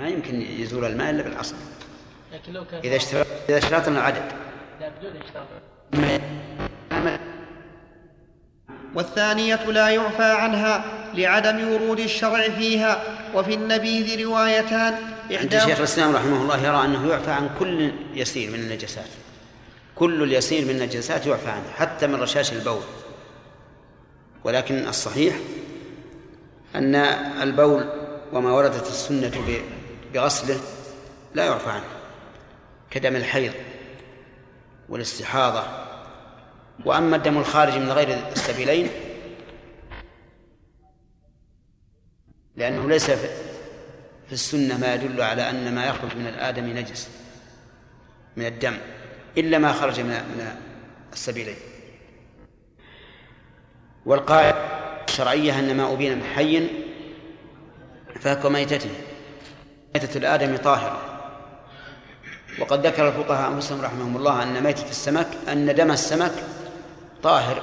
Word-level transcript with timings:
ما 0.00 0.08
يمكن 0.08 0.42
يزول 0.42 0.84
الماء 0.84 1.10
إلا 1.10 1.22
بالأصل. 1.22 1.54
لكن 2.32 2.52
لو 2.52 2.64
كان 2.64 2.80
إذا 2.84 2.96
اشترط 2.96 3.26
إذا 3.48 3.58
اشترطنا 3.58 3.98
العدد. 3.98 4.32
لا 4.80 4.88
بدون 4.88 5.12
اشتراط 5.22 5.46
والثانية 8.94 9.70
لا 9.70 9.88
يعفى 9.88 10.22
عنها 10.22 10.84
لعدم 11.14 11.72
ورود 11.72 12.00
الشرع 12.00 12.48
فيها. 12.48 13.02
وفي 13.34 13.54
النبيذ 13.54 14.24
روايتان 14.24 14.94
عند 15.30 15.58
شيخ 15.58 15.78
الإسلام 15.78 16.16
رحمه 16.16 16.42
الله 16.42 16.66
يرى 16.66 16.84
أنه 16.84 17.10
يعفى 17.10 17.30
عن 17.30 17.50
كل 17.58 17.92
يسير 18.14 18.50
من 18.50 18.58
النجاسات. 18.58 19.08
كل 19.94 20.22
اليسير 20.22 20.64
من 20.64 20.70
النجاسات 20.70 21.26
يعفى 21.26 21.50
عنه 21.50 21.70
حتى 21.76 22.06
من 22.06 22.14
رشاش 22.14 22.52
البول. 22.52 22.82
ولكن 24.44 24.88
الصحيح 24.88 25.36
أن 26.74 26.94
البول 27.42 27.84
وما 28.32 28.52
وردت 28.52 28.86
السنة 28.86 29.32
بغسله 30.14 30.60
لا 31.34 31.44
يعفى 31.44 31.70
عنه 31.70 31.84
كدم 32.90 33.16
الحيض 33.16 33.52
والاستحاضة. 34.88 35.64
وأما 36.84 37.16
الدم 37.16 37.38
الخارج 37.38 37.76
من 37.78 37.92
غير 37.92 38.08
السبيلين 38.32 38.88
لأنه 42.56 42.88
ليس 42.88 43.10
في 43.10 44.32
السنة 44.32 44.78
ما 44.78 44.94
يدل 44.94 45.22
على 45.22 45.50
أن 45.50 45.74
ما 45.74 45.86
يخرج 45.86 46.16
من 46.16 46.26
الآدم 46.26 46.66
نجس 46.66 47.08
من 48.36 48.46
الدم 48.46 48.78
إلا 49.38 49.58
ما 49.58 49.72
خرج 49.72 50.00
من 50.00 50.08
من 50.08 50.56
السبيلين. 51.12 51.56
والقاعدة 54.06 54.56
الشرعية 55.08 55.58
أن 55.58 55.76
ما 55.76 55.92
أبين 55.92 56.18
من 56.18 56.24
حي 56.24 56.68
فهو 58.20 58.50
ميتته 58.50 58.90
ميتة 59.94 60.18
الآدم 60.18 60.56
طاهرة. 60.56 61.00
وقد 62.58 62.86
ذكر 62.86 63.08
الفقهاء 63.08 63.52
أنفسهم 63.52 63.80
رحمهم 63.80 64.16
الله 64.16 64.42
أن 64.42 64.62
ميتة 64.62 64.90
السمك 64.90 65.26
أن 65.48 65.74
دم 65.74 65.90
السمك 65.90 66.32
طاهر 67.22 67.62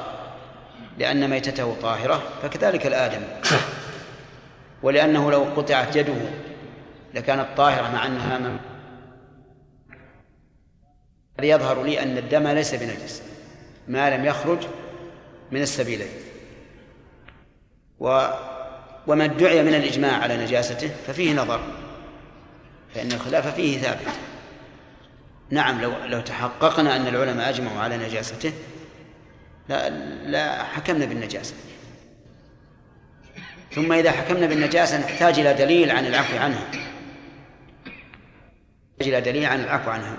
لأن 0.98 1.30
ميتته 1.30 1.76
طاهرة 1.82 2.24
فكذلك 2.44 2.88
الآدم. 2.88 3.22
ولأنه 4.84 5.32
لو 5.32 5.44
قطعت 5.44 5.96
يده 5.96 6.16
لكانت 7.14 7.48
طاهرة 7.58 7.92
مع 7.92 8.06
أنها 8.06 8.38
من 8.38 8.58
يظهر 11.40 11.84
لي 11.84 12.04
أن 12.04 12.18
الدم 12.18 12.48
ليس 12.48 12.76
بنجس 12.76 13.22
ما 13.88 14.18
لم 14.18 14.26
يخرج 14.26 14.60
من 15.52 15.62
السبيلين. 15.62 16.10
و 18.00 18.28
وما 19.08 19.26
ادعي 19.26 19.64
من 19.64 19.74
الإجماع 19.74 20.18
على 20.18 20.38
نجاسته 20.38 20.92
ففيه 21.08 21.34
نظر. 21.34 21.87
فإن 22.98 23.12
الخلاف 23.12 23.56
فيه 23.56 23.78
ثابت. 23.78 24.08
نعم 25.50 25.82
لو 25.82 25.92
لو 26.06 26.22
تحققنا 26.22 26.96
أن 26.96 27.08
العلماء 27.08 27.50
أجمعوا 27.50 27.80
على 27.80 27.98
نجاسته 27.98 28.54
لا 29.70 29.90
لا 30.26 30.64
حكمنا 30.64 31.06
بالنجاسة. 31.06 31.54
ثم 33.76 33.94
إذا 33.94 34.12
حكمنا 34.12 34.48
بالنجاسة 34.48 35.00
نحتاج 35.00 35.40
إلى 35.40 35.54
دليل 35.54 35.92
عن 35.92 36.06
العفو 36.06 36.38
عنها 36.38 36.68
نحتاج 39.00 39.08
إلى 39.08 39.22
دليل 39.22 39.46
عن 39.46 39.60
العفو 39.60 39.90
عنها 39.90 40.18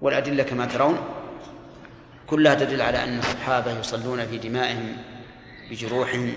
والأدلة 0.00 0.42
كما 0.42 0.66
ترون 0.66 0.98
كلها 2.26 2.54
تدل 2.54 2.82
على 2.82 3.04
أن 3.04 3.18
الصحابة 3.18 3.78
يصلون 3.78 4.26
في 4.26 4.38
دمائهم 4.38 4.96
بجروحهم 5.70 6.32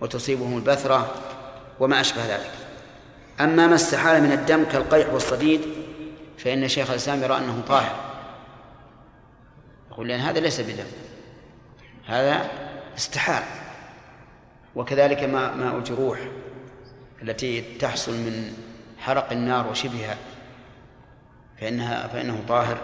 وتصيبهم 0.00 0.56
البثرة 0.56 1.14
وما 1.80 2.00
أشبه 2.00 2.26
ذلك. 2.26 2.57
أما 3.40 3.66
ما 3.66 3.74
استحال 3.74 4.22
من 4.22 4.32
الدم 4.32 4.64
كالقيح 4.64 5.12
والصديد 5.12 5.60
فإن 6.38 6.68
شيخ 6.68 6.90
الإسلام 6.90 7.22
يرى 7.22 7.36
أنه 7.36 7.62
طاهر. 7.68 7.96
يقول 9.90 10.08
لأن 10.08 10.20
هذا 10.20 10.40
ليس 10.40 10.60
بدم 10.60 10.86
هذا 12.06 12.50
استحال. 12.96 13.42
وكذلك 14.74 15.22
ماء 15.22 15.54
ماء 15.54 15.76
الجروح 15.76 16.18
التي 17.22 17.78
تحصل 17.78 18.12
من 18.12 18.54
حرق 18.98 19.32
النار 19.32 19.66
وشبهها 19.66 20.16
فإنها 21.60 22.06
فإنه 22.06 22.44
طاهر. 22.48 22.78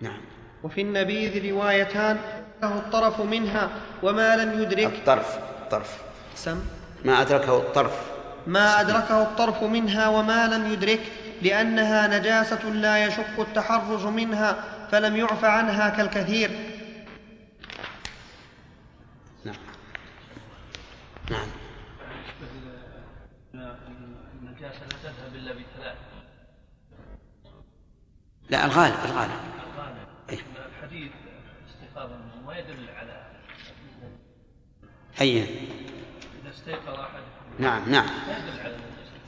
نعم. 0.00 0.20
وفي 0.62 0.80
النبيذ 0.80 1.52
روايتان 1.52 2.18
له 2.62 2.78
الطرف 2.78 3.20
منها 3.20 3.70
وما 4.02 4.36
لم 4.36 4.62
يدرك. 4.62 4.92
الطرف 4.92 5.38
الطرف. 5.62 6.02
سم. 6.34 6.60
ما 7.04 7.20
أدركه 7.20 7.56
الطرف. 7.56 8.14
ما 8.46 8.80
أدركه 8.80 9.22
الطرف 9.22 9.62
منها 9.62 10.08
وما 10.08 10.46
لم 10.46 10.72
يدرك 10.72 11.00
لأنها 11.42 12.18
نجاسة 12.18 12.68
لا 12.68 13.04
يشق 13.04 13.40
التحرز 13.40 14.06
منها 14.06 14.64
فلم 14.90 15.16
يعف 15.16 15.44
عنها 15.44 15.88
كالكثير. 15.88 16.50
نعم. 19.44 19.56
نعم. 21.30 21.46
النجاسة 24.42 24.80
لا 24.80 24.96
تذهب 25.02 25.34
إلا 25.34 25.52
بثلاث. 25.52 25.96
لا 28.50 28.64
الغالب 28.64 28.94
الغالب. 29.04 29.30
إيه. 30.30 30.38
الحديث 30.78 31.12
استيقاظا 31.68 32.18
ما 32.46 32.58
يدل 32.58 32.88
على 32.96 33.26
أي 35.20 35.42
إذا 35.42 35.83
استيقظ 36.54 37.00
أحد 37.00 37.20
نعم 37.58 37.90
نعم. 37.90 38.06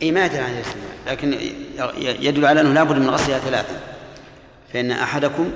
اي 0.02 0.12
ما 0.12 0.26
يدل 0.26 0.36
على 0.36 0.52
الاستماع 0.52 0.88
لكن 1.06 1.32
يدل 1.98 2.46
على 2.46 2.60
أنه 2.60 2.72
لابد 2.72 2.98
من 2.98 3.10
غسلها 3.10 3.38
ثلاثا 3.38 3.80
فإن 4.72 4.90
أحدكم 4.90 5.52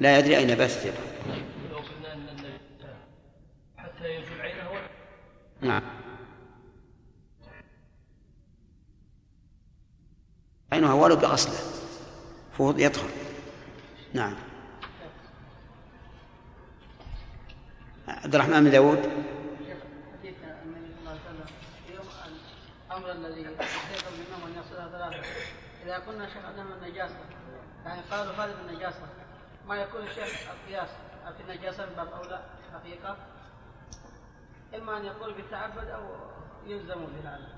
لا 0.00 0.18
يدري 0.18 0.36
أين 0.36 0.54
باتت 0.54 0.84
يده 0.84 0.94
لو 1.70 1.76
قلنا 1.76 2.14
النجاسة 2.14 2.94
حتى 3.76 4.04
يزول 4.04 4.40
عينه 4.40 4.70
نعم. 5.60 5.82
عينها 10.72 10.94
ولو 10.94 11.16
بغسله. 11.16 11.54
فهو 12.58 12.70
يطهر. 12.70 13.08
نعم. 14.14 14.34
عبد 18.08 18.34
الرحمن 18.34 18.64
بن 18.64 18.70
داود 18.70 18.98
حديث 18.98 20.34
النبي 20.64 20.90
صلى 20.94 21.00
الله 21.00 21.10
عليه 21.10 21.20
وسلم 21.20 21.46
في 21.86 21.94
يوم 21.94 22.06
الأمر 22.96 23.12
الذي 23.12 23.40
يستيقظ 23.40 24.12
منهم 24.12 24.46
ان 24.46 24.56
يغسلها 24.56 24.88
ثلاثة. 24.88 25.28
إذا 25.84 25.98
كنا 25.98 26.28
شهدنا 26.28 26.64
من 26.64 26.72
النجاسة 26.72 27.14
يعني 27.84 28.00
قالوا 28.10 28.32
هذه 28.32 28.54
من 28.62 28.68
النجاسة. 28.68 29.06
ما 29.66 29.76
يكون 29.76 30.02
الشيخ 30.02 30.50
القياس 30.50 30.88
في 31.36 31.52
النجاسة 31.52 31.86
من 31.86 31.92
باب 31.96 32.08
اولى 32.08 32.40
حقيقة؟ 32.74 33.16
إما 34.74 34.96
أن 34.96 35.04
يقول 35.04 35.34
بالتعبد 35.34 35.88
أو 35.88 36.02
يلزم 36.66 36.94
بهذا 36.94 37.48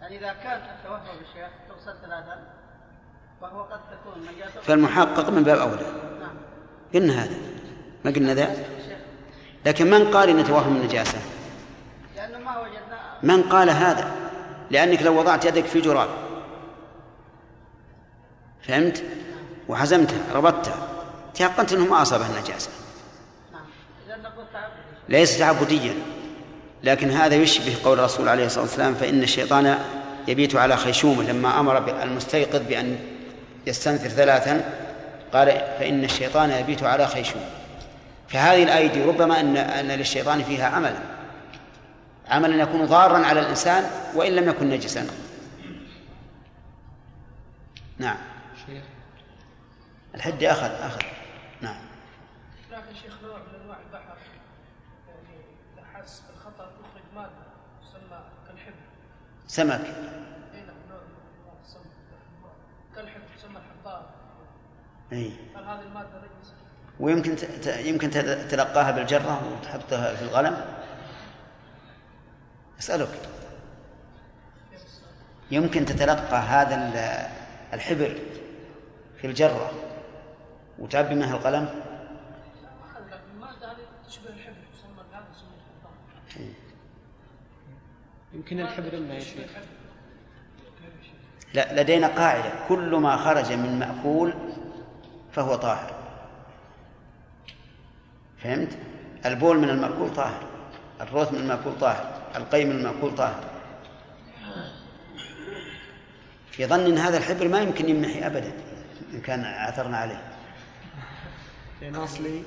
يعني 0.00 0.18
إذا 0.18 0.32
كان 0.32 0.60
التوهم 0.76 1.18
بالشيخ 1.18 1.50
تغسل 1.68 2.00
ثلاثا 2.00 2.52
وهو 3.40 3.62
قد 3.62 3.80
تكون 3.90 4.22
نجاسة. 4.34 4.60
فالمحقق 4.60 5.30
من 5.30 5.42
باب 5.44 5.58
أولى. 5.58 5.92
نعم. 6.20 6.36
قلنا 6.94 7.24
هذا. 7.24 7.36
ما 8.04 8.10
قلنا 8.10 8.34
ذا؟ 8.34 8.56
لكن 9.66 9.90
من 9.90 10.10
قال 10.10 10.28
إن 10.28 10.44
توهم 10.44 10.76
النجاسة؟ 10.76 11.18
لأنه 12.16 12.38
ما 12.38 12.58
وجدنا 12.58 12.79
من 13.22 13.42
قال 13.42 13.70
هذا؟ 13.70 14.10
لأنك 14.70 15.02
لو 15.02 15.18
وضعت 15.18 15.44
يدك 15.44 15.64
في 15.64 15.80
جراب. 15.80 16.08
فهمت؟ 18.62 19.02
وحزمتها 19.68 20.18
ربطتها. 20.34 20.88
تيقنت 21.34 21.72
انه 21.72 21.84
ما 21.84 22.04
نقول 24.22 24.44
تعبد 24.52 24.72
ليس 25.08 25.38
تعبديا. 25.38 25.94
لكن 26.84 27.10
هذا 27.10 27.34
يشبه 27.34 27.76
قول 27.84 27.98
الرسول 27.98 28.28
عليه 28.28 28.46
الصلاة 28.46 28.64
والسلام 28.64 28.94
فإن 28.94 29.22
الشيطان 29.22 29.78
يبيت 30.28 30.56
على 30.56 30.76
خيشومه 30.76 31.22
لما 31.22 31.60
أمر 31.60 32.02
المستيقظ 32.02 32.62
بأن 32.68 32.98
يستنثر 33.66 34.08
ثلاثا 34.08 34.64
قال 35.32 35.48
فإن 35.78 36.04
الشيطان 36.04 36.50
يبيت 36.50 36.82
على 36.82 37.06
خيشومه. 37.06 37.44
فهذه 38.28 38.62
الايدي 38.62 39.04
ربما 39.04 39.40
ان 39.40 39.56
أن 39.56 39.88
للشيطان 39.88 40.42
فيها 40.42 40.68
عملا. 40.68 41.09
عملا 42.30 42.62
يكون 42.62 42.86
ضارا 42.86 43.26
على 43.26 43.40
الإنسان 43.40 43.90
وإن 44.14 44.32
لم 44.32 44.48
يكن 44.48 44.70
نجسا. 44.70 45.06
نعم. 47.98 48.16
شيخ. 48.66 48.84
الحد 50.14 50.42
أخذ 50.44 50.70
أخذ. 50.70 51.00
نعم. 51.60 51.80
لكن 52.70 52.94
شيخ 53.02 53.14
نوع 53.22 53.38
من 53.38 53.60
أنواع 53.62 53.76
البحر. 53.86 54.16
يعني 55.08 55.44
إذا 55.74 55.84
حس 55.94 56.22
بالخطر 56.28 56.64
يخرج 56.64 57.02
ماده 57.14 57.30
تسمى 57.82 58.20
كالحبر. 58.48 58.74
سمك. 59.46 59.80
اي 60.54 60.60
نعم 60.60 60.76
نوع 60.90 61.00
من 61.00 61.14
أنواع 61.40 61.54
السمك. 61.64 61.82
كالحبر 62.96 63.22
تسمى 63.38 63.56
الحبار. 63.58 64.06
إي. 65.12 65.32
هل 65.56 65.64
هذه 65.64 65.80
المادة 65.82 66.08
نجسه؟ 66.18 66.54
ويمكن 67.00 67.36
ت- 67.36 67.44
ت- 67.44 67.66
يمكن 67.86 68.10
تلقاها 68.50 68.90
بالجرة 68.90 69.52
وتحطها 69.52 70.14
في 70.14 70.22
القلم؟ 70.22 70.64
أسألك. 72.80 73.08
يمكن 75.50 75.84
تتلقى 75.84 76.36
هذا 76.36 76.74
ال- 76.74 77.30
الحبر 77.74 78.18
في 79.20 79.26
الجرة 79.26 79.70
وتعبي 80.78 81.14
منها 81.14 81.36
القلم؟ 81.36 81.82
يمكن 88.34 88.60
الحبر 88.60 89.00
ما 89.00 89.18
لا 91.54 91.82
لدينا 91.82 92.06
قاعدة. 92.06 92.50
كل 92.68 92.94
ما 92.96 93.16
خرج 93.16 93.52
من 93.52 93.78
مأكول 93.78 94.34
فهو 95.32 95.54
طاهر. 95.54 95.94
فهمت؟ 98.38 98.78
البول 99.26 99.58
من 99.58 99.70
المأكول 99.70 100.14
طاهر. 100.14 100.42
الروث 101.00 101.32
من 101.32 101.38
المأكول 101.38 101.72
طاهر. 101.80 102.19
القي 102.36 102.64
من 102.64 102.70
المأكول 102.70 103.14
طاهر. 103.14 103.44
في 106.50 106.66
ظن 106.66 106.80
إن 106.80 106.98
هذا 106.98 107.18
الحبر 107.18 107.48
ما 107.48 107.60
يمكن 107.60 107.88
يمحي 107.88 108.26
ابدا 108.26 108.52
إن 109.14 109.20
كان 109.20 109.44
عثرنا 109.44 109.96
عليه. 109.96 110.22
لأن 111.80 111.94
أصلي 111.94 112.42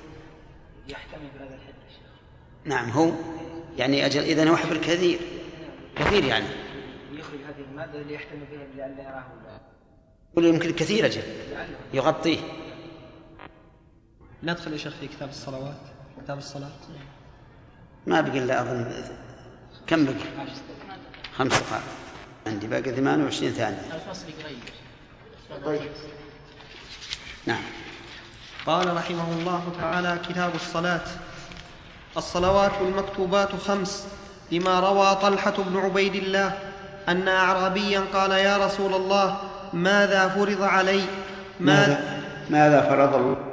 يحتمي 0.88 1.30
بهذا 1.40 1.60
شيخ 1.66 1.76
نعم 2.66 2.90
هو 2.90 3.12
يعني 3.78 4.06
أجل 4.06 4.22
اذا 4.22 4.50
هو 4.50 4.56
حبر 4.56 4.78
كثير 4.78 5.20
كثير 5.96 6.24
يعني. 6.24 6.46
يخرج 7.12 7.40
هذه 7.40 7.66
المادة 7.72 8.02
اللي 8.02 8.14
يحتمي 8.14 8.46
بها 8.52 8.88
لئلا 8.88 9.04
يراه. 9.04 9.24
يقول 10.32 10.46
يمكن 10.46 10.72
كثير 10.72 11.06
أجل 11.06 11.22
يغطيه. 11.94 12.40
ندخل 14.44 14.74
يا 14.74 14.78
شيخ 14.78 14.94
في 14.94 15.08
كتاب 15.08 15.30
الصلوات 15.30 15.82
كتاب 16.24 16.38
الصلاة. 16.38 16.72
ما 18.08 18.22
بقي 18.22 18.40
إلا 18.40 18.62
أظن 18.62 18.92
كم 19.88 20.06
بقي؟ 20.06 20.14
خمس 21.38 21.52
دقائق 21.52 21.84
عندي 22.48 22.68
باقي 22.68 22.92
28 22.92 23.52
ثانية. 23.52 23.82
طيب. 25.66 25.82
نعم. 27.46 27.62
قال 28.66 28.96
رحمه 28.98 29.32
الله 29.32 29.72
تعالى 29.82 30.20
كتاب 30.30 30.56
الصلاة. 30.56 31.02
الصلوات 32.18 32.72
المكتوبات 32.82 33.56
خمس 33.56 34.08
لما 34.52 34.80
روى 34.80 35.16
طلحة 35.16 35.54
بن 35.58 35.78
عبيد 35.78 36.16
الله 36.16 36.60
أن 37.10 37.28
أعرابيا 37.28 38.04
قال 38.14 38.32
يا 38.32 38.58
رسول 38.58 38.94
الله 38.94 39.38
ماذا 39.74 40.30
فرض 40.30 40.62
علي؟ 40.62 41.02
ماذا 41.60 42.24
ماذا 42.50 42.82
فرض 42.82 43.16
الله؟ 43.16 43.53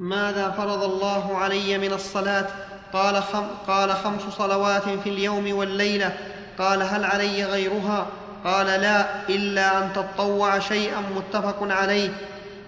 ماذا 0.00 0.50
فرض 0.50 0.82
الله 0.82 1.36
علي 1.36 1.78
من 1.78 1.92
الصلاة؟ 1.92 2.46
قال, 2.92 3.22
خم 3.22 3.46
قال 3.66 3.92
خمس 3.92 4.22
صلوات 4.38 4.82
في 4.82 5.08
اليوم 5.08 5.52
والليلة. 5.52 6.16
قال 6.58 6.82
هل 6.82 7.04
علي 7.04 7.44
غيرها؟ 7.44 8.06
قال 8.44 8.66
لا 8.66 9.28
إلا 9.28 9.78
أن 9.78 9.92
تطوع 9.92 10.58
شيئا 10.58 11.00
متفق 11.16 11.56
عليه. 11.60 12.10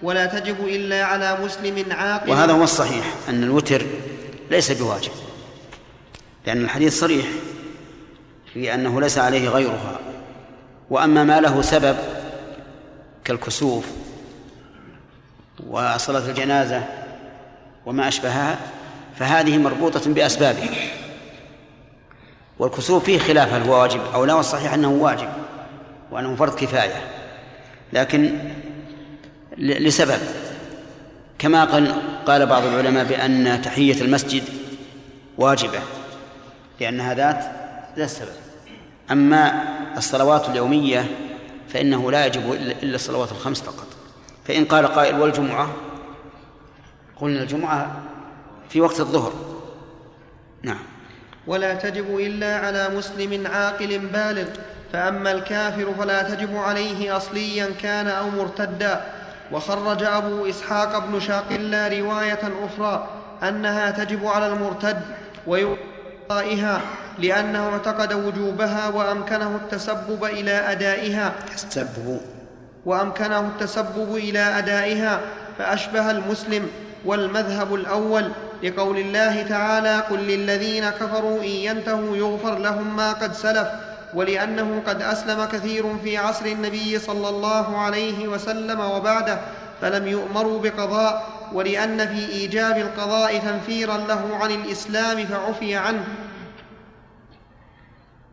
ولا 0.03 0.25
تجب 0.25 0.67
إلا 0.67 1.03
على 1.03 1.37
مسلم 1.43 1.91
عاقل. 1.91 2.29
وهذا 2.29 2.53
هو 2.53 2.63
الصحيح 2.63 3.05
أن 3.29 3.43
الوتر 3.43 3.85
ليس 4.49 4.71
بواجب 4.71 5.11
لأن 6.45 6.63
الحديث 6.63 6.99
صريح 6.99 7.25
في 8.53 8.73
أنه 8.73 9.01
ليس 9.01 9.17
عليه 9.17 9.49
غيرها. 9.49 9.99
وأما 10.89 11.23
ما 11.23 11.41
له 11.41 11.61
سبب 11.61 11.97
كالكسوف 13.23 13.85
وصلاة 15.67 16.29
الجنازة 16.29 17.00
وما 17.85 18.07
أشبهها 18.07 18.59
فهذه 19.15 19.57
مربوطة 19.57 20.13
بأسبابها. 20.13 20.69
والكسوف 22.59 23.03
فيه 23.03 23.19
خلاف 23.19 23.53
هل 23.53 23.61
هو 23.61 23.81
واجب 23.81 24.01
أو 24.13 24.25
لا 24.25 24.33
والصحيح 24.33 24.73
أنه 24.73 24.89
واجب 24.89 25.29
وأنه 26.11 26.35
فرض 26.35 26.55
كفاية. 26.55 27.01
لكن 27.93 28.39
لسبب. 29.57 30.19
كما 31.39 31.65
قال 31.65 31.95
قال 32.25 32.45
بعض 32.45 32.63
العلماء 32.63 33.05
بأن 33.05 33.61
تحية 33.61 34.01
المسجد 34.01 34.43
واجبة 35.37 35.79
لأنها 36.79 37.13
ذات 37.13 37.45
ذات 37.97 38.09
سبب. 38.09 38.29
أما 39.11 39.63
الصلوات 39.97 40.49
اليومية 40.49 41.05
فإنه 41.69 42.11
لا 42.11 42.25
يجب 42.25 42.53
إلا 42.53 42.95
الصلوات 42.95 43.31
الخمس 43.31 43.61
فقط. 43.61 43.87
فإن 44.47 44.65
قال 44.65 44.87
قائل 44.87 45.19
والجمعة 45.19 45.69
قلنا 47.21 47.41
الجمعة 47.41 47.91
في 48.69 48.81
وقت 48.81 48.99
الظهر. 48.99 49.33
نعم. 50.63 50.79
ولا 51.47 51.73
تجب 51.73 52.17
إلا 52.17 52.57
على 52.57 52.89
مسلم 52.89 53.47
عاقل 53.47 53.99
بالغ 53.99 54.45
فأما 54.93 55.31
الكافر 55.31 55.93
فلا 55.99 56.23
تجب 56.23 56.57
عليه 56.57 57.17
اصليا 57.17 57.69
كان 57.81 58.07
أو 58.07 58.29
مرتدا. 58.29 59.01
وخرج 59.51 60.03
أبو 60.03 60.45
إسحاق 60.49 61.05
بن 61.05 61.19
شاقلا 61.19 61.87
رواية 61.87 62.39
أخرى 62.63 63.07
أنها 63.43 63.91
تجب 63.91 64.25
على 64.25 64.47
المرتد 64.47 65.01
ويقائها 65.47 66.81
لأنه 67.19 67.69
اعتقد 67.69 68.13
وجوبها 68.13 68.87
وأمكنه 68.87 69.55
التسبب 69.55 70.23
إلى 70.25 70.51
أدائها. 70.51 71.33
تسبب. 71.67 72.21
وأمكنه 72.85 73.39
التسبب 73.39 74.15
إلى 74.15 74.39
أدائها 74.39 75.21
فأشبه 75.57 76.11
المسلم 76.11 76.69
والمذهب 77.05 77.75
الأول 77.75 78.31
لقول 78.63 78.97
الله 78.97 79.43
تعالى 79.43 79.99
قل 79.99 80.19
للذين 80.19 80.89
كفروا 80.89 81.41
إن 81.43 81.47
ينتهوا 81.47 82.17
يغفر 82.17 82.57
لهم 82.59 82.95
ما 82.95 83.13
قد 83.13 83.33
سلف 83.33 83.67
ولأنه 84.13 84.81
قد 84.87 85.01
أسلم 85.01 85.45
كثير 85.45 85.97
في 86.03 86.17
عصر 86.17 86.45
النبي 86.45 86.99
صلى 86.99 87.29
الله 87.29 87.77
عليه 87.77 88.27
وسلم 88.27 88.79
وبعده 88.79 89.39
فلم 89.81 90.07
يؤمروا 90.07 90.61
بقضاء 90.61 91.27
ولأن 91.53 92.07
في 92.07 92.29
إيجاب 92.29 92.77
القضاء 92.77 93.37
تنفيرا 93.37 93.97
له 93.97 94.37
عن 94.41 94.51
الإسلام 94.51 95.25
فعفي 95.25 95.75
عنه. 95.75 96.03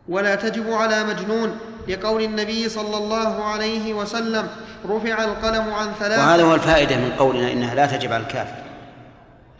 ولا 0.09 0.35
تجب 0.35 0.71
على 0.73 1.03
مجنون 1.03 1.57
لقول 1.89 2.23
النبي 2.23 2.69
صلى 2.69 2.97
الله 2.97 3.43
عليه 3.43 3.93
وسلم 3.93 4.47
رفع 4.89 5.23
القلم 5.23 5.73
عن 5.73 5.91
ثلاث 5.99 6.19
وهذا 6.19 6.43
هو 6.43 6.55
الفائدة 6.55 6.97
من 6.97 7.11
قولنا 7.19 7.51
إنها 7.51 7.75
لا 7.75 7.85
تجب 7.85 8.13
على 8.13 8.23
الكافر 8.23 8.55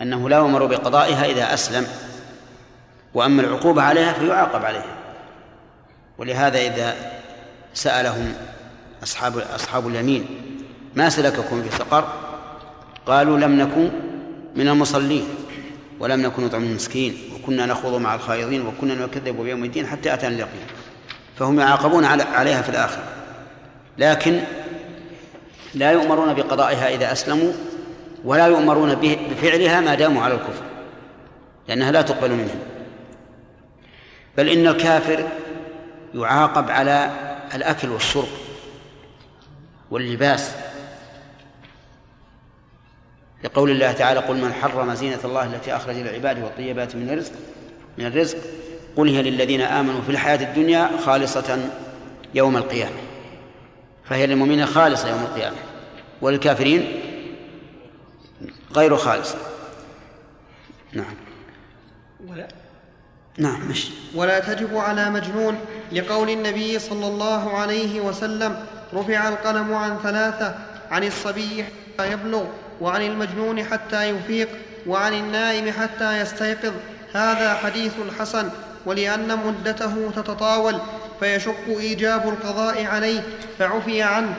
أنه 0.02 0.30
لا 0.30 0.38
يؤمر 0.38 0.66
بقضائها 0.66 1.26
إذا 1.26 1.54
أسلم 1.54 1.88
وأما 3.14 3.42
العقوبة 3.42 3.81
عليها 3.81 4.14
فيعاقب 4.14 4.66
عليها. 4.66 4.95
ولهذا 6.18 6.59
إذا 6.59 6.95
سألهم 7.74 8.33
أصحاب 9.04 9.38
أصحاب 9.38 9.88
اليمين 9.88 10.26
ما 10.95 11.09
سلككم 11.09 11.64
في 11.64 11.78
سقر 11.78 12.07
قالوا 13.06 13.38
لم 13.38 13.59
نكن 13.59 13.90
من 14.56 14.68
المصلين 14.68 15.28
ولم 16.00 16.21
نكن 16.21 16.45
نطعم 16.45 16.64
المسكين 16.64 17.18
وكنا 17.36 17.66
نخوض 17.66 18.02
مع 18.02 18.16
الخائضين 18.16 18.68
وكنا 18.68 18.95
نكذب 18.95 19.42
بيوم 19.42 19.64
الدين 19.64 19.88
حتى 19.88 20.14
أتانا 20.14 20.36
اليقين. 20.36 20.79
فهم 21.40 21.60
يعاقبون 21.60 22.06
عليها 22.06 22.62
في 22.62 22.69
الآخرة 22.69 23.04
لكن 23.98 24.42
لا 25.76 25.92
يؤمرون 25.92 26.34
بقضائها 26.34 26.90
إذا 26.90 27.12
أسلموا 27.12 27.54
ولا 28.24 28.48
يؤمرون 28.48 28.96
بفعلها 29.31 29.81
ما 29.81 29.96
داموا 29.96 30.24
على 30.24 30.34
الكفر 30.34 30.64
لأنها 31.68 31.92
لا 31.92 32.02
تقبل 32.02 32.31
منهم. 32.31 32.60
بل 34.38 34.50
إن 34.50 34.68
الكافر 34.68 35.28
يعاقب 36.16 36.72
على 36.72 37.12
الأكل 37.56 37.90
والشرب 37.90 38.28
واللباس. 39.92 40.56
لقول 43.44 43.72
الله 43.72 43.92
تعالى 43.92 44.19
قل 44.19 44.36
من 44.36 44.54
حرم 44.54 44.94
زينة 44.94 45.19
الله 45.24 45.46
التي 45.46 45.76
أخرج 45.76 45.96
للعباد 45.96 46.44
والطيبات 46.44 46.96
من 46.96 47.10
الرزق 47.10 47.31
من 47.98 48.06
الرزق 48.06 48.38
قل 48.96 49.10
هي 49.10 49.22
للذين 49.22 49.62
آمنوا 49.62 50.02
في 50.02 50.10
الحياة 50.10 50.50
الدنيا 50.50 50.90
خالصة 51.06 51.69
يوم 52.34 52.58
القيامة. 52.58 52.98
فهي 54.06 54.28
للمؤمنين 54.28 54.66
خالصة 54.66 55.10
يوم 55.10 55.22
القيامة. 55.22 55.58
وللكافرين 56.22 57.02
غير 58.76 58.98
خالصة. 58.98 59.38
نعم. 60.94 61.16
ولا 62.28 62.48
نعم 63.38 63.69
مش. 63.69 63.88
ولا 64.16 64.40
تجب 64.40 64.78
على 64.78 65.10
مجنون 65.10 65.60
لقول 65.92 66.30
النبي 66.30 66.80
صلى 66.80 67.08
الله 67.08 67.58
عليه 67.58 68.02
وسلم 68.02 68.66
رفع 68.94 69.28
القلم 69.28 69.74
عن 69.74 69.98
ثلاثة 70.04 70.56
عن 70.92 71.04
الصبي 71.04 71.64
حتى 71.64 72.12
يبلغ 72.12 72.46
وعن 72.81 73.02
المجنون 73.02 73.64
حتى 73.64 74.10
يفيق 74.10 74.50
وعن 74.88 75.14
النائم 75.14 75.72
حتى 75.72 76.19
يستيقظ. 76.19 76.74
هذا 77.14 77.54
حديث 77.54 77.94
حسن. 78.19 78.50
ولأن 78.86 79.40
مدته 79.45 80.12
تتطاول 80.16 80.76
فيشق 81.19 81.68
إيجاب 81.80 82.30
القضاء 82.30 82.86
عليه 82.86 83.24
فعفي 83.59 84.02
عنه. 84.02 84.36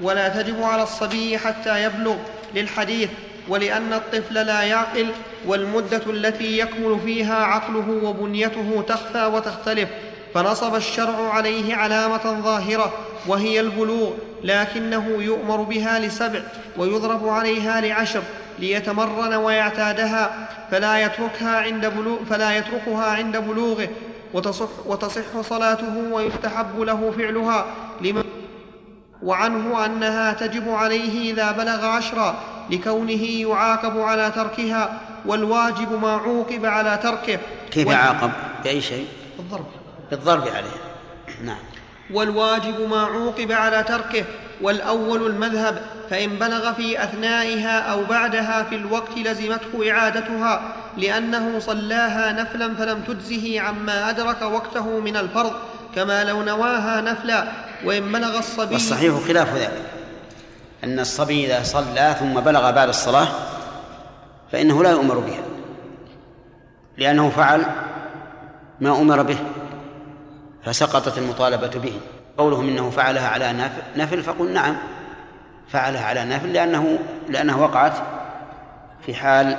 ولا 0.00 0.28
تجب 0.28 0.62
على 0.62 0.82
الصبي 0.82 1.38
حتى 1.38 1.84
يبلغ 1.84 2.16
للحديث 2.54 3.10
ولأن 3.48 3.92
الطفل 3.92 4.34
لا 4.34 4.62
يعقل 4.62 5.06
والمدة 5.46 6.02
التي 6.06 6.58
يكمل 6.58 7.00
فيها 7.04 7.34
عقله 7.34 8.00
وبنيته 8.02 8.84
تخفى 8.88 9.26
وتختلف. 9.26 9.88
فنصب 10.34 10.74
الشرع 10.74 11.32
عليه 11.32 11.74
علامة 11.74 12.40
ظاهرة 12.42 12.92
وهي 13.26 13.60
البلوغ 13.60 14.10
لكنه 14.44 15.16
يؤمر 15.18 15.56
بها 15.62 15.98
لسبع 15.98 16.40
ويضرب 16.76 17.28
عليها 17.28 17.80
لعشر. 17.80 18.22
ليتمرن 18.58 19.34
ويعتادها 19.34 20.48
فلا 20.70 21.02
يتركها 21.02 21.60
عند 21.60 21.86
بلوغ 21.86 22.24
فلا 22.30 22.56
يتركها 22.56 23.04
عند 23.04 23.36
بلوغه 23.36 23.88
وتصح, 24.34 24.68
وتصح 24.86 25.40
صلاته 25.40 26.12
ويستحب 26.12 26.80
له 26.80 27.12
فعلها 27.18 27.66
لمن 28.00 28.24
وعنه 29.22 29.86
أنها 29.86 30.32
تجب 30.32 30.68
عليه 30.68 31.32
إذا 31.32 31.52
بلغ 31.52 31.86
عشرا 31.86 32.34
لكونه 32.70 33.22
يعاقب 33.22 34.00
على 34.00 34.30
تركها 34.30 35.00
والواجب 35.26 36.02
ما 36.02 36.12
عوقب 36.12 36.64
على 36.64 36.98
تركه. 37.02 37.38
كيف 37.70 37.88
يعاقب؟ 37.88 38.30
بأي 38.64 38.80
شيء؟ 38.80 39.06
الضرب 39.38 39.66
بالضرب 40.10 40.48
عليه. 40.48 40.80
نعم. 41.44 41.56
والواجب 42.10 42.88
ما 42.90 43.00
عوقب 43.00 43.52
على 43.52 43.82
تركه 43.82 44.24
والأول 44.62 45.26
المذهب 45.26 45.82
فإن 46.10 46.28
بلغ 46.38 46.72
في 46.72 47.04
أثنائها 47.04 47.78
أو 47.78 48.04
بعدها 48.04 48.62
في 48.62 48.76
الوقت 48.76 49.18
لزمته 49.18 49.90
إعادتها 49.90 50.74
لأنه 50.96 51.58
صلاها 51.58 52.32
نفلا 52.32 52.74
فلم 52.74 53.02
تجزه 53.02 53.60
عما 53.60 54.10
أدرك 54.10 54.42
وقته 54.42 55.00
من 55.00 55.16
الفرض 55.16 55.52
كما 55.94 56.24
لو 56.24 56.42
نواها 56.42 57.00
نفلا 57.00 57.52
وإن 57.84 58.12
بلغ 58.12 58.38
الصبي 58.38 58.74
والصحيح 58.74 59.14
خلاف 59.28 59.54
ذلك 59.54 59.82
أن 60.84 60.98
الصبي 60.98 61.46
إذا 61.46 61.62
صلى 61.62 62.16
ثم 62.20 62.40
بلغ 62.40 62.70
بعد 62.70 62.88
الصلاة 62.88 63.28
فإنه 64.52 64.82
لا 64.82 64.90
يؤمر 64.90 65.18
بها 65.18 65.42
لأنه 66.98 67.30
فعل 67.30 67.66
ما 68.80 69.00
أمر 69.00 69.22
به 69.22 69.38
فسقطت 70.64 71.18
المطالبة 71.18 71.68
به. 71.68 71.92
قولهم 72.38 72.68
إنه 72.68 72.90
فعلها 72.90 73.28
على 73.28 73.70
نفل 73.96 74.22
فقل 74.22 74.52
نعم. 74.52 74.76
فعلها 75.68 76.04
على 76.04 76.24
نافل 76.24 76.52
لأنه 76.52 76.98
لأنها 77.28 77.56
وقعت 77.56 77.92
في 79.06 79.14
حال 79.14 79.56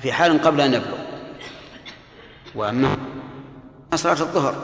في 0.00 0.12
حال 0.12 0.42
قبل 0.42 0.60
أن 0.60 0.74
يبلغ. 0.74 0.98
وأما 2.54 2.96
صلاة 3.94 4.20
الظهر 4.20 4.54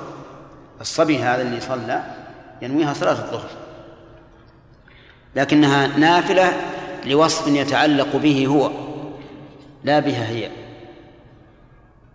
الصبي 0.81 1.19
هذا 1.19 1.43
اللي 1.43 1.61
صلى 1.61 2.03
ينويها 2.62 2.93
صلاة 2.93 3.12
الظهر. 3.12 3.49
لكنها 5.37 5.87
نافلة 5.87 6.53
لوصف 7.07 7.47
يتعلق 7.47 8.17
به 8.17 8.47
هو 8.47 8.71
لا 9.85 9.99
بها 9.99 10.29
هي. 10.29 10.51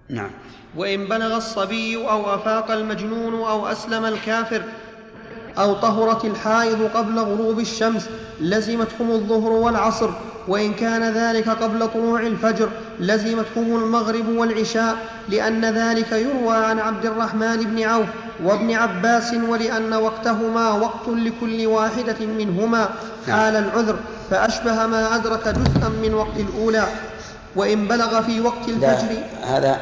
نعم. 0.09 0.31
وإن 0.75 1.05
بلغ 1.05 1.37
الصبي 1.37 1.95
أو 1.95 2.35
أفاق 2.35 2.71
المجنون 2.71 3.33
أو 3.33 3.67
أسلم 3.67 4.05
الكافر 4.05 4.63
أو 5.59 5.73
طهرت 5.73 6.25
الحائض 6.25 6.89
قبل 6.93 7.19
غروب 7.19 7.59
الشمس 7.59 8.09
لزمتهم 8.41 9.11
الظهر 9.11 9.51
والعصر 9.51 10.09
وإن 10.47 10.73
كان 10.73 11.03
ذلك 11.13 11.49
قبل 11.49 11.87
طلوع 11.87 12.19
الفجر 12.19 12.69
لزمتهم 12.99 13.75
المغرب 13.83 14.27
والعشاء 14.27 14.95
لأن 15.29 15.65
ذلك 15.65 16.11
يروى 16.11 16.55
عن 16.55 16.79
عبد 16.79 17.05
الرحمن 17.05 17.57
بن 17.57 17.83
عوف 17.83 18.07
وابن 18.43 18.71
عباس 18.73 19.33
ولأن 19.49 19.93
وقتهما 19.93 20.71
وقت 20.71 21.07
لكل 21.07 21.67
واحدة 21.67 22.25
منهما 22.25 22.89
حال 23.27 23.55
العذر 23.55 23.95
فأشبه 24.29 24.85
ما 24.87 25.15
أدرك 25.15 25.47
جزءا 25.47 25.89
من 26.03 26.13
وقت 26.13 26.37
الأولى. 26.39 26.87
وإن 27.55 27.87
بلغ 27.87 28.21
في 28.21 28.41
وقت 28.41 28.67
الفجر 28.69 29.23
هذا 29.43 29.77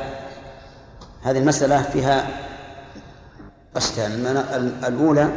هذه 1.24 1.38
المسألة 1.38 1.82
فيها 1.82 2.28
المن- 3.98 4.74
الأولى 4.88 5.30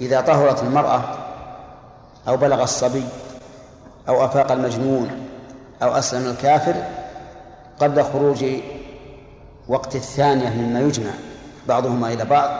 إذا 0.00 0.20
طهرت 0.20 0.62
المرأة 0.62 1.02
أو 2.28 2.36
بلغ 2.36 2.62
الصبي 2.62 3.04
أو 4.08 4.24
أفاق 4.24 4.52
المجنون 4.52 5.10
أو 5.82 5.90
أسلم 5.90 6.30
الكافر 6.30 6.74
قبل 7.80 8.04
خروج 8.04 8.44
وقت 9.68 9.96
الثانية 9.96 10.48
مما 10.48 10.80
يجمع 10.80 11.10
بعضهما 11.68 12.12
إلى 12.12 12.24
بعض 12.24 12.50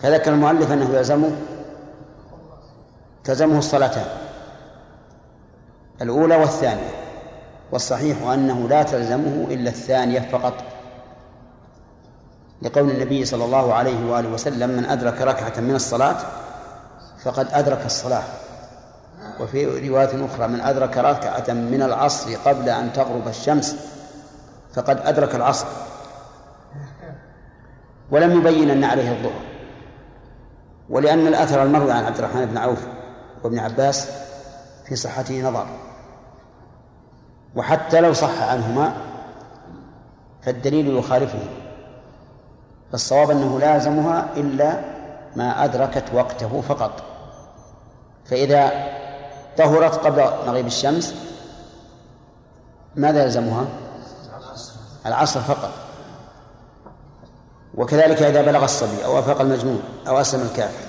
فذكر 0.00 0.32
المؤلف 0.32 0.72
أنه 0.72 0.94
يلزمه 0.94 1.30
تلزمه 3.24 3.58
الصلاتان 3.58 4.06
الأولى 6.02 6.36
والثانية 6.36 6.90
والصحيح 7.72 8.22
أنه 8.22 8.68
لا 8.68 8.82
تلزمه 8.82 9.46
إلا 9.50 9.70
الثانية 9.70 10.20
فقط. 10.20 10.54
لقول 12.62 12.90
النبي 12.90 13.24
صلى 13.24 13.44
الله 13.44 13.74
عليه 13.74 14.10
وآله 14.10 14.28
وسلم 14.28 14.70
من 14.70 14.84
أدرك 14.84 15.20
ركعة 15.20 15.60
من 15.60 15.74
الصلاة 15.74 16.16
فقد 17.24 17.48
أدرك 17.52 17.86
الصلاة. 17.86 18.22
وفي 19.40 19.88
رواية 19.88 20.26
أخرى 20.26 20.48
من 20.48 20.60
أدرك 20.60 20.98
ركعة 20.98 21.54
من 21.54 21.82
العصر 21.82 22.36
قبل 22.36 22.68
أن 22.68 22.92
تغرب 22.92 23.28
الشمس 23.28 23.76
فقد 24.74 25.00
أدرك 25.00 25.34
العصر. 25.34 25.66
ولم 28.10 28.38
يبين 28.38 28.70
أن 28.70 28.84
عليه 28.84 29.10
الظهر. 29.10 29.40
ولأن 30.88 31.26
الأثر 31.26 31.62
المروي 31.62 31.92
عن 31.92 32.04
عبد 32.04 32.18
الرحمن 32.18 32.46
بن 32.46 32.56
عوف 32.58 32.86
وابن 33.44 33.58
عباس 33.58 34.08
في 34.88 34.96
صحته 34.96 35.48
نظر. 35.48 35.66
وحتى 37.56 38.00
لو 38.00 38.12
صح 38.12 38.42
عنهما 38.42 38.92
فالدليل 40.42 40.96
يخالفه. 40.96 41.38
فالصواب 42.92 43.30
أنه 43.30 43.58
لازمها 43.58 44.28
إلا 44.36 44.80
ما 45.36 45.64
أدركت 45.64 46.04
وقته 46.14 46.60
فقط. 46.68 47.02
فإذا 48.24 48.70
طهرت 49.56 49.94
قبل 49.94 50.30
مغيب 50.46 50.66
الشمس 50.66 51.14
ماذا 52.96 53.22
يلزمها؟ 53.22 53.66
العصر 55.06 55.40
فقط. 55.40 55.70
وكذلك 57.74 58.22
إذا 58.22 58.42
بلغ 58.42 58.64
الصبي 58.64 59.04
أو 59.04 59.18
أفاق 59.18 59.40
المجنون 59.40 59.82
أو 60.08 60.20
أسلم 60.20 60.42
الكافر. 60.42 60.86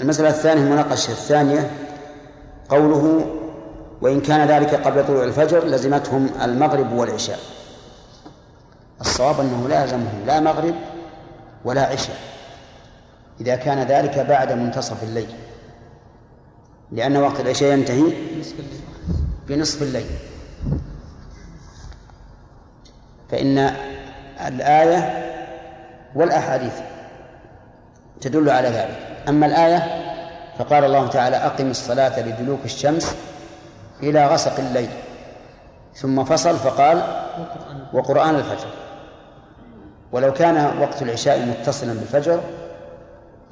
المسألة 0.00 0.28
الثانية 0.28 0.62
المناقشة 0.62 1.10
الثانية 1.10 1.70
قوله 2.68 3.26
وإن 4.00 4.20
كان 4.20 4.48
ذلك 4.48 4.74
قبل 4.74 5.06
طلوع 5.06 5.24
الفجر 5.24 5.64
لزمتهم 5.64 6.30
المغرب 6.42 6.92
والعشاء. 6.92 7.38
الصواب 9.00 9.40
أنه 9.40 9.68
لا 9.68 9.82
يلزمهم 9.82 10.26
لا 10.26 10.40
مغرب 10.40 10.74
ولا 11.64 11.86
عشاء 11.86 12.16
إذا 13.40 13.56
كان 13.56 13.82
ذلك 13.82 14.18
بعد 14.18 14.52
منتصف 14.52 15.02
الليل 15.02 15.28
لأن 16.92 17.16
وقت 17.16 17.40
العشاء 17.40 17.72
ينتهي 17.72 18.12
بنصف 19.48 19.82
الليل. 19.82 20.06
فإن 23.30 23.58
الآية 24.46 25.24
والأحاديث 26.14 26.72
تدل 28.20 28.50
على 28.50 28.68
ذلك. 28.68 28.98
أما 29.28 29.46
الآية 29.46 30.04
فقال 30.58 30.84
الله 30.84 31.08
تعالى 31.08 31.36
أقم 31.36 31.70
الصلاة 31.70 32.20
لدلوك 32.20 32.64
الشمس 32.64 33.14
إلى 34.02 34.26
غسق 34.26 34.58
الليل. 34.58 34.90
ثم 35.94 36.24
فصل 36.24 36.56
فقال 36.56 37.02
وقرآن 37.92 38.34
الفجر. 38.34 38.68
ولو 40.12 40.32
كان 40.32 40.78
وقت 40.80 41.02
العشاء 41.02 41.38
متصلا 41.40 41.92
بالفجر 41.92 42.40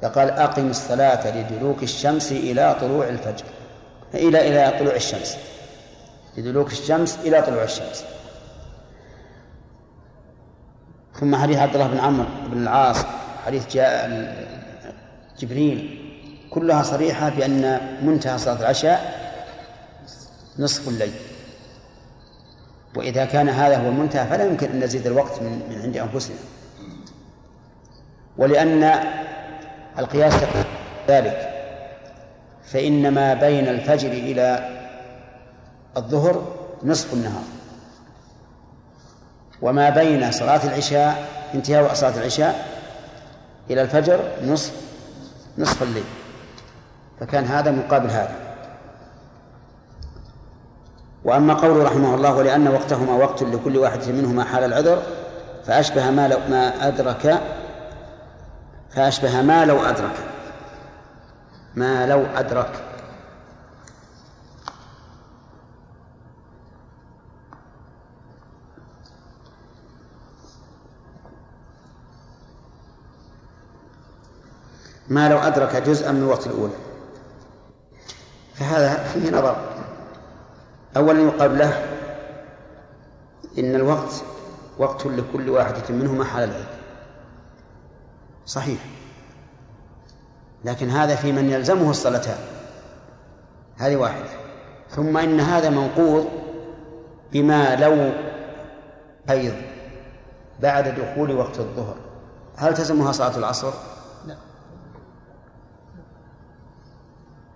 لقال 0.03 0.29
أقم 0.29 0.69
الصلاة 0.69 1.37
لدلوك 1.37 1.83
الشمس 1.83 2.31
إلى 2.31 2.75
طلوع 2.81 3.07
الفجر. 3.07 3.45
إلى 4.13 4.47
إلى 4.47 4.79
طلوع 4.79 4.95
الشمس. 4.95 5.37
لدلوك 6.37 6.71
الشمس 6.71 7.19
إلى 7.25 7.41
طلوع 7.41 7.63
الشمس. 7.63 8.03
ثم 11.19 11.35
حديث 11.35 11.57
عبد 11.57 11.73
الله 11.73 11.87
بن 11.87 11.99
عمرو 11.99 12.25
بن 12.51 12.61
العاص 12.63 12.97
حديث 13.45 13.73
جاء 13.73 14.35
جبريل. 15.39 16.03
كلها 16.49 16.83
صريحة 16.83 17.29
بأن 17.29 17.79
منتهى 18.01 18.37
صلاة 18.37 18.59
العشاء 18.59 19.27
نصف 20.59 20.87
الليل. 20.87 21.13
وإذا 22.95 23.25
كان 23.25 23.49
هذا 23.49 23.77
هو 23.77 23.89
المنتهى 23.89 24.27
فلا 24.27 24.45
يمكن 24.45 24.71
أن 24.71 24.79
نزيد 24.79 25.07
الوقت 25.07 25.41
من, 25.41 25.61
من 25.69 25.81
عند 25.81 25.97
أنفسنا. 25.97 26.35
ولأن 28.37 28.99
القياس 29.99 30.33
ذلك 31.07 31.49
فإن 32.63 33.13
ما 33.13 33.33
بين 33.33 33.67
الفجر 33.67 34.11
إلى 34.11 34.69
الظهر 35.97 36.55
نصف 36.83 37.13
النهار. 37.13 37.43
وما 39.61 39.89
بين 39.89 40.31
صلاة 40.31 40.63
العشاء 40.63 41.27
انتهاء 41.53 41.93
صلاة 41.93 42.17
العشاء 42.17 42.67
إلى 43.69 43.81
الفجر 43.81 44.31
نصف 44.45 44.73
نصف 45.57 45.83
الليل. 45.83 46.03
فكان 47.19 47.45
هذا 47.45 47.71
مقابل 47.71 48.09
هذا. 48.09 48.46
وأما 51.27 51.53
قوله 51.53 51.83
رحمه 51.83 52.15
الله 52.15 52.35
ولأن 52.35 52.67
وقتهما 52.67 53.13
وقت 53.13 53.43
لكل 53.43 53.77
واحد 53.77 54.09
منهما 54.09 54.43
حال 54.43 54.63
العذر 54.63 55.03
فأشبه 55.65 56.09
ما 56.09 56.27
لو 56.27 56.37
ما 56.49 56.87
أدرك 56.87 57.41
فأشبه 58.89 59.41
ما 59.41 59.65
لو 59.65 59.81
أدرك. 59.85 60.15
ما 61.75 62.05
لو 62.05 62.25
أدرك. 62.25 62.83
ما 75.09 75.29
لو 75.29 75.37
أدرك 75.37 75.75
جزءا 75.75 76.11
من 76.11 76.23
الوقت 76.23 76.47
الأولى 76.47 76.73
فهذا 78.55 79.03
فيه 79.03 79.31
نظر. 79.31 79.76
أولا 80.97 81.21
يقال 81.21 81.57
له 81.57 81.85
إن 83.57 83.75
الوقت 83.75 84.23
وقت 84.77 85.05
لكل 85.05 85.49
واحدة 85.49 85.83
منهما 85.89 86.25
حال 86.25 86.43
العلم. 86.43 86.65
صحيح. 88.45 88.79
لكن 90.65 90.89
هذا 90.89 91.15
في 91.15 91.31
من 91.31 91.49
يلزمه 91.49 91.89
الصلاتان 91.89 92.37
هذه 93.77 93.95
واحدة. 93.95 94.29
ثم 94.89 95.17
إن 95.17 95.39
هذا 95.39 95.69
منقوض 95.69 96.27
بما 97.31 97.75
لو 97.75 98.11
أيض 99.29 99.55
بعد 100.59 100.87
دخول 100.87 101.31
وقت 101.31 101.59
الظهر. 101.59 101.95
هل 102.55 102.73
تلزمها 102.73 103.11
صلاة 103.11 103.37
العصر؟ 103.37 103.71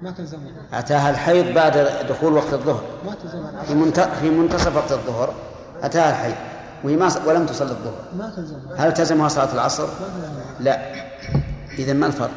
ما 0.02 0.12
تلزمها 0.12 0.52
أتاها 0.74 1.10
الحيض 1.10 1.54
بعد 1.54 1.78
دخول 2.10 2.34
وقت 2.34 2.54
الظهر. 2.54 2.84
ما 3.06 3.16
تلزمها 3.24 3.64
في 3.64 3.74
منت... 3.74 4.00
في 4.00 4.30
منتصف 4.30 4.76
وقت 4.76 4.92
الظهر 4.92 5.34
أتاها 5.84 6.10
الحيض. 6.10 6.36
وهي 6.84 6.96
ما 6.96 7.12
ولم 7.26 7.46
تصلي 7.46 7.72
الظهر. 7.72 8.04
ما 8.18 8.34
تلزمها 8.36 8.76
هل 8.78 8.94
تلزمها 8.94 9.28
صلاة 9.28 9.54
العصر؟ 9.54 9.84
ما 9.84 9.90
تلزمها 9.90 10.56
لا. 10.60 10.80
إذا 11.80 11.94
ما 11.94 12.08
الفرق؟ 12.08 12.32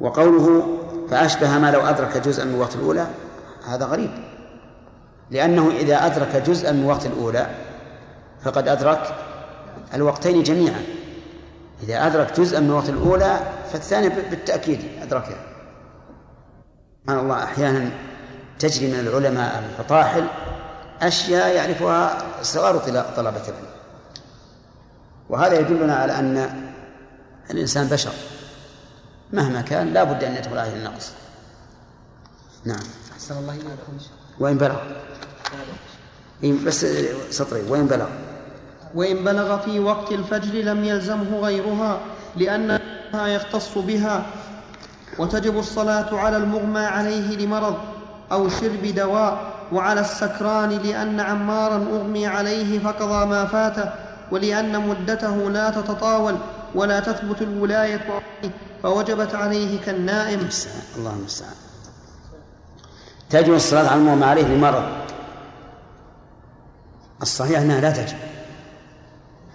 وقوله 0.00 0.78
فأشبه 1.10 1.58
ما 1.58 1.70
لو 1.70 1.80
أدرك 1.80 2.16
جزءا 2.16 2.44
من 2.44 2.54
وقت 2.54 2.74
الأولى 2.74 3.06
هذا 3.68 3.84
غريب. 3.84 4.10
لأنه 5.30 5.70
إذا 5.70 6.06
أدرك 6.06 6.36
جزءا 6.36 6.72
من 6.72 6.84
وقت 6.84 7.06
الأولى 7.06 7.46
فقد 8.42 8.68
أدرك 8.68 9.14
الوقتين 9.94 10.42
جميعا. 10.42 10.82
إذا 11.82 12.06
أدرك 12.06 12.40
جزءا 12.40 12.60
من 12.60 12.70
وقت 12.70 12.88
الأولى 12.88 13.40
فالثاني 13.72 14.08
بالتأكيد 14.08 14.80
أدركه 15.02 15.34
سبحان 17.08 17.24
الله 17.24 17.44
أحيانا 17.44 17.90
تجري 18.58 18.86
من 18.92 19.00
العلماء 19.00 19.64
الفطاحل 19.64 20.26
أشياء 21.02 21.56
يعرفها 21.56 22.22
صغار 22.42 22.78
طلبة 23.16 23.42
العلم. 23.48 23.68
وهذا 25.28 25.60
يدلنا 25.60 25.96
على 25.96 26.12
أن 26.18 26.64
الإنسان 27.50 27.86
بشر. 27.86 28.12
مهما 29.32 29.60
كان 29.60 29.92
لا 29.92 30.04
بد 30.04 30.24
أن 30.24 30.36
يدخل 30.36 30.58
عليه 30.58 30.72
النقص. 30.72 31.12
نعم. 32.64 32.84
أحسن 33.12 33.38
الله 33.38 33.52
إليكم. 33.52 33.92
وإن 34.40 34.58
بلغ. 34.58 34.76
بس 36.66 36.86
سطرين 37.30 37.64
وإن 37.68 37.86
بلغ. 37.86 38.08
وإن 38.94 39.24
بلغ 39.24 39.58
في 39.58 39.80
وقت 39.80 40.12
الفجر 40.12 40.54
لم 40.54 40.84
يلزمه 40.84 41.40
غيرها 41.40 42.00
لأنها 42.36 43.26
يختص 43.26 43.78
بها. 43.78 44.26
وتجب 45.18 45.58
الصلاة 45.58 46.18
على 46.18 46.36
المغمى 46.36 46.80
عليه 46.80 47.36
لمرض 47.36 47.76
أو 48.32 48.48
شرب 48.48 48.82
دواء 48.82 49.52
وعلى 49.72 50.00
السكران 50.00 50.70
لأن 50.70 51.20
عمارا 51.20 51.76
أغمي 51.76 52.26
عليه 52.26 52.78
فقضى 52.78 53.26
ما 53.26 53.44
فاته 53.44 53.90
ولأن 54.30 54.88
مدته 54.88 55.50
لا 55.50 55.70
تتطاول 55.70 56.36
ولا 56.74 57.00
تثبت 57.00 57.42
الولاية 57.42 58.00
عليه 58.10 58.52
فوجبت 58.82 59.34
عليه 59.34 59.80
كالنائم. 59.80 60.48
الله 60.96 61.12
المستعان 61.12 61.54
تجب 63.30 63.54
الصلاة 63.54 63.88
على 63.88 64.00
المغمى 64.00 64.24
عليه 64.24 64.44
لمرض. 64.44 64.84
الصحيح 67.22 67.60
أنها 67.60 67.80
لا 67.80 67.90
تجب. 67.90 68.16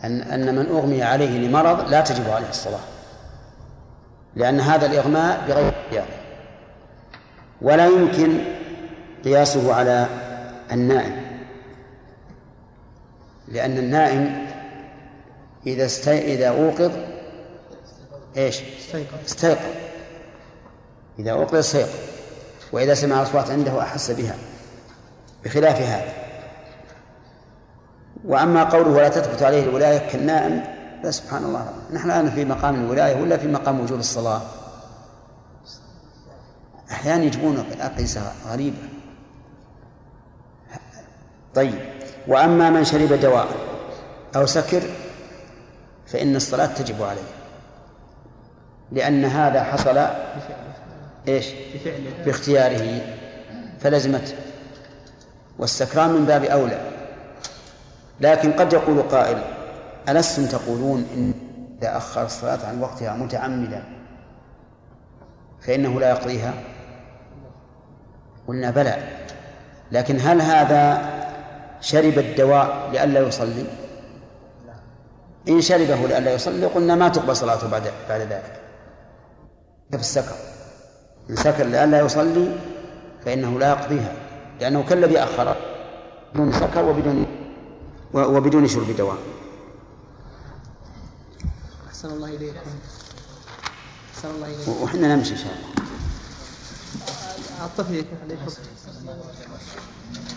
أن 0.04 0.22
أن 0.22 0.56
من 0.56 0.66
أغمي 0.66 1.04
عليه 1.04 1.48
لمرض 1.48 1.90
لا 1.90 2.02
تجب 2.02 2.30
عليه 2.30 2.50
الصلاة. 2.50 2.93
لأن 4.36 4.60
هذا 4.60 4.86
الإغماء 4.86 5.46
بغير 5.48 5.74
اختيار 5.86 6.08
ولا 7.62 7.86
يمكن 7.86 8.38
قياسه 9.24 9.74
على 9.74 10.08
النائم. 10.72 11.24
لأن 13.48 13.78
النائم 13.78 14.48
إذا 15.68 15.86
استي... 15.86 16.36
إذا 16.36 16.48
أوقظ 16.48 16.92
إيش؟ 18.38 18.62
استيقظ. 19.26 19.74
إذا 21.20 21.32
أوقظ 21.32 21.56
استيقظ. 21.56 22.00
وإذا 22.72 22.94
سمع 22.94 23.22
الأصوات 23.22 23.50
عنده 23.50 23.82
أحس 23.82 24.12
بها 24.12 24.36
بخلاف 25.44 25.82
هذا. 25.82 26.14
وأما 28.26 28.64
قوله 28.64 28.90
ولا 28.90 29.10
تثبت 29.10 29.44
عليه 29.44 29.64
الولاية 29.64 30.10
كالنائم 30.10 30.73
فسبحان 31.04 31.44
الله. 31.44 31.74
نحن 31.94 32.12
الآن 32.12 32.32
في 32.32 32.46
مقام 32.46 32.76
الولاية 32.76 33.22
ولا 33.22 33.38
في 33.38 33.48
مقام 33.48 33.80
وجوب 33.80 34.00
الصلاة؟ 34.00 34.42
أحيانا 36.92 37.24
يجبون 37.24 37.66
أقيسة 37.80 38.32
غريبة. 38.48 38.78
طيب 41.56 41.80
وأما 42.28 42.70
من 42.70 42.86
شرب 42.86 43.14
دواء 43.14 43.48
أو 44.36 44.46
سكر 44.46 44.82
فإن 46.08 46.36
الصلاة 46.36 46.66
تجب 46.66 47.04
عليه. 47.04 47.34
لأن 48.92 49.26
هذا 49.26 49.64
حصل 49.64 50.08
إيش؟ 51.28 51.48
باختياره. 52.26 53.02
فلزمته 53.80 54.36
والسكران 55.60 56.10
من 56.10 56.26
باب 56.26 56.44
أولى. 56.44 56.82
لكن 58.22 58.52
قد 58.52 58.74
يقول 58.74 59.02
قائل 59.02 59.53
ألستم 60.10 60.46
تقولون 60.46 61.06
إن 61.16 61.34
إذا 61.82 61.98
أخر 61.98 62.26
الصلاة 62.26 62.66
عن 62.66 62.82
وقتها 62.82 63.16
متعمدا 63.16 63.84
فإنه 65.62 66.00
لا 66.00 66.10
يقضيها؟ 66.10 66.54
قلنا 68.48 68.72
بلى. 68.72 68.98
لكن 69.92 70.20
هل 70.20 70.42
هذا 70.42 71.02
شرب 71.82 72.20
الدواء 72.20 72.90
لئلا 72.92 73.20
يصلي؟ 73.20 73.66
إن 75.50 75.62
شربه 75.62 75.96
لئلا 75.96 76.34
يصلي 76.34 76.66
قلنا 76.66 76.96
ما 76.96 77.10
تقبل 77.10 77.36
صلاته 77.36 77.70
بعد 77.70 77.84
بعد 78.10 78.22
ذلك. 78.22 78.60
كيف 79.92 80.00
السكر. 80.00 80.36
إن 81.30 81.36
سكر 81.36 81.64
لئلا 81.64 82.00
يصلي 82.00 82.56
فإنه 83.26 83.60
لا 83.60 83.70
يقضيها 83.70 84.14
لأنه 84.62 84.84
كالذي 84.84 85.20
أخر 85.20 85.56
بدون 86.34 86.52
سكر 86.52 86.86
وبدون 86.86 87.26
وبدون 88.14 88.68
شرب 88.68 88.96
دواء. 88.98 89.18
أحسن 92.04 92.16
الله 92.16 92.28
إليكم. 92.28 92.70
أحسن 94.16 94.30
الله 94.36 94.48
إليكم. 94.48 94.84
وحنا 94.84 95.16
نمشي 95.16 95.32
إن 95.32 95.38
شاء 95.38 95.54
الله. 95.56 95.70
عليكم. 98.24 98.52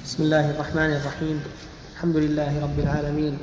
بسم 0.05 0.22
الله 0.22 0.50
الرحمن 0.50 0.90
الرحيم. 0.92 1.42
الحمد 1.94 2.16
لله 2.16 2.62
رب 2.62 2.79
العالمين. 2.79 3.38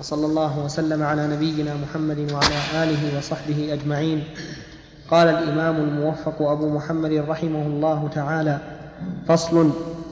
وصلى 0.00 0.26
الله 0.26 0.58
وسلم 0.58 1.02
على 1.02 1.26
نبينا 1.26 1.74
محمد 1.74 2.32
وعلى 2.32 2.84
آله 2.84 3.18
وصحبه 3.18 3.72
أجمعين. 3.72 4.24
قال 5.10 5.28
الإمام 5.28 5.76
الموفق 5.76 6.42
أبو 6.42 6.68
محمد 6.68 7.12
رحمه 7.12 7.66
الله 7.66 8.08
تعالى 8.14 8.58
فصل 9.28 9.70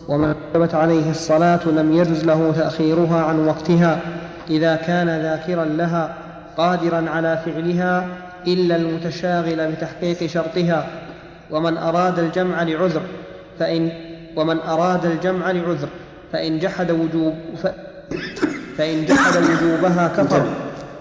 ومن 0.09 0.35
وجبت 0.55 0.75
عليه 0.75 1.11
الصلاة 1.11 1.65
لم 1.65 1.93
يجز 1.93 2.25
له 2.25 2.53
تأخيرها 2.53 3.25
عن 3.25 3.49
وقتها 3.49 4.01
إذا 4.51 4.77
كان 4.77 5.09
ذاكرا 5.09 5.65
لها 5.65 6.26
قادرا 6.57 7.11
على 7.11 7.43
فعلها 7.45 8.09
إلا 8.47 8.77
المتشاغل 8.77 9.73
بتحقيق 9.73 10.27
شرطها. 10.27 10.87
ومن 11.51 11.77
أراد 11.77 12.19
الجمع 12.19 12.63
لعذر 12.63 13.03
فإن 13.59 13.91
ومن 14.37 14.59
أراد 14.59 15.07
الجمع 15.07 15.51
لعذر 15.51 15.89
فإن 16.33 16.59
جحد 16.59 16.91
وجوب 16.91 17.35
ف 17.63 17.67
فإن 18.79 19.07
جحد 19.07 19.37
وجوبها 19.37 20.09
كفر. 20.09 20.47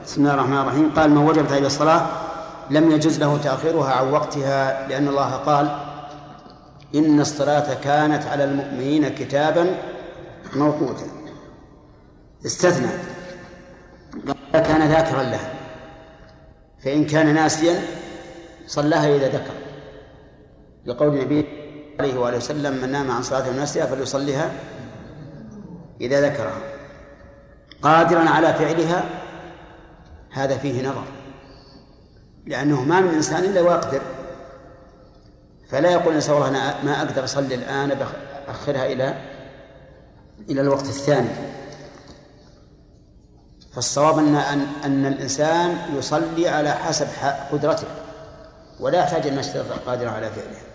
بسم 0.06 0.22
الله 0.22 0.34
الرحمن 0.34 0.58
الرحيم. 0.58 0.92
قال 0.96 1.10
من 1.10 1.18
وجبت 1.18 1.52
عليه 1.52 1.66
الصلاة 1.66 2.02
لم 2.72 2.92
يجز 2.92 3.20
له 3.20 3.38
تأخيرها 3.38 3.92
عن 3.94 4.12
وقتها 4.12 4.88
لأن 4.88 5.08
الله 5.08 5.32
قال 5.32 5.68
إن 6.96 7.20
الصلاة 7.20 7.74
كانت 7.84 8.26
على 8.28 8.44
المؤمنين 8.44 9.10
كتابا 9.10 9.66
موقوتا 10.56 11.06
استثنى. 12.46 13.15
ذاكرا 14.96 15.24
لها. 15.24 15.54
فإن 16.84 17.06
كان 17.06 17.34
ناسيا 17.34 17.82
صلاها 18.68 19.16
إذا 19.16 19.28
ذكر. 19.28 19.54
لقول 20.86 21.08
النبي 21.08 21.46
عليه 22.00 22.20
وآله 22.20 22.38
وسلم 22.38 22.74
من 22.82 22.92
نام 22.92 23.12
عن 23.12 23.22
صلاة 23.22 23.50
ونسيها 23.50 23.86
فليصليها 23.86 24.52
إذا 26.02 26.22
ذكرها. 26.22 26.62
قادرا 27.82 28.30
على 28.30 28.54
فعلها 28.54 29.04
هذا 30.32 30.58
فيه 30.58 30.90
نظر. 30.90 31.04
لأنه 32.46 32.84
ما 32.84 33.02
من 33.02 33.10
إنسان 33.10 33.44
إلا 33.44 33.62
ويقدر 33.62 34.02
فلا 35.70 35.92
يقول 35.92 36.08
الإنسان 36.08 36.34
والله 36.34 36.50
أنا 36.50 36.84
ما 36.84 37.02
أقدر 37.02 37.24
أصلي 37.24 37.56
الآن 37.56 37.98
أخرها 38.48 38.86
إلى 38.86 39.18
إلى 40.50 40.62
الوقت 40.62 40.86
الثاني. 40.86 41.30
فالصواب 43.76 44.18
أن 44.18 44.36
أن 44.36 44.68
أن 44.86 45.06
الإنسان 45.06 45.78
يصلي 45.98 46.48
على 46.48 46.72
حسب 46.72 47.08
قدرته 47.52 47.88
ولا 48.80 49.00
يحتاج 49.00 49.28
أن 49.28 49.40
يشترط 49.40 49.66
قادرا 49.86 50.10
على 50.10 50.30
فعلها 50.30 50.66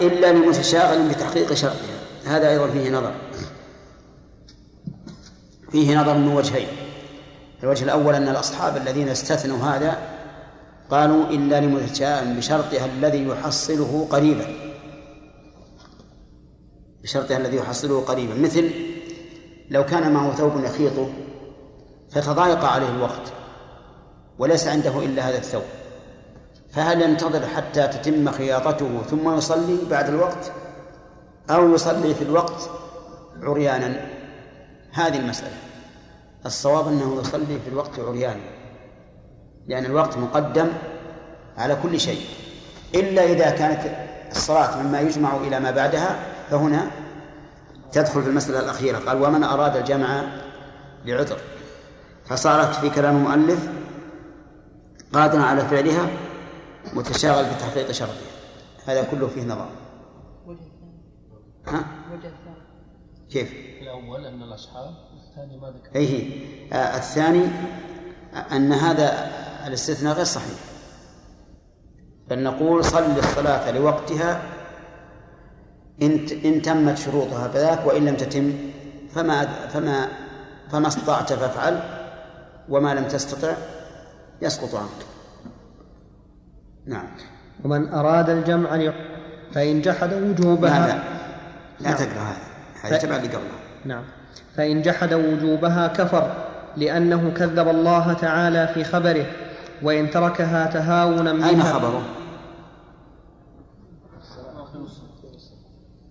إلا 0.00 0.32
لمتشاغل 0.32 1.08
بتحقيق 1.08 1.52
شرطها 1.54 1.96
هذا 2.26 2.48
أيضا 2.48 2.70
فيه 2.70 2.90
نظر. 2.90 3.14
فيه 5.70 6.00
نظر 6.00 6.14
من 6.14 6.28
وجهين. 6.28 6.68
الوجه 7.62 7.84
الأول 7.84 8.14
أن 8.14 8.28
الأصحاب 8.28 8.76
الذين 8.76 9.08
استثنوا 9.08 9.58
هذا 9.58 9.98
قالوا 10.90 11.24
إلا 11.24 11.60
لمتشاءم 11.60 12.36
بشرطها 12.36 12.86
الذي 12.86 13.26
يحصله 13.28 14.06
قريبا. 14.10 14.46
بشرطها 17.02 17.36
الذي 17.36 17.56
يحصله 17.56 18.00
قريبا. 18.00 18.34
مثل 18.34 18.70
لو 19.70 19.84
كان 19.84 20.12
معه 20.12 20.32
ثوب 20.32 20.64
يخيطه 20.64 21.08
فتضايق 22.10 22.64
عليه 22.64 22.88
الوقت 22.88 23.32
وليس 24.38 24.68
عنده 24.68 24.98
إلا 24.98 25.28
هذا 25.28 25.38
الثوب. 25.38 25.62
فهل 26.72 27.02
ينتظر 27.02 27.46
حتى 27.46 27.88
تتم 27.88 28.30
خياطته 28.30 29.02
ثم 29.10 29.36
يصلي 29.36 29.78
بعد 29.90 30.08
الوقت؟ 30.08 30.52
أو 31.50 31.74
يصلي 31.74 32.14
في 32.14 32.22
الوقت 32.22 32.70
عريانا؟ 33.42 34.06
هذه 34.92 35.18
المسألة. 35.18 35.56
الصواب 36.46 36.88
أنه 36.88 37.20
يصلي 37.20 37.60
في 37.64 37.68
الوقت 37.68 38.00
عريانا 38.00 38.40
لأن 39.66 39.84
الوقت 39.84 40.16
مقدم 40.16 40.68
على 41.58 41.76
كل 41.82 42.00
شيء. 42.00 42.20
إلا 42.94 43.24
إذا 43.24 43.50
كانت 43.50 43.80
الصلاة 44.30 44.82
مما 44.82 45.00
يجمع 45.00 45.36
إلى 45.36 45.60
ما 45.60 45.70
بعدها 45.70 46.16
فهنا 46.50 46.90
تدخل 47.96 48.22
في 48.22 48.28
المسألة 48.28 48.60
الأخيرة. 48.60 48.98
قال 48.98 49.22
ومن 49.22 49.44
أراد 49.44 49.76
الجمع 49.76 50.24
لعذر 51.04 51.38
فصارت 52.24 52.74
في 52.74 52.90
كلام 52.90 53.16
المؤلف 53.16 53.68
قادرا 55.12 55.42
على 55.42 55.60
فعلها 55.60 56.08
متشاغل 56.94 57.44
بتحقيق 57.44 57.90
شرطها. 57.90 58.14
هذا 58.86 59.02
كله 59.02 59.26
فيه 59.26 59.44
نظر 59.44 59.68
ها؟ 61.66 61.84
كيف؟ 63.30 63.52
الأول 63.82 64.24
أن 64.26 64.42
الأصحاب 64.42 64.94
الثاني 65.28 65.58
ما 65.58 65.68
ذكر. 65.68 65.96
أيه 65.96 66.46
آه 66.72 66.96
الثاني 66.96 67.44
أن 68.52 68.72
هذا 68.72 69.30
الاستثناء 69.66 70.14
غير 70.14 70.24
صحيح. 70.24 70.58
بل 72.28 72.42
نقول 72.42 72.84
صل 72.84 73.18
الصلاة 73.18 73.70
لوقتها 73.70 74.42
إن 76.02 76.26
إن 76.44 76.62
تمت 76.62 76.98
شروطها 76.98 77.48
فذاك 77.48 77.86
وإن 77.86 78.04
لم 78.04 78.16
تتم 78.16 78.52
فما 79.14 79.44
فما 79.44 80.08
فما 80.72 80.88
استطعت 80.88 81.32
فافعل 81.32 81.80
وما 82.68 82.94
لم 82.94 83.04
تستطع 83.04 83.52
يسقط 84.42 84.74
عنك. 84.74 85.06
نعم. 86.86 87.06
ومن 87.64 87.88
أراد 87.92 88.30
الجمع 88.30 88.92
فإن 89.52 89.80
جحد 89.80 90.12
وجوبها 90.12 90.86
لا 90.86 90.92
لا. 90.92 90.98
لا 91.80 91.90
نعم. 91.90 91.94
تقرأ 91.94 92.22
هذا. 92.22 92.36
هذا 92.82 92.98
تبع 92.98 93.16
اللي 93.16 93.28
قبله. 93.28 93.50
نعم. 93.84 94.04
فإن 94.56 94.82
جحد 94.82 95.14
وجوبها 95.14 95.86
كفر 95.86 96.32
لأنه 96.76 97.32
كذب 97.36 97.68
الله 97.68 98.12
تعالى 98.12 98.68
في 98.74 98.84
خبره 98.84 99.26
وإن 99.82 100.10
تركها 100.10 100.66
تهاونا 100.66 101.30
أين 101.30 101.58
بها 101.58 101.72
خبره؟ 101.72 102.02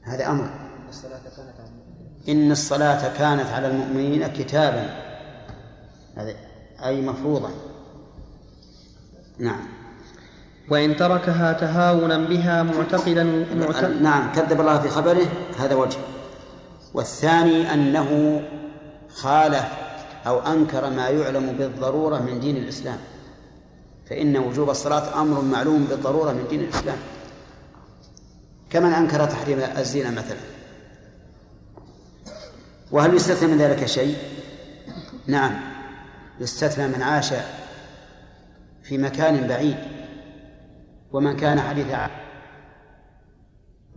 هذا 0.05 0.27
أمر. 0.27 0.49
إن 2.29 2.51
الصلاة 2.51 3.17
كانت 3.17 3.49
على 3.49 3.67
المؤمنين 3.67 4.27
كتابا. 4.27 4.89
هذا 6.15 6.33
أي 6.85 7.01
مفروضا. 7.01 7.49
نعم. 9.39 9.67
وإن 10.69 10.95
تركها 10.95 11.53
تهاونا 11.53 12.17
بها 12.17 12.63
معتقدا 12.63 13.45
معتقدا 13.55 13.99
نعم 14.01 14.31
كذب 14.31 14.61
الله 14.61 14.79
في 14.79 14.89
خبره 14.89 15.27
هذا 15.59 15.75
وجه. 15.75 15.97
والثاني 16.93 17.73
أنه 17.73 18.41
خالف 19.09 19.65
أو 20.27 20.39
أنكر 20.39 20.89
ما 20.89 21.09
يعلم 21.09 21.55
بالضرورة 21.57 22.19
من 22.19 22.39
دين 22.39 22.57
الإسلام. 22.57 22.97
فإن 24.09 24.37
وجوب 24.37 24.69
الصلاة 24.69 25.21
أمر 25.21 25.41
معلوم 25.41 25.85
بالضرورة 25.89 26.31
من 26.31 26.45
دين 26.49 26.59
الإسلام. 26.59 26.97
كمن 28.75 28.93
أنكر 28.93 29.25
تحريم 29.25 29.59
الزنا 29.59 30.09
مثلا. 30.09 30.37
وهل 32.91 33.13
يستثنى 33.13 33.47
من 33.47 33.57
ذلك 33.57 33.85
شيء؟ 33.85 34.17
نعم. 35.27 35.59
يستثنى 36.39 36.87
من 36.87 37.01
عاش 37.01 37.33
في 38.83 38.97
مكان 38.97 39.47
بعيد 39.47 39.77
ومن 41.11 41.37
كان 41.37 41.59
حديث 41.59 41.85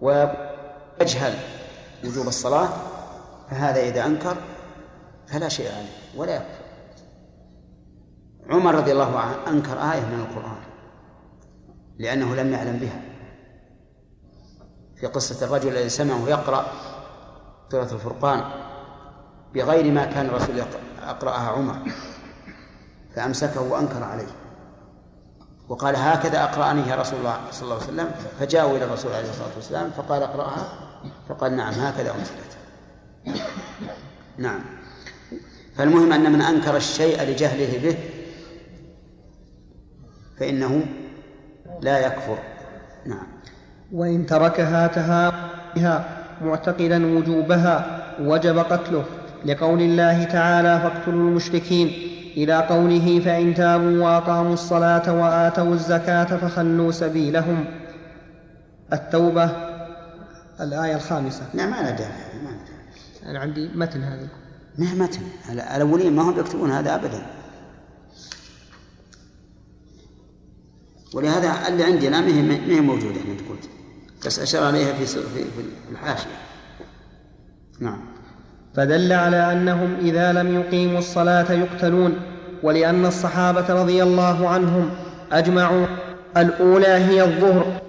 ويجهل 0.00 1.34
وجوب 2.04 2.28
الصلاة 2.28 2.68
فهذا 3.50 3.80
إذا 3.80 4.06
أنكر 4.06 4.36
فلا 5.26 5.48
شيء 5.48 5.72
عليه 5.72 6.16
ولا 6.16 6.36
يكفر. 6.36 6.64
عمر 8.50 8.74
رضي 8.74 8.92
الله 8.92 9.18
عنه 9.18 9.36
أنكر 9.48 9.92
آية 9.92 10.00
من 10.00 10.20
القرآن 10.20 10.62
لأنه 11.98 12.34
لم 12.34 12.52
يعلم 12.52 12.76
بها. 12.76 13.07
في 15.00 15.06
قصة 15.06 15.46
الرجل 15.46 15.68
الذي 15.68 15.88
سمعه 15.88 16.28
يقرأ 16.28 16.66
سورة 17.70 17.92
الفرقان 17.92 18.44
بغير 19.54 19.92
ما 19.92 20.04
كان 20.04 20.26
الرسول 20.26 20.62
يقرأها 21.08 21.48
عمر 21.48 21.76
فأمسكه 23.16 23.60
وأنكر 23.60 24.02
عليه. 24.04 24.26
وقال 25.68 25.96
هكذا 25.96 26.44
أقرأني 26.44 26.88
يا 26.88 26.96
رسول 26.96 27.18
الله 27.18 27.40
صلى 27.50 27.62
الله 27.62 27.74
عليه 27.74 27.84
وسلم 27.84 28.10
فجاءوا 28.40 28.76
إلى 28.76 28.84
الرسول 28.84 29.12
عليه 29.12 29.30
الصلاة 29.30 29.54
والسلام 29.56 29.90
فقال 29.90 30.22
اقرأها 30.22 30.68
فقال 31.28 31.56
نعم 31.56 31.72
هكذا 31.72 32.14
أنزلت 32.14 32.56
نعم. 34.38 34.60
فالمهم 35.76 36.12
أن 36.12 36.32
من 36.32 36.42
أنكر 36.42 36.76
الشيء 36.76 37.22
لجهله 37.22 37.78
به 37.82 37.98
فإنه 40.38 40.86
لا 41.80 42.06
يكفر. 42.06 42.38
نعم. 43.06 43.37
وإن 43.92 44.26
تركها 44.26 44.86
تهاونا 44.86 45.50
بها 45.76 46.24
معتقدا 46.42 47.16
وجوبها 47.16 48.04
وجب 48.20 48.58
قتله. 48.58 49.04
لقول 49.44 49.80
الله 49.80 50.24
تعالى 50.24 50.80
فاقتلوا 50.80 51.28
المشركين 51.28 51.86
إلى 52.36 52.54
قوله 52.54 53.20
فإن 53.20 53.54
تابوا 53.54 54.04
وأقاموا 54.04 54.54
الصلاة 54.54 55.14
وآتوا 55.14 55.74
الزكاة 55.74 56.24
فخلوا 56.24 56.92
سبيلهم 56.92 57.64
التوبة 58.92 59.50
الآية 60.60 60.96
الخامسة. 60.96 61.42
نعم 61.54 61.70
ما 61.70 61.80
داعي 61.82 61.92
داعي. 61.92 62.12
أنا 63.26 63.38
عندي 63.38 63.68
متن 63.74 64.02
هذا. 64.02 64.28
ما 64.78 64.94
متن. 64.94 65.22
الأولين 65.50 66.16
ما 66.16 66.22
هم 66.22 66.38
يكتبون 66.38 66.70
هذا 66.70 66.94
أبدا. 66.94 67.26
ولهذا 71.14 71.68
اللي 71.68 72.10
ما 72.10 72.26
هي 72.26 72.42
ما 72.42 72.54
هي 72.54 72.80
موجودة 72.80 73.20
هنا 73.20 73.48
قلت. 73.50 73.77
بس 74.26 74.38
أشار 74.38 74.64
عليها 74.64 74.92
في 74.92 75.06
في 75.06 75.44
الحاشية. 75.92 76.26
نعم. 77.80 78.00
فدل 78.76 79.12
على 79.12 79.52
أنهم 79.52 79.96
إذا 80.00 80.32
لم 80.32 80.54
يقيموا 80.54 80.98
الصلاة 80.98 81.52
يقتلون 81.52 82.16
ولأن 82.62 83.06
الصحابة 83.06 83.82
رضي 83.82 84.02
الله 84.02 84.48
عنهم 84.48 84.90
أجمعوا 85.32 85.86
الأولى 86.36 86.86
هي 86.86 87.22
الظهر 87.22 87.80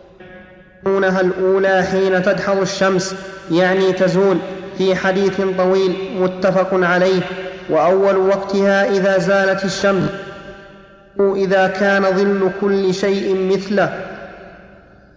يقولونها 0.84 1.22
الأولى 1.22 1.84
حين 1.84 2.24
تدحض 2.24 2.58
الشمس 2.58 3.16
يعني 3.52 3.94
تزول 3.94 4.38
في 4.78 4.96
حديث 4.96 5.42
طويل 5.58 5.96
متفق 6.20 6.70
عليه 6.74 7.22
وأول 7.70 8.18
وقتها 8.18 8.90
إذا 8.90 9.18
زالت 9.18 9.66
الشمس 9.66 10.10
إذا 11.20 11.68
كان 11.68 12.04
ظل 12.04 12.52
كل 12.62 12.94
شيء 12.94 13.52
مثله. 13.54 14.19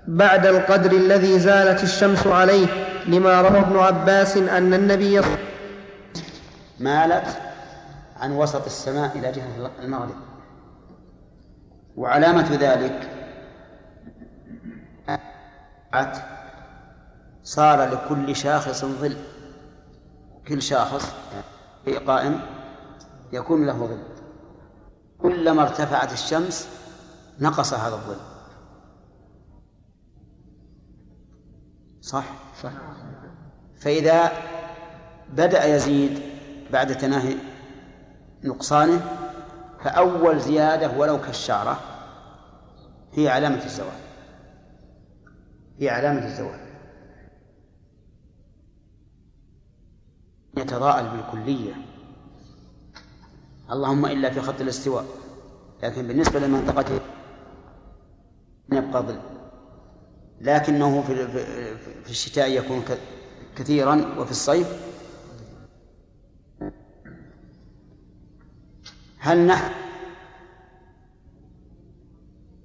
بعد 0.09 0.47
القدر 0.47 0.93
الذي 0.93 1.39
زالت 1.39 1.83
الشمس 1.83 2.27
عليه 2.27 2.67
لما 3.07 3.41
روى 3.41 3.59
ابن 3.59 3.79
عباس 3.79 4.37
أن 4.37 4.75
النبي 4.75 5.21
مالت 6.81 7.27
عن 8.17 8.33
وسط 8.33 8.65
السماء 8.65 9.19
إلى 9.19 9.33
جهة 9.33 9.71
المغرب. 9.83 10.17
وعلامة 11.97 12.57
ذلك 12.61 13.09
صار 17.43 17.85
لكل 17.93 18.37
شاخص 18.37 18.85
ظل. 18.85 19.17
كل 20.49 20.63
شاخص 20.63 21.13
قائم 22.07 22.41
يكون 23.33 23.67
له 23.67 23.73
ظل. 23.73 24.03
كلما 25.19 25.63
ارتفعت 25.63 26.13
الشمس 26.13 26.69
نقص 27.41 27.75
هذا 27.75 27.95
الظل. 27.95 28.32
صح؟ 32.03 32.25
صح. 32.63 32.73
فإذا 33.77 34.33
بدأ 35.33 35.65
يزيد 35.65 36.23
بعد 36.73 36.97
تناهي 36.97 37.37
نقصانه 38.45 39.01
فأول 39.85 40.41
زيادة 40.41 40.99
ولو 40.99 41.21
كالشعرة 41.21 41.81
هي 43.13 43.29
علامة 43.29 43.65
الزوال. 43.65 44.03
هي 45.79 45.91
علامة 45.91 46.25
الزوال. 46.27 46.61
يتضاءل 50.57 51.09
بالكلية. 51.09 51.75
اللهم 53.71 54.07
إلا 54.07 54.31
في 54.31 54.41
خط 54.41 54.61
الاستواء. 54.61 55.05
لكن 55.83 56.07
بالنسبة 56.07 56.41
لمنطقته 56.41 57.01
يبقى 58.73 59.03
ظل. 59.03 59.32
لكنه 60.43 61.03
في 61.03 61.29
في 62.05 62.11
الشتاء 62.11 62.51
يكون 62.51 62.85
كثيرا 63.57 64.15
وفي 64.19 64.31
الصيف. 64.31 64.67
هل 69.19 69.47
نحن 69.47 69.73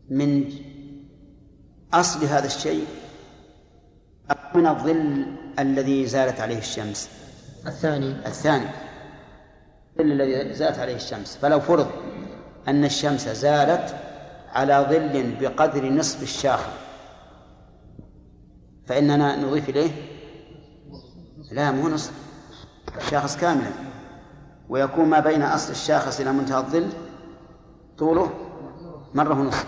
من 0.10 0.54
أصل 1.94 2.26
هذا 2.26 2.46
الشيء 2.46 2.86
أو 4.32 4.60
من 4.60 4.68
الظل 4.68 5.26
الذي 5.60 6.06
زالت 6.06 6.40
عليه 6.42 6.58
الشمس؟ 6.58 7.10
الثاني. 7.68 8.28
الثاني. 8.28 8.70
الظل 10.00 10.12
الذي 10.12 10.54
زالت 10.54 10.80
عليه 10.80 10.96
الشمس. 10.96 11.38
فلو 11.38 11.60
فرض 11.60 11.88
أن 12.68 12.86
الشمس 12.86 13.30
زالت 13.30 13.96
على 14.50 14.88
ظل 14.90 15.36
بقدر 15.40 15.90
نصف 15.90 16.24
الشاخص 16.24 16.87
فإننا 18.88 19.36
نضيف 19.36 19.70
إليه 19.70 19.92
لا 21.52 21.72
مو 21.72 21.90
نصف 21.90 22.12
الشاخص 22.98 23.38
كاملا 23.38 23.72
ويكون 24.70 25.06
ما 25.06 25.20
بين 25.20 25.42
أصل 25.44 25.72
الشاخص 25.72 26.20
إلى 26.20 26.32
منتهى 26.32 26.58
الظل 26.58 26.90
طوله 27.98 28.34
مرة 29.14 29.40
ونصف 29.40 29.66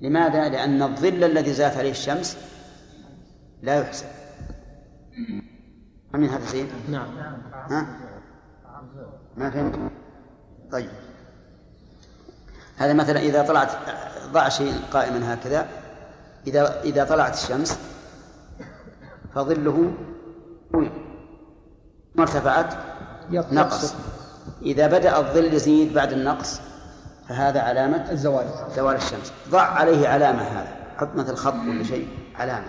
لماذا؟ 0.00 0.48
لأن 0.48 0.82
الظل 0.82 1.24
الذي 1.24 1.52
زالت 1.52 1.76
عليه 1.76 1.90
الشمس 1.90 2.36
لا 3.62 3.80
يحسب 3.80 4.06
من 6.14 6.28
هذا 6.28 6.44
زين؟ 6.46 6.68
نعم 6.90 7.08
ها؟ 7.52 7.86
ما 9.36 9.50
فهمت؟ 9.50 9.90
طيب 10.72 10.90
هذا 12.76 12.92
مثلا 12.92 13.20
إذا 13.20 13.42
طلعت 13.42 13.70
ضع 14.32 14.48
شيء 14.48 14.74
قائما 14.92 15.34
هكذا 15.34 15.68
إذا 16.46 16.82
إذا 16.82 17.04
طلعت 17.04 17.34
الشمس 17.34 17.78
فظله 19.34 19.92
طويل 20.72 20.90
ما 22.14 22.22
ارتفعت؟ 22.22 22.74
نقص. 23.30 23.94
إذا 24.62 24.86
بدأ 24.86 25.18
الظل 25.18 25.54
يزيد 25.54 25.94
بعد 25.94 26.12
النقص 26.12 26.60
فهذا 27.28 27.60
علامة 27.60 28.10
الزوال. 28.10 28.46
زوال 28.76 28.96
الشمس. 28.96 29.32
ضع 29.50 29.62
عليه 29.62 30.08
علامة 30.08 30.42
هذا. 30.42 30.76
حط 30.96 31.14
مثل 31.14 31.34
خط 31.34 31.54
ولا 31.54 31.82
شيء؟ 31.82 32.08
علامة. 32.34 32.68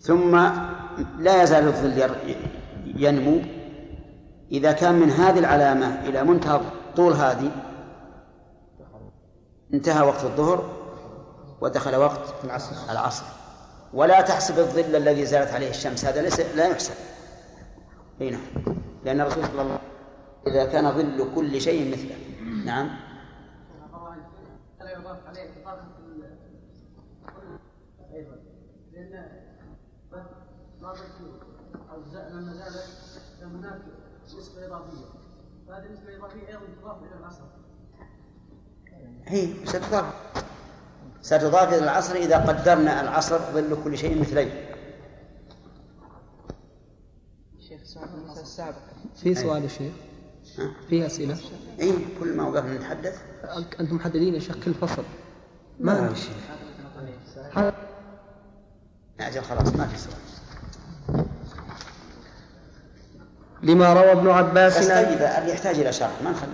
ثم 0.00 0.36
لا 1.18 1.42
يزال 1.42 1.66
الظل 1.66 2.10
ينمو. 2.84 3.40
إذا 4.52 4.72
كان 4.72 4.94
من 4.94 5.10
هذه 5.10 5.38
العلامة 5.38 6.00
إلى 6.04 6.24
منتهى 6.24 6.60
طول 6.96 7.12
هذه 7.12 7.50
انتهى 9.74 10.06
وقت 10.06 10.24
الظهر 10.24 10.75
ودخل 11.60 11.96
وقت 11.96 12.44
العصر. 12.44 12.92
العصر. 12.92 13.24
ولا 13.94 14.20
تحسب 14.20 14.58
الظل 14.58 14.96
الذي 14.96 15.26
زالت 15.26 15.52
عليه 15.52 15.70
الشمس 15.70 16.04
هذا 16.04 16.22
ليس 16.22 16.40
لا 16.40 16.68
يحسب. 16.68 16.94
أي 18.20 18.30
نعم. 18.30 18.40
لأن 19.04 19.20
الرسول 19.20 19.44
صلى 19.44 19.52
الله 19.52 19.62
عليه 19.62 19.74
وسلم 19.74 19.86
إذا 20.46 20.64
كان 20.72 20.92
ظل 20.92 21.34
كل 21.34 21.60
شيء 21.60 21.92
مثله. 21.92 22.16
نعم. 22.64 22.90
لا 24.80 24.98
يضاف 24.98 25.26
عليه 25.26 25.50
إضافة 25.62 25.82
أيضا 28.14 28.36
لأن 28.92 29.28
بعض 30.82 30.96
لما 32.30 32.52
زالت 32.54 33.22
هناك 33.42 33.82
نسبة 34.24 34.66
إضافية 34.66 35.04
فهذه 35.68 35.86
النسبة 35.86 36.08
الإضافية 36.08 36.48
أيضا 36.48 36.60
تضاف 36.80 37.02
إلى 37.02 37.14
العصر 37.20 37.44
هي 39.26 39.66
ستضاف 39.66 40.14
ستضاف 41.26 41.68
إلى 41.68 41.78
العصر 41.84 42.14
إذا 42.14 42.36
قدرنا 42.38 43.00
العصر 43.00 43.38
ظل 43.38 43.84
كل 43.84 43.98
شيء 43.98 44.20
مثليه. 44.20 44.76
شيخ 47.68 47.80
سؤال 47.84 48.08
السابقة 48.40 48.80
في 49.16 49.34
سؤال 49.34 49.62
يا 49.62 49.68
شيخ. 49.68 49.92
ها؟ 50.58 50.74
في 50.88 51.06
أسئلة؟ 51.06 51.38
اي 51.80 51.94
كل 52.20 52.36
ما 52.36 52.48
وقفنا 52.48 52.74
نتحدث. 52.74 53.22
أنتم 53.80 53.96
محددين 53.96 54.34
يا 54.34 54.40
شيخ 54.40 54.56
كل 54.64 54.74
فصل. 54.74 55.04
ما 55.80 56.00
ما 56.00 56.14
في 56.14 56.20
شيء. 56.20 56.36
أجل 59.20 59.42
خلاص 59.42 59.76
ما 59.76 59.86
في 59.86 59.98
سؤال. 59.98 60.16
لما 63.62 63.92
روى 63.92 64.12
ابن 64.12 64.28
عباس 64.28 64.78
بس 64.78 64.88
طيب 64.88 65.08
اللي 65.08 65.52
يحتاج 65.52 65.78
إلى 65.78 65.92
شرح 65.92 66.22
ما 66.24 66.30
نخلي. 66.30 66.50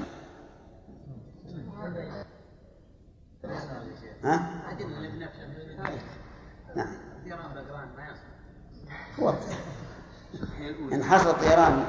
ها؟ 4.25 4.63
نعم 6.77 6.95
إن 10.93 11.05
حصل 11.05 11.31
الطيران 11.31 11.85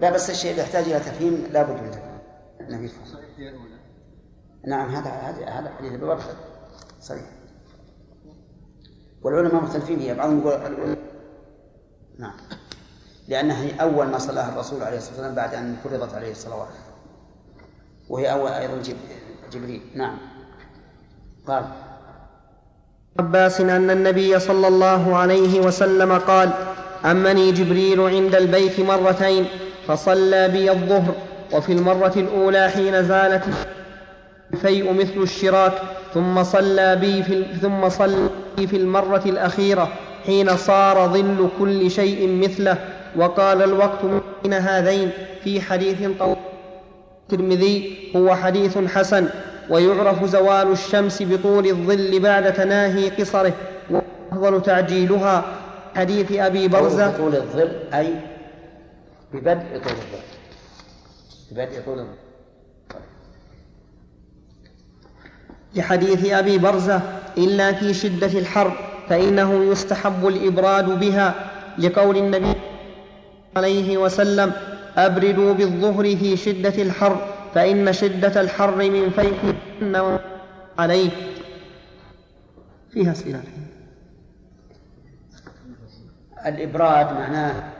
لا 0.00 0.10
بس 0.10 0.30
الشيء 0.30 0.50
اللي 0.50 0.62
يحتاج 0.62 0.84
إلى 0.84 0.98
تفهيم 0.98 1.46
لا 1.52 1.62
بد 1.62 1.82
من 1.82 1.90
تفهيم. 1.90 2.18
نعم 4.66 4.88
هذا 4.88 5.10
هذا 5.10 5.46
هذا 5.46 5.70
حديث 5.78 5.92
ببرخ 5.92 6.26
صحيح. 7.00 7.30
والعلماء 9.22 9.62
مختلفين 9.62 9.98
فيها. 9.98 10.14
بعضهم 10.14 10.38
يقول 10.38 10.96
نعم. 12.18 12.36
لأنها 13.28 13.62
هي 13.62 13.80
أول 13.80 14.06
ما 14.06 14.18
صلاها 14.18 14.52
الرسول 14.52 14.82
عليه 14.82 14.96
الصلاة 14.96 15.12
والسلام 15.12 15.34
بعد 15.34 15.54
أن 15.54 15.76
فرضت 15.84 16.14
عليه 16.14 16.30
الصلوات. 16.30 16.68
وهي 18.08 18.32
أول 18.32 18.50
أيضا 18.50 18.82
جب... 18.82 18.96
جبريل. 19.52 19.82
نعم. 19.94 20.18
قال 21.48 21.64
عباس 23.18 23.60
أن 23.60 23.90
النبي 23.90 24.38
صلى 24.38 24.68
الله 24.68 25.16
عليه 25.16 25.60
وسلم 25.60 26.12
قال 26.12 26.50
أمني 27.04 27.52
جبريل 27.52 28.00
عند 28.00 28.34
البيت 28.34 28.80
مرتين 28.80 29.44
فصلى 29.88 30.48
بي 30.48 30.70
الظهر 30.70 31.14
وفي 31.52 31.72
المرة 31.72 32.12
الأولى 32.16 32.68
حين 32.70 33.02
زالت 33.04 33.44
الفيء 34.52 34.92
مثل 34.92 35.22
الشراك 35.22 35.72
ثم 36.14 36.42
صلى 36.44 36.96
بي 36.96 37.22
في 37.22 37.44
ثم 37.62 37.88
صلى 37.88 38.28
بي 38.56 38.66
في 38.66 38.76
المرة 38.76 39.22
الأخيرة 39.26 39.88
حين 40.26 40.56
صار 40.56 41.08
ظل 41.08 41.48
كل 41.58 41.90
شيء 41.90 42.28
مثله 42.42 42.78
وقال 43.16 43.62
الوقت 43.62 43.98
بين 44.42 44.52
هذين 44.54 45.10
في 45.44 45.60
حديث 45.60 45.96
طويل 46.18 46.36
الترمذي 47.22 47.98
هو 48.16 48.34
حديث 48.34 48.78
حسن. 48.78 49.28
ويعرف 49.70 50.24
زوال 50.24 50.72
الشمس 50.72 51.22
بطول 51.22 51.66
الظل 51.66 52.20
بعد 52.20 52.52
تناهي 52.52 53.08
قصره. 53.08 53.52
وأفضل 53.90 54.62
تعجيلها 54.62 55.44
حديث 55.96 56.32
أبي 56.32 56.68
برزة 56.68 57.16
طول 57.16 57.36
الظل 57.36 57.70
أي 57.94 58.14
ببدء 59.32 59.78
طول 59.82 59.92
الظل. 59.92 60.24
ببدء 61.50 61.80
طول 61.84 61.98
الظل. 61.98 62.16
لحديث 65.74 66.32
أبي 66.32 66.58
برزة 66.58 67.00
إلا 67.38 67.72
في 67.72 67.94
شدة 67.94 68.38
الحر 68.38 68.72
فإنه 69.08 69.64
يستحب 69.64 70.28
الإبراد 70.28 71.00
بها. 71.00 71.34
لقول 71.78 72.16
النبي 72.16 72.52
عليه 73.56 73.98
وسلم 73.98 74.52
أبردوا 74.96 75.52
بالظهر 75.54 76.16
في 76.16 76.36
شدة 76.36 76.82
الحر. 76.82 77.35
فإن 77.56 77.92
شدة 77.92 78.40
الحر 78.40 78.74
من 78.76 79.08
جهنم 79.10 80.18
عليه 80.78 81.10
فيها 82.90 83.12
أسئلة 83.12 83.42
الإبراد 86.46 87.12
معناه 87.12 87.72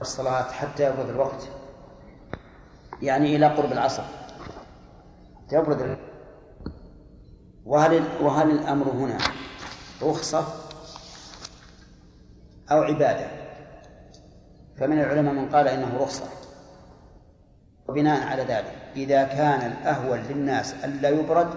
الصلاة 0.00 0.42
حتى 0.42 0.82
يبرد 0.90 1.08
الوقت. 1.08 1.48
يعني 3.02 3.36
إلى 3.36 3.46
قرب 3.46 3.72
العصر. 3.72 4.02
تبرد 5.50 5.82
ال- 5.82 5.96
وهل 7.64 8.02
وهل 8.22 8.50
الأمر 8.50 8.88
هنا 8.88 9.18
رخصة 10.02 10.44
أو 12.70 12.82
عبادة؟ 12.82 13.26
فمن 14.76 14.98
العلماء 15.00 15.34
من 15.34 15.48
قال 15.48 15.68
إنه 15.68 15.96
رخصة. 16.00 16.26
وبناء 17.88 18.26
على 18.26 18.42
ذلك. 18.42 18.81
إذا 18.96 19.24
كان 19.24 19.72
الأهون 19.72 20.18
للناس 20.18 20.84
ألا 20.84 21.08
يبرد 21.08 21.48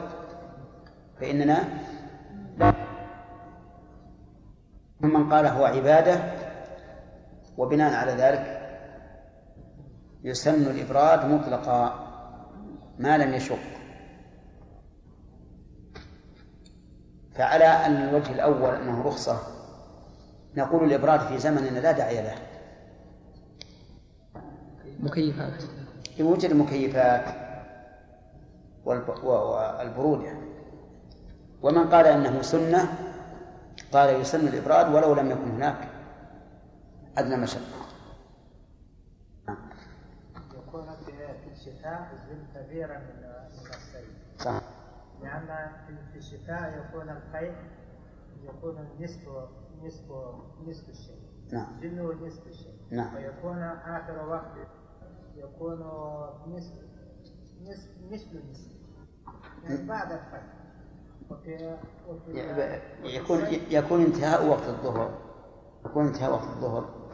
فإننا 1.19 1.63
من 5.00 5.34
قال 5.34 5.45
هو 5.45 5.65
عبادة 5.65 6.19
وبناء 7.58 7.93
على 7.93 8.12
ذلك 8.12 8.62
يسن 10.24 10.63
الإبراد 10.63 11.26
مطلقا 11.26 12.06
ما 13.00 13.17
لم 13.17 13.34
يشق. 13.34 13.60
فعلى 17.36 17.65
أن 17.65 17.95
الوجه 17.95 18.32
الأول 18.32 18.76
أنه 18.76 19.04
رخصة 19.04 19.39
نقول 20.58 20.84
الإبراد 20.84 21.19
في 21.19 21.38
زمننا 21.38 21.80
لا 21.80 21.91
داعي 21.91 22.21
له. 22.21 22.36
مكيفات 25.00 25.63
والب- 28.86 29.23
و- 29.23 29.78
والبرودة 29.78 30.34
ومن 31.63 31.89
قال 31.89 32.06
إنه 32.08 32.41
سنة 32.41 32.97
قال 33.93 34.21
يسن 34.21 34.47
الإبراد 34.47 34.93
ولو 34.93 35.13
لم 35.13 35.32
يكن 35.32 35.51
هناك 35.51 35.88
أدنى 37.17 37.38
مشقة. 37.38 37.86
يكون 40.67 40.86
في 41.06 41.51
الشتاء 41.51 42.10
الزل 42.13 42.43
كبيرا 42.56 42.97
من 42.97 43.23
الصيف. 43.69 44.10
صح. 44.39 44.62
لأن 45.21 45.69
في- 45.88 46.17
الشتاء 46.17 46.86
يكون 46.89 47.10
القيء 47.10 47.56
يكون 48.43 48.88
نصف 48.99 49.28
نصف 49.84 50.12
نصف 50.67 50.89
الشيء. 50.89 51.19
نعم. 51.54 51.80
جله 51.82 52.28
نصف 52.28 52.47
الشيء. 52.47 52.78
نعم. 52.91 53.15
ويكون 53.15 53.63
آخر 53.63 54.30
وقت 54.30 54.67
يكون 55.36 55.80
نصف 56.48 56.74
نصف 57.62 57.89
نصف 58.12 58.32
النصف. 58.32 58.71
يعني 59.63 59.88
بعد 59.88 60.12
الفجر. 60.12 60.54
وفي 61.30 61.78
وفي 62.08 62.39
يكون 63.04 63.39
يكون 63.69 64.02
انتهاء 64.02 64.48
وقت 64.48 64.63
الظهر. 64.67 65.19
يكون 65.86 66.08
انتهاء 66.08 66.32
وقت 66.32 66.43
الظهر. 66.48 67.06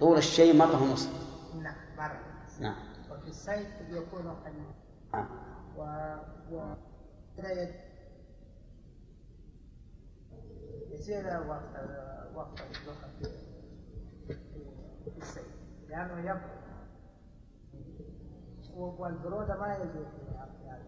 طول 0.00 0.16
الشيء 0.18 0.56
مرة 0.56 0.82
ونصف. 0.82 1.10
نعم 1.62 1.74
مرة 1.98 2.20
نعم. 2.60 2.76
وفي 3.10 3.28
الصيف 3.28 3.68
يكون 3.90 4.30
قليل 4.30 4.64
نعم. 5.14 5.28
و 5.76 5.82
و 6.52 6.74
يصير 10.90 11.26
وقت 11.48 11.74
وقت 12.34 12.60
الظهر 12.60 13.10
في 15.04 15.18
الصيف. 15.18 15.46
لأنه 15.88 16.24
و- 16.24 16.71
والبرودة 18.76 19.60
ما 19.60 19.74
يجوز. 19.74 20.06
في 20.06 20.66
يعني 20.66 20.84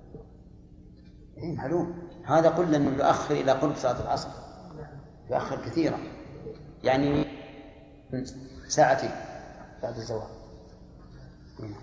إيه 1.36 1.56
معلوم. 1.56 2.08
هذا 2.24 2.48
قلنا 2.50 2.76
إنه 2.76 2.96
يؤخر 2.96 3.34
إلى 3.34 3.52
قرب 3.52 3.74
صلاة 3.74 4.02
العصر. 4.02 4.28
نعم 4.76 5.00
يؤخر 5.30 5.56
كثيرا. 5.56 5.98
يعني 6.84 7.24
ساعتين 8.68 9.10
بعد 9.82 9.96
الزوال. 9.96 10.28
إيه. 11.60 11.76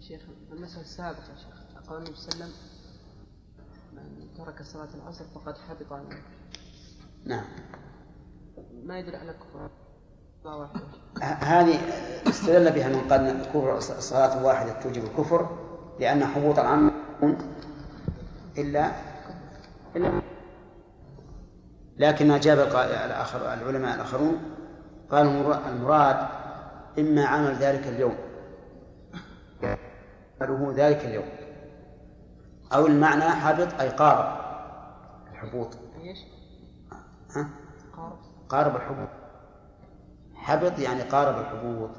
شيخ 0.00 0.22
المسألة 0.52 0.80
السابقة 0.80 1.30
يا 1.30 1.36
شيخ. 1.36 1.88
قول 1.88 1.98
النبي 1.98 2.16
صلى 2.16 2.34
الله 2.34 2.44
عليه 2.44 2.54
وسلم 2.54 2.70
من 3.92 4.34
ترك 4.34 4.62
صلاة 4.62 4.94
العصر 4.94 5.24
فقد 5.24 5.54
حبط 5.58 5.92
عنه. 5.92 6.22
نعم. 7.24 7.44
ما 8.84 8.98
يدل 8.98 9.16
على 9.16 9.32
كفر؟ 9.32 9.70
هذه 11.22 11.78
استدل 12.28 12.72
بها 12.72 12.88
من 12.88 13.00
قال 13.10 13.20
أن 13.26 13.42
كفر 13.44 13.80
صلاة 13.80 14.44
واحدة 14.44 14.72
توجب 14.80 15.04
الكفر 15.04 15.48
لأن 16.00 16.24
حبوط 16.24 16.58
العام 16.58 16.90
إلا 18.58 18.92
إلا 19.96 20.12
لكن 21.98 22.28
ما 22.28 22.38
جاب 22.38 22.58
القائل 22.58 22.90
الآخر 22.90 23.54
العلماء 23.54 23.94
الآخرون 23.94 24.36
قالوا 25.10 25.32
المر- 25.32 25.68
المراد 25.68 26.16
إما 26.98 27.24
عمل 27.26 27.54
ذلك 27.54 27.86
اليوم 27.86 28.14
عمله 30.40 30.72
ذلك 30.76 31.04
اليوم 31.04 31.28
أو 32.74 32.86
المعنى 32.86 33.22
حبط 33.22 33.80
أي 33.80 33.88
قارب 33.88 34.38
الحبوط؟ 35.32 35.74
ها؟ 37.36 37.48
قارب 38.48 38.76
الحبوط 38.76 39.08
حبط 40.40 40.78
يعني 40.78 41.02
قارب 41.02 41.40
الحبوط 41.40 41.90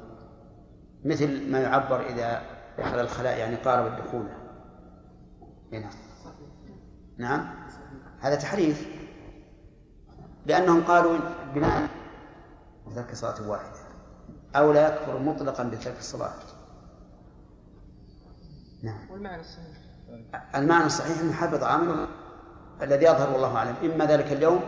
مثل 1.04 1.52
ما 1.52 1.60
يعبر 1.60 2.06
إذا 2.06 2.42
دخل 2.78 3.00
الخلاء 3.00 3.38
يعني 3.38 3.56
قارب 3.56 3.86
الدخول. 3.86 4.26
هنا 5.72 5.90
نعم. 7.18 7.54
هذا 8.20 8.34
تحريف. 8.34 8.88
لأنهم 10.46 10.84
قالوا 10.84 11.18
بناء 11.54 11.88
بترك 12.86 13.14
صلاة 13.14 13.48
واحدة. 13.48 13.78
أو 14.56 14.72
لا 14.72 14.88
يكفر 14.88 15.18
مطلقا 15.18 15.64
بترك 15.64 15.98
الصلاة. 15.98 16.32
نعم. 18.82 19.10
والمعنى 19.10 19.40
الصحيح. 19.40 19.76
المعنى 20.54 20.86
الصحيح 20.86 21.18
أنه 21.20 21.32
حبط 21.32 21.62
عمله 21.62 22.08
الذي 22.82 23.04
يظهر 23.04 23.32
والله 23.32 23.56
أعلم. 23.56 23.74
إما 23.82 24.06
ذلك 24.06 24.32
اليوم 24.32 24.60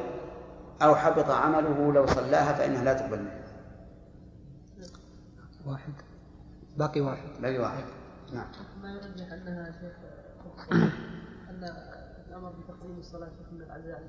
أو 0.83 0.95
حبط 0.97 1.31
عمله 1.31 1.93
لو 1.93 2.07
صلاها 2.07 2.53
فإنها 2.53 2.85
لا 2.85 2.93
تقبل 2.93 3.19
منه. 3.19 3.44
واحد. 5.67 5.93
باقي 6.77 7.01
واحد. 7.01 7.29
باقي 7.43 7.59
واحد. 7.59 7.85
نعم. 8.33 8.47
ما 8.83 8.91
يرجح 8.93 9.33
أنها 9.33 9.73
شيخ 9.73 9.97
ان 11.51 11.65
الأمر 12.29 12.51
بتقديم 12.51 12.99
الصلاة 12.99 13.29
شيخ 13.29 13.53
من 13.53 13.63
العزائم 13.63 14.09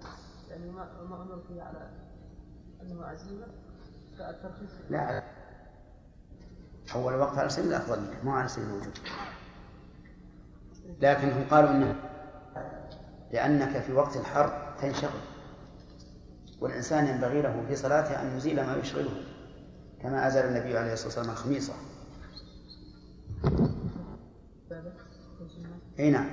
يعني 0.50 0.70
ما 0.72 1.02
ما 1.10 1.22
أمر 1.22 1.44
فيه 1.48 1.62
على 1.62 1.90
انه 2.82 3.06
عزيمة؟ 3.06 3.48
فالترخيص 4.18 4.70
لا. 4.90 5.24
أول 6.96 7.14
وقت 7.14 7.38
على 7.38 7.50
سبيل 7.50 7.68
الأفضل 7.68 8.02
مو 8.24 8.32
على 8.32 8.48
سبيل 8.48 8.70
الوجوب 8.70 8.94
لكنهم 11.02 11.44
قالوا 11.50 11.70
إنه 11.70 11.96
لأنك 13.32 13.80
في 13.80 13.94
وقت 13.94 14.18
الحر 14.18 14.76
تنشغل. 14.82 15.20
والإنسان 16.62 17.08
ينبغي 17.08 17.42
له 17.42 17.66
في 17.68 17.76
صلاته 17.76 18.22
أن 18.22 18.38
يزيل 18.38 18.66
ما 18.66 18.76
يشغله. 18.76 19.12
كما 20.06 20.28
أزال 20.28 20.46
النبي 20.46 20.78
عليه 20.78 20.94
الصلاة 20.94 21.08
والسلام 21.08 21.30
الخميصة 21.30 21.74
أي 26.00 26.10
نعم. 26.10 26.30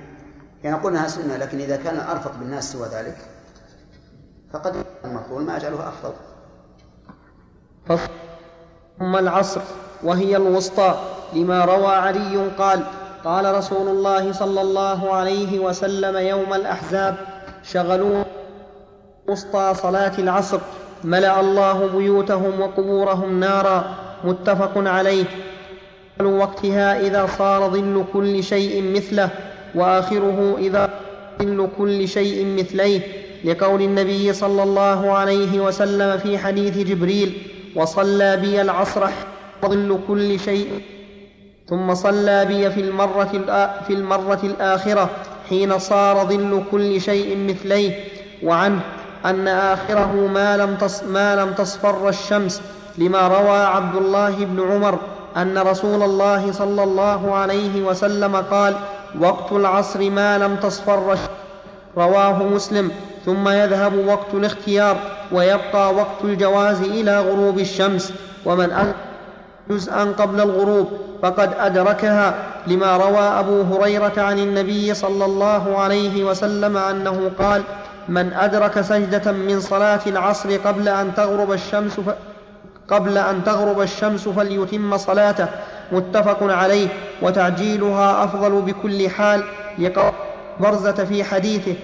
يعني 0.63 0.77
قلنا 0.77 1.07
سنة 1.07 1.37
لكن 1.37 1.59
إذا 1.59 1.75
كان 1.75 1.95
الأرفق 1.95 2.37
بالناس 2.39 2.71
سوى 2.71 2.87
ذلك 2.87 3.17
فقد 4.53 4.85
المفضول 5.05 5.43
ما 5.43 5.57
أجعله 5.57 5.87
أفضل. 5.87 6.13
ثم 8.99 9.15
العصر 9.15 9.61
وهي 10.03 10.37
الوسطى 10.37 10.99
لما 11.33 11.65
روى 11.65 11.95
علي 11.95 12.47
قال 12.47 12.83
قال 13.23 13.55
رسول 13.55 13.87
الله 13.87 14.31
صلى 14.33 14.61
الله 14.61 15.13
عليه 15.13 15.59
وسلم 15.59 16.17
يوم 16.17 16.53
الأحزاب 16.53 17.15
شغلوا 17.63 18.23
وسطى 19.27 19.73
صلاة 19.75 20.19
العصر. 20.19 20.59
ملأ 21.05 21.39
الله 21.39 21.87
بيوتهم 21.97 22.61
وقبورهم 22.61 23.39
نارا 23.39 23.95
متفق 24.23 24.71
عليه. 24.75 25.25
وقتها 26.23 26.99
إذا 26.99 27.27
صار 27.37 27.69
ظل 27.69 28.03
كل 28.13 28.43
شيء 28.43 28.83
مثله 28.95 29.29
وآخره 29.75 30.55
إذا 30.57 30.89
ظل 31.39 31.67
كل 31.77 32.07
شيء 32.07 32.45
مثليه. 32.45 33.01
لقول 33.45 33.81
النبي 33.81 34.33
صلى 34.33 34.63
الله 34.63 35.11
عليه 35.11 35.59
وسلم 35.59 36.17
في 36.17 36.37
حديث 36.37 36.77
جبريل 36.77 37.33
وصلى 37.75 38.37
بي 38.37 38.61
العصر 38.61 39.07
ظل 39.65 39.99
كل 40.07 40.39
شيء 40.39 40.67
ثم 41.69 41.93
صلى 41.93 42.45
بي 42.45 42.69
في 42.71 42.81
المرة, 42.81 43.31
في 43.87 43.93
المرة 43.93 44.39
الآخرة 44.43 45.09
حين 45.49 45.79
صار 45.79 46.25
ظل 46.25 46.63
كل 46.71 47.01
شيء 47.01 47.37
مثليه. 47.37 47.91
وعنه 48.43 48.81
أن 49.25 49.47
آخره 49.47 50.27
ما 50.33 50.57
لم, 50.57 50.75
تص 50.75 51.03
ما 51.03 51.35
لم 51.35 51.53
تصفر 51.53 52.09
الشمس 52.09 52.61
لما 52.97 53.27
روى 53.27 53.57
عبد 53.57 53.95
الله 53.95 54.29
بن 54.45 54.71
عمر 54.71 54.99
أن 55.37 55.57
رسول 55.57 56.03
الله 56.03 56.51
صلى 56.51 56.83
الله 56.83 57.35
عليه 57.35 57.83
وسلم 57.83 58.35
قال 58.35 58.75
وقت 59.19 59.51
العصر 59.51 60.09
ما 60.09 60.37
لم 60.37 60.55
تصفر 60.55 61.13
الشمس 61.13 61.29
رواه 61.97 62.43
مسلم. 62.43 62.91
ثم 63.25 63.49
يذهب 63.49 64.07
وقت 64.07 64.33
الاختيار 64.33 64.97
ويبقى 65.31 65.93
وقت 65.93 66.23
الجواز 66.23 66.81
إلى 66.81 67.19
غروب 67.19 67.59
الشمس. 67.59 68.13
ومن 68.45 68.71
أن 68.71 68.93
جزءا 69.69 70.03
قبل 70.03 70.41
الغروب 70.41 70.87
فقد 71.21 71.53
أدركها 71.59 72.35
لما 72.67 72.97
روى 72.97 73.19
أبو 73.39 73.61
هريرة 73.61 74.13
عن 74.17 74.39
النبي 74.39 74.93
صلى 74.93 75.25
الله 75.25 75.77
عليه 75.77 76.23
وسلم 76.23 76.77
أنه 76.77 77.31
قال 77.39 77.61
من 78.07 78.33
أدرك 78.33 78.81
سجدة 78.81 79.31
من 79.31 79.59
صلاة 79.59 80.01
العصر 80.07 80.57
قبل 80.57 80.89
أن 80.89 81.15
تغرب 81.15 81.51
الشمس 81.51 81.99
ف... 81.99 82.09
قبل 82.87 83.17
أن 83.17 83.43
تغرب 83.43 83.81
الشمس 83.81 84.27
فليتم 84.27 84.97
صلاته 84.97 85.47
متفق 85.91 86.43
عليه 86.43 86.87
وتعجيلها 87.21 88.23
أفضل 88.23 88.61
بكل 88.61 89.09
حال 89.09 89.43
لقول 89.79 90.11
برزة 90.59 91.05
في 91.05 91.23
حديثه. 91.23 91.75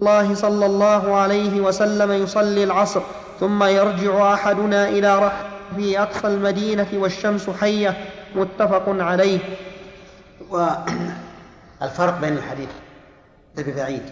الله 0.00 0.34
صلى 0.34 0.66
الله 0.66 1.16
عليه 1.16 1.60
وسلم 1.60 2.12
يصلي 2.12 2.64
العصر 2.64 3.00
ثم 3.40 3.64
يرجع 3.64 4.34
أحدنا 4.34 4.88
إلى 4.88 5.18
رحمه 5.18 5.48
في 5.76 6.02
أقصى 6.02 6.26
المدينة 6.26 6.86
والشمس 6.92 7.50
حية 7.50 7.96
متفق 8.34 8.84
عليه. 8.88 9.38
والفرق 10.50 12.18
بين 12.22 12.32
الحديث 12.32 12.68
ببعيد. 13.56 14.02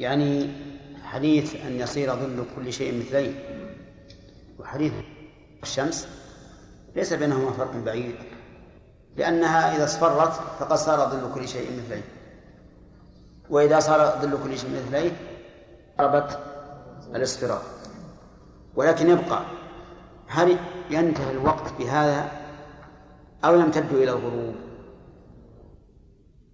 يعني 0.00 0.50
حديث 1.02 1.66
أن 1.66 1.80
يصير 1.80 2.14
ظل 2.14 2.44
كل 2.56 2.72
شيء 2.72 3.00
مثلين. 3.00 3.34
وحديث 4.58 4.92
الشمس 5.62 6.08
ليس 6.96 7.12
بينهما 7.12 7.50
فرق 7.50 7.76
بعيد. 7.76 8.14
لأنها 9.16 9.76
إذا 9.76 9.84
اصفرت 9.84 10.32
فقد 10.32 10.76
صار 10.76 11.10
ظل 11.10 11.34
كل 11.34 11.48
شيء 11.48 11.68
مثلين. 11.78 12.02
وإذا 13.50 13.80
صار 13.80 14.18
ظل 14.22 14.38
كل 14.44 14.58
شيء 14.58 14.70
مثلين 14.70 15.12
قربت 15.98 16.38
الاصفرار 17.14 17.62
ولكن 18.74 19.10
يبقى 19.10 19.42
هل 20.26 20.58
ينتهي 20.90 21.30
الوقت 21.30 21.72
بهذا 21.78 22.32
أو 23.44 23.60
يمتد 23.60 23.92
إلى 23.92 24.10
الغروب؟ 24.10 24.54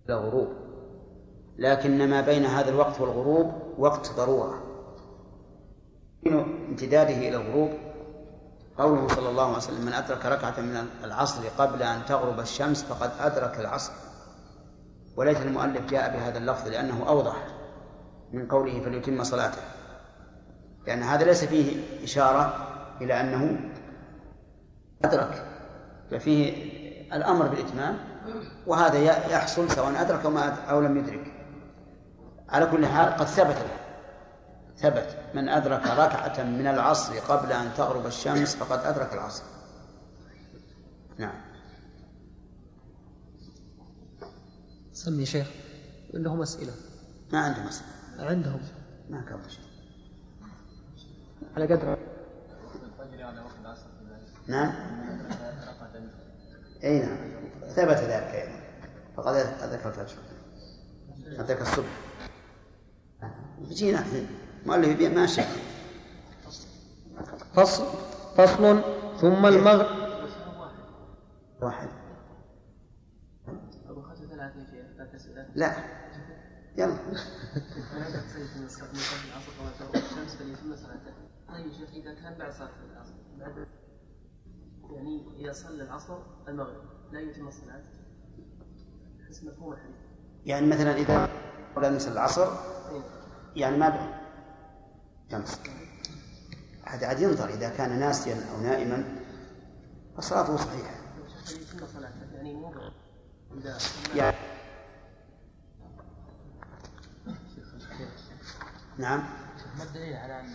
إلى 0.07 0.15
الغروب. 0.15 0.66
لكن 1.59 2.11
ما 2.11 2.21
بين 2.21 2.45
هذا 2.45 2.69
الوقت 2.69 3.01
والغروب 3.01 3.53
وقت 3.79 4.13
ضرورة. 4.17 4.63
امتداده 6.69 7.17
إلى 7.17 7.37
الغروب 7.37 7.71
قوله 8.79 9.09
صلى 9.09 9.29
الله 9.29 9.47
عليه 9.47 9.57
وسلم 9.57 9.87
من 9.87 9.93
أدرك 9.93 10.27
ركعة 10.27 10.61
من 10.61 10.87
العصر 11.05 11.49
قبل 11.59 11.83
أن 11.83 12.01
تغرب 12.09 12.41
الشمس 12.41 12.85
فقد 12.85 13.11
أدرك 13.21 13.61
العصر. 13.61 13.93
وليس 15.17 15.37
المؤلف 15.37 15.91
جاء 15.91 16.17
بهذا 16.17 16.39
اللفظ 16.39 16.69
لأنه 16.69 17.09
أوضح 17.09 17.47
من 18.33 18.49
قوله 18.49 18.81
فليتم 18.81 19.25
صلاته. 19.25 19.63
لأن 20.87 21.03
هذا 21.03 21.25
ليس 21.25 21.45
فيه 21.45 21.77
إشارة 22.05 22.67
إلى 23.01 23.21
أنه 23.21 23.71
أدرك 25.05 25.45
ففيه 26.11 26.53
الأمر 27.13 27.47
بالإتمام 27.47 27.99
وهذا 28.67 28.99
يحصل 29.33 29.71
سواء 29.71 30.01
أدرك 30.01 30.27
أو 30.71 30.81
لم 30.81 30.97
يدرك. 30.97 31.36
على 32.49 32.67
كل 32.67 32.87
حال 32.87 33.13
قد 33.13 33.27
ثبت 33.27 33.57
ثبت. 34.77 35.19
من 35.35 35.49
أدرك 35.49 35.87
ركعة 35.87 36.43
من 36.43 36.67
العصر 36.67 37.19
قبل 37.19 37.53
أن 37.53 37.75
تغرب 37.75 38.07
الشمس 38.07 38.57
فقد 38.57 38.79
أدرك 38.79 39.13
العصر. 39.13 39.45
نعم. 41.19 41.41
سمي 44.93 45.27
شيخ. 45.27 45.51
عندهم 46.15 46.43
أسئلة 46.43 46.73
ما 47.33 47.39
عندهم 47.39 47.67
أسئلة 47.67 47.91
عندهم. 48.19 48.61
ما 49.11 49.21
كان 49.21 49.49
شيء. 49.49 49.65
على 51.57 51.75
قدر. 51.75 51.99
نعم. 54.49 54.73
أي 56.85 56.99
نعم. 56.99 57.19
ثبت 57.69 57.97
ذلك 57.97 58.35
أيضا. 58.35 58.61
فقد 59.17 59.35
أدرك 59.35 59.87
الفجر. 59.87 60.19
أدرك 61.27 61.61
الصبح. 61.61 62.16
يجينا 63.71 63.99
الحين 63.99 64.27
مؤلف 64.67 64.89
يبيع 64.89 65.11
ماشي 65.11 65.43
فصل 67.55 67.85
فصل 68.37 68.81
ثم 69.21 69.47
المغرب. 69.47 69.87
واحد. 71.63 71.89
لا. 75.55 75.73
يلا. 76.77 76.97
طيب 81.49 81.67
يا 81.67 81.73
شيخ 81.73 81.91
إذا 81.95 82.15
كان 82.15 82.39
بعد 82.39 82.53
صلاة 82.53 82.71
العصر 82.93 83.13
بعد 83.39 83.67
يعني 84.91 85.25
إذا 85.37 85.53
صلى 85.53 85.83
العصر 85.83 86.19
المغرب 86.49 86.83
لا 87.13 87.21
يتم 87.21 87.49
الصلاة 87.49 87.83
حسب 89.29 89.47
مفهوم 89.47 89.73
الحديث 89.73 89.97
يعني 90.47 90.67
مثلا 90.67 90.97
إذا 90.97 91.29
قبل 91.77 91.85
أن 91.85 91.97
يصلي 91.97 92.13
العصر 92.13 92.47
يعني 93.57 93.77
ما 93.77 94.19
شمس 95.31 95.61
هذا 96.85 97.07
عاد 97.07 97.21
ينظر 97.21 97.49
إذا 97.49 97.69
كان 97.69 98.01
ناسيا 98.01 98.35
أو 98.53 98.61
نائما. 98.61 99.05
فصلاته 100.17 100.57
صلاته 100.57 100.77
يعني 102.35 102.73
إذا 103.55 103.79
نعم. 108.99 109.23
ما 109.79 109.85
الدليل 109.85 110.17
على 110.17 110.41
ان 110.41 110.47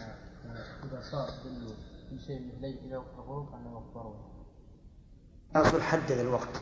إذا 0.84 1.02
صار 1.12 1.30
كل 1.44 2.20
شيء 2.28 2.48
مثلي 2.48 2.80
إلى 2.80 2.98
وقت 2.98 3.14
الغروب 3.14 3.54
انه 3.54 3.74
وقت 3.74 3.94
ضروره؟ 3.94 4.32
الرسول 5.56 5.84
حدد 5.84 6.12
الوقت. 6.12 6.62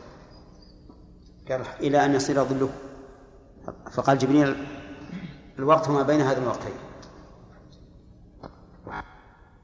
قال 1.48 1.66
إلى 1.80 2.04
أن 2.04 2.14
يصير 2.14 2.44
ظله. 2.44 2.70
فقال 3.90 4.18
جبريل 4.18 4.66
الوقت 5.60 5.88
ما 5.88 6.02
بين 6.02 6.20
هذين 6.20 6.42
الوقتين. 6.42 6.72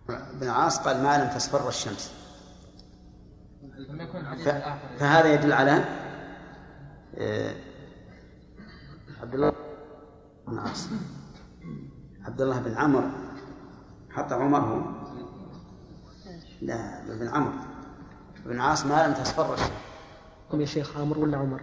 ابن 0.09 0.49
عاص 0.49 0.79
قال 0.79 1.03
ما 1.03 1.25
لم 1.25 1.31
تصفر 1.35 1.69
الشمس. 1.69 2.13
فهذا 4.99 5.35
يدل 5.35 5.53
على 5.53 5.85
آه، 7.15 7.55
عبد 9.23 9.35
الله 9.35 9.53
بن 10.49 10.59
عاص. 10.59 10.89
عبد 12.25 12.41
الله 12.41 12.61
بن 12.61 12.75
عمرو 12.75 13.09
حتى 14.11 14.35
عمر 14.35 14.61
هو 14.61 14.81
لا 16.63 17.05
بن 17.09 17.29
عمرو. 17.29 17.53
بن 18.47 18.61
عاص 18.61 18.87
ما 18.87 19.07
لم 19.07 19.15
تصفر 19.15 19.55
الشمس. 19.55 19.71
يا 20.55 20.67
شيخ 20.67 20.97
عمرو 20.97 21.23
ولا 21.23 21.39
عمر؟ 21.39 21.63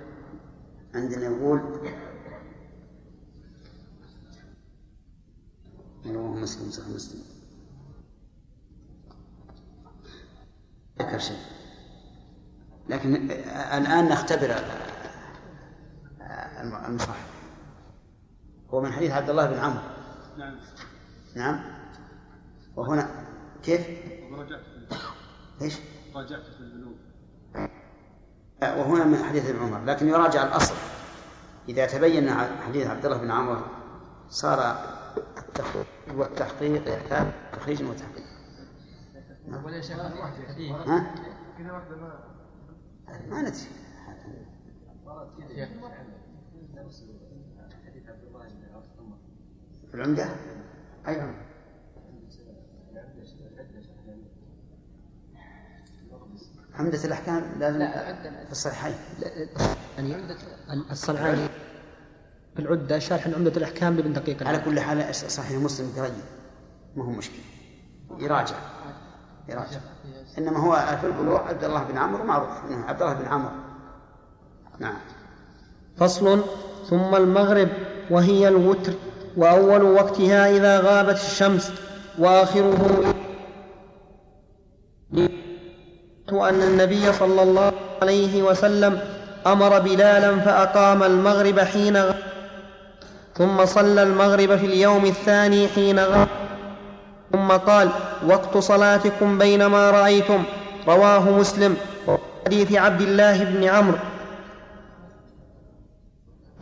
عندنا 0.95 1.25
يقول 1.25 1.61
رواه 6.05 6.31
مسلم 6.39 6.71
صحيح 6.71 6.87
مسلم 6.87 7.21
ذكر 10.99 11.19
شيء. 11.19 11.37
لكن 12.89 13.31
الآن 13.77 14.09
نختبر 14.09 14.55
المصحف. 16.87 17.33
هو 18.69 18.81
من 18.81 18.91
حديث 18.91 19.11
عبد 19.11 19.29
الله 19.29 19.45
بن 19.45 19.59
عمرو. 19.59 19.81
نعم. 20.37 20.55
نعم. 21.35 21.59
وهنا 22.75 23.25
كيف؟ 23.63 23.87
ورجعت 24.31 24.61
إيش؟ 25.61 25.73
راجعت 26.15 26.41
في 26.41 26.59
البلوغ. 26.59 26.93
وهنا 28.61 29.05
من 29.05 29.23
حديث 29.23 29.49
ابن 29.49 29.59
عمر. 29.59 29.85
لكن 29.85 30.07
يراجع 30.07 30.43
الأصل. 30.43 30.75
إذا 31.69 31.85
تبين 31.85 32.29
حديث 32.67 32.87
عبد 32.87 33.05
الله 33.05 33.17
بن 33.17 33.31
عمر 33.31 33.65
صار 34.29 34.92
والتحقيق 36.13 36.87
يحتاج 36.93 37.27
تخريج 37.53 37.83
وتحقيق 37.83 38.23
ولا 39.65 39.81
شيخ 39.81 39.99
الحديث 39.99 40.71
ها؟ 40.71 41.15
ما 43.29 43.41
ندري. 43.41 43.53
شيخ. 43.55 43.67
في 49.91 49.95
العمدة؟ 49.95 50.25
أي 51.07 51.21
عمدة. 51.21 51.43
عمدة 56.73 57.03
الأحكام 57.05 57.59
لازم 57.59 57.79
في 58.45 58.51
الصحيحين. 58.51 58.95
يعني 59.97 60.15
الصنعاني 60.91 61.47
في 62.55 62.59
العدة 62.59 62.99
شارح 62.99 63.27
عمدة 63.27 63.51
الأحكام 63.57 63.95
لابن 63.95 64.13
دقيق 64.13 64.47
على. 64.47 64.57
كل 64.59 64.79
حال 64.79 65.15
صحيح 65.15 65.59
مسلم 65.59 65.91
قريب 65.97 66.13
ما 66.95 67.05
هو 67.05 67.09
مشكلة. 67.09 67.43
يراجع. 68.19 68.55
يراجع. 69.49 69.79
إنما 70.37 70.59
هو 70.59 70.97
في 71.01 71.07
البلوغ 71.07 71.37
عبد 71.37 71.63
الله 71.63 71.83
بن 71.83 71.97
عمرو 71.97 72.23
معروف. 72.23 72.49
إنه 72.69 72.85
عبد 72.85 73.01
الله 73.01 73.13
بن 73.13 73.25
عمرو. 73.25 73.51
نعم. 74.79 74.97
فصل. 75.97 76.43
ثم 76.89 77.15
المغرب 77.15 77.69
وهي 78.09 78.47
الوتر. 78.47 78.93
وأول 79.37 79.83
وقتها 79.83 80.51
إذا 80.51 80.79
غابت 80.79 81.15
الشمس. 81.15 81.71
وآخره 82.19 83.13
أن 86.33 86.61
النبي 86.61 87.13
صلى 87.13 87.43
الله 87.43 87.71
عليه 88.01 88.43
وسلم 88.43 88.99
أمر 89.47 89.79
بلالا 89.79 90.39
فأقام 90.39 91.03
المغرب 91.03 91.59
حين 91.59 91.97
غ... 91.97 92.13
ثم 93.37 93.65
صلى 93.65 94.03
المغرب 94.03 94.55
في 94.55 94.65
اليوم 94.65 95.05
الثاني 95.05 95.67
حين 95.67 95.99
غ... 95.99 96.25
ثم 97.31 97.51
قال 97.51 97.89
وقت 98.25 98.57
صلاتكم 98.57 99.37
بينما 99.37 99.91
رأيتم. 99.91 100.43
رواه 100.87 101.29
مسلم. 101.29 101.77
حديث 102.45 102.73
عبد 102.73 103.01
الله 103.01 103.43
بن 103.43 103.63
عمرو. 103.63 103.97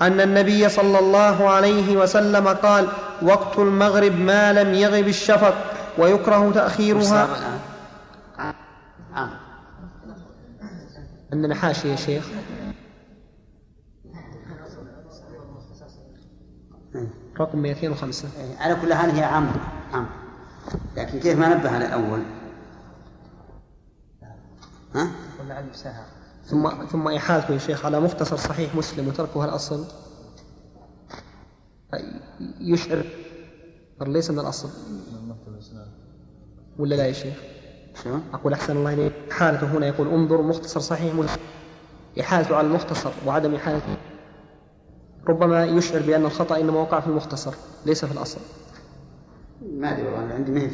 أن 0.02 0.22
النبي 0.22 0.70
صلى 0.70 1.00
الله 1.00 1.50
عليه 1.50 1.98
وسلم 1.98 2.48
قال 2.48 2.88
وقت 3.22 3.60
المغرب 3.60 4.20
ما 4.20 4.54
لم 4.54 4.74
يغب 4.74 5.08
الشفق 5.08 5.56
ويكره 5.98 6.52
تأخيرها. 6.52 7.28
عندنا 11.34 11.56
حاشية 11.56 11.92
يا 11.92 11.96
شيخ. 11.96 12.24
رقم 17.40 17.60
205 17.60 18.28
على 18.60 18.76
كل 18.76 18.94
حال 18.94 19.12
هي 19.12 19.24
عام 19.24 19.52
عام 19.94 20.08
لكن 20.98 21.20
كيف 21.20 21.40
ما 21.40 21.56
نبه 21.56 21.70
على 21.70 21.86
الأول؟ 21.86 22.22
ها؟ 24.96 25.12
ثم 26.46 26.86
ثم 26.86 27.08
إحالته 27.08 27.54
يا 27.54 27.58
شيخ 27.58 27.86
على 27.86 28.00
مختصر 28.00 28.38
صحيح 28.38 28.76
مسلم 28.76 29.08
وتركها 29.08 29.46
الأصل. 29.46 29.86
يشعر 32.60 33.04
ليس 34.02 34.32
من 34.32 34.40
الأصل. 34.40 34.70
ولا 36.80 36.96
لا 36.96 37.06
يا 37.06 37.12
شيخ؟ 37.12 37.36
شو؟ 38.04 38.20
أقول 38.34 38.54
أحسن 38.54 38.78
الله 38.78 38.94
إليك. 38.94 39.14
إحالته 39.32 39.68
هنا 39.68 39.88
يقول 39.88 40.08
انظر 40.08 40.42
مختصر 40.42 40.80
صحيح 40.80 41.16
مسلم. 41.16 41.42
إحالته 42.20 42.56
على 42.56 42.68
المختصر 42.68 43.12
وعدم 43.26 43.56
إحالته. 43.56 43.98
ربما 45.28 45.66
يشعر 45.66 46.02
بأن 46.02 46.26
الخطأ 46.26 46.60
إنما 46.60 46.80
وقع 46.80 47.00
في 47.00 47.08
المختصر 47.08 47.54
ليس 47.86 48.06
في 48.06 48.12
الأصل. 48.12 48.40
ما 49.78 49.92
أدري 49.92 50.08
والله 50.08 50.34
عندي 50.34 50.52
ما 50.52 50.62
هي 50.62 50.70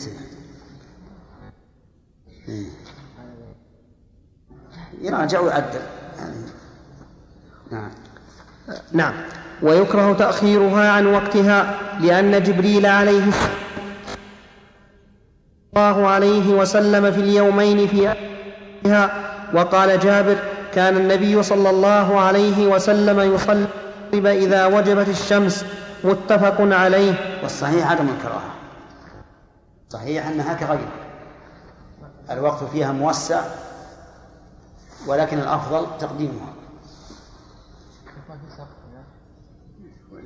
إيه. 2.50 2.66
يراجع 5.02 5.40
ويعدل 5.40 5.80
يعني 6.18 6.36
نعم. 7.72 7.92
نعم. 8.92 9.14
ويكره 9.62 10.14
تأخيرها 10.14 10.92
عن 10.92 11.06
وقتها 11.06 11.80
لأن 12.02 12.44
جبريل 12.44 12.86
عليه 12.86 13.32
الله 15.78 16.08
عليه 16.08 16.54
وسلم 16.54 17.12
في 17.12 17.20
اليومين 17.20 17.88
في 17.88 18.14
فيها 18.84 19.10
وقال 19.54 20.00
جابر 20.00 20.38
كان 20.74 20.98
النبي 20.98 21.44
صلى 21.44 21.70
الله 21.70 22.20
عليه 22.20 22.68
وسلم 22.68 23.20
يصلي 23.34 23.68
إذا 24.14 24.66
وجبت 24.66 25.08
الشمس 25.08 25.66
متفق 26.04 26.62
عليه. 26.62 27.40
والصحيح 27.44 27.92
عدم 27.92 28.10
الكراهة. 28.10 28.52
صحيح 29.90 30.28
أنها 30.28 30.54
كغيرها 30.54 31.08
الوقت 32.30 32.64
فيها 32.64 32.92
موسع 32.92 33.42
ولكن 35.08 35.40
الأفضل 35.40 35.88
تقديمها. 36.00 36.54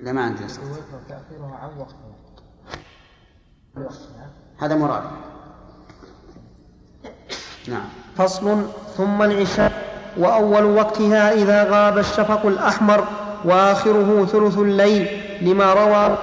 لا 0.04 0.12
ما 0.12 0.22
عندنا 0.22 0.48
صح. 0.48 0.64
ويكره 0.64 1.02
تأخيرها 1.10 1.58
عن 1.58 1.70
وقتها 1.80 2.16
بوقتها 3.76 4.30
هذا 4.60 4.76
مراد. 4.76 5.04
نعم. 7.68 7.90
فصل 8.18 8.66
ثم 8.98 9.22
العشاء 9.24 9.72
وأول 10.18 10.64
وقتها 10.64 11.34
إذا 11.34 11.64
غاب 11.64 11.98
الشفق 11.98 12.46
الأحمر. 12.46 13.08
وآخره 13.46 14.28
ثلث 14.32 14.58
الليل 14.58 15.08
لما 15.42 15.74
روى 15.74 16.18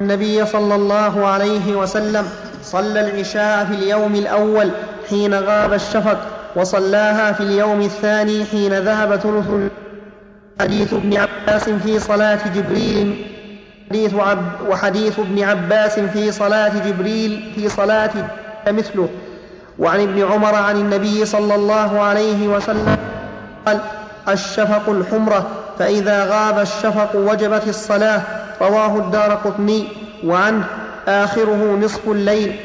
النبي 0.00 0.46
صلى 0.46 0.74
الله 0.74 1.26
عليه 1.26 1.76
وسلم 1.76 2.26
صلى 2.62 3.00
العشاء 3.00 3.64
في 3.64 3.74
اليوم 3.74 4.14
الأول 4.14 4.70
حين 5.10 5.34
غاب 5.34 5.72
الشفق 5.72 6.18
وصلاها 6.56 7.32
في 7.32 7.40
اليوم 7.42 7.80
الثاني 7.80 8.44
حين 8.44 8.74
ذهب 8.74 9.16
ثلث 9.16 9.70
حديث 10.60 10.94
ابن 10.94 11.16
عباس 11.16 11.68
في 11.68 11.98
صلاة 11.98 12.38
جبريل 12.54 13.26
حديث 13.90 14.14
عب 14.14 14.38
وحديث 14.68 15.18
ابن 15.18 15.42
عباس 15.42 15.98
في 16.00 16.32
صلاة 16.32 16.72
جبريل 16.86 17.52
في 17.54 17.68
صلاة 17.68 18.10
مثله. 18.68 19.08
وعن 19.78 20.00
ابن 20.00 20.22
عمر 20.32 20.54
عن 20.54 20.76
النبي 20.76 21.24
صلى 21.24 21.54
الله 21.54 22.00
عليه 22.00 22.48
وسلم 22.48 22.96
قال 23.66 23.80
الشفق 24.28 24.88
الحمرة 24.88 25.46
فإذا 25.78 26.24
غاب 26.24 26.58
الشفق 26.58 27.16
وجبت 27.16 27.68
الصلاة 27.68 28.22
رواه 28.60 28.96
الدار 28.96 29.32
قطني 29.44 29.88
وعنه 30.24 30.64
آخره 31.08 31.78
نصف 31.82 32.08
الليل. 32.08 32.56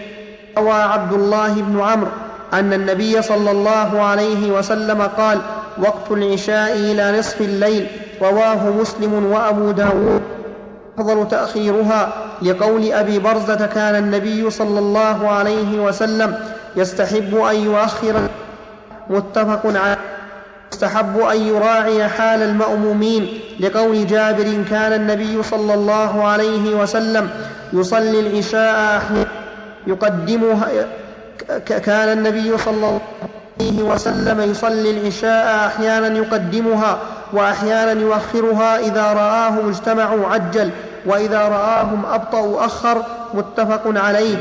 روى 0.57 0.71
عبد 0.71 1.13
الله 1.13 1.53
بن 1.53 1.81
عمرو 1.81 2.09
أن 2.53 2.73
النبي 2.73 3.21
صلى 3.21 3.51
الله 3.51 4.01
عليه 4.01 4.51
وسلم 4.51 5.01
قال 5.01 5.39
وقت 5.77 6.11
العشاء 6.11 6.73
إلى 6.73 7.19
نصف 7.19 7.41
الليل 7.41 7.87
رواه 8.21 8.69
مسلم 8.69 9.25
وأبو 9.25 9.71
داود. 9.71 10.21
أفضل 10.99 11.27
تأخيرها 11.27 12.13
لقول 12.41 12.91
أبي 12.91 13.19
برزة 13.19 13.65
كان 13.65 13.95
النبي 13.95 14.49
صلى 14.49 14.79
الله 14.79 15.29
عليه 15.29 15.79
وسلم 15.79 16.35
يستحب 16.75 17.35
أن 17.35 17.55
يؤخر. 17.55 18.15
متفق 19.09 19.61
عليه. 19.65 19.97
يستحب 20.73 21.19
أن 21.19 21.41
يراعي 21.47 22.07
حال 22.07 22.41
المأمومين 22.41 23.39
لقول 23.59 24.07
جابر 24.07 24.63
كان 24.69 24.93
النبي 24.93 25.43
صلى 25.43 25.73
الله 25.73 26.23
عليه 26.23 26.75
وسلم 26.75 27.29
يصلي 27.73 28.19
العشاء 28.19 28.97
أحيانا 28.97 29.27
يقدمها 29.87 30.67
كان 31.65 32.17
النبي 32.17 32.57
صلى 32.57 32.73
الله 32.75 32.99
عليه 33.59 33.83
وسلم 33.83 34.51
يصلي 34.51 34.91
العشاء 34.91 35.65
أحيانا 35.67 36.17
يقدمها 36.17 36.99
وأحيانا 37.33 38.01
يؤخرها 38.01 38.79
إذا 38.79 39.13
رآهم 39.13 39.69
اجتمعوا 39.69 40.27
عجل 40.27 40.69
وإذا 41.05 41.39
رآهم 41.47 42.05
أبطأوا 42.05 42.65
أخر 42.65 43.03
متفق 43.33 43.81
عليه. 43.85 44.37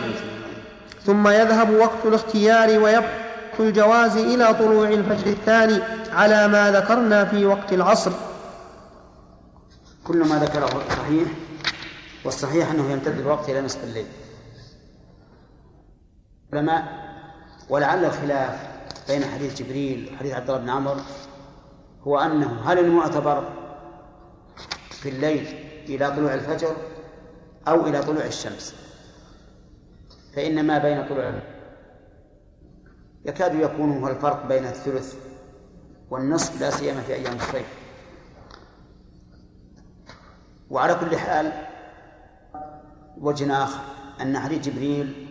ثم 1.07 1.29
يذهب 1.29 1.71
وقت 1.71 1.99
الاختيار 2.05 2.69
ويبقى 2.69 3.30
الجواز 3.61 4.17
إلى 4.17 4.55
طلوع 4.55 4.89
الفجر 4.89 5.27
الثاني 5.31 5.83
على 6.13 6.49
ما 6.49 6.71
ذكرنا 6.71 7.25
في 7.25 7.47
وقت 7.47 7.73
العصر. 7.73 8.13
كل 10.05 10.29
ما 10.29 10.39
ذكره 10.39 10.83
صحيح 10.89 11.29
والصحيح 12.25 12.71
أنه 12.71 12.91
يمتد 12.93 13.19
الوقت 13.19 13.49
إلى 13.49 13.61
نصف 13.61 13.85
الليل. 13.85 14.07
علماء 16.53 17.11
ولعل 17.69 18.05
الخلاف 18.05 18.69
بين 19.09 19.25
حديث 19.25 19.63
جبريل 19.63 20.11
وحديث 20.15 20.33
عبد 20.33 20.51
الله 20.51 20.61
بن 20.63 20.71
عمرو 20.71 21.01
هو 22.03 22.19
أنه 22.19 22.61
هل 22.65 22.79
المعتبر 22.79 23.49
في 24.91 25.09
الليل 25.09 25.47
إلى 25.89 26.11
طلوع 26.11 26.35
الفجر 26.35 26.77
أو 27.69 27.87
إلى 27.87 28.03
طلوع 28.03 28.25
الشمس؟ 28.25 28.75
فإن 30.37 30.67
ما 30.67 30.79
بين 30.79 31.09
طلوع 31.09 31.33
يكاد 33.25 33.55
يكون 33.55 33.99
هو 34.03 34.09
الفرق 34.09 34.47
بين 34.47 34.65
الثلث 34.65 35.15
والنصف 36.11 36.61
لا 36.61 36.71
سيما 36.71 37.01
في 37.01 37.15
أيام 37.15 37.37
الصيف. 37.37 37.67
وعلى 40.71 40.95
كل 40.95 41.17
حال 41.17 41.53
وجه 43.19 43.65
آخر 43.65 43.81
أن 44.21 44.39
حديث 44.39 44.69
جبريل 44.69 45.27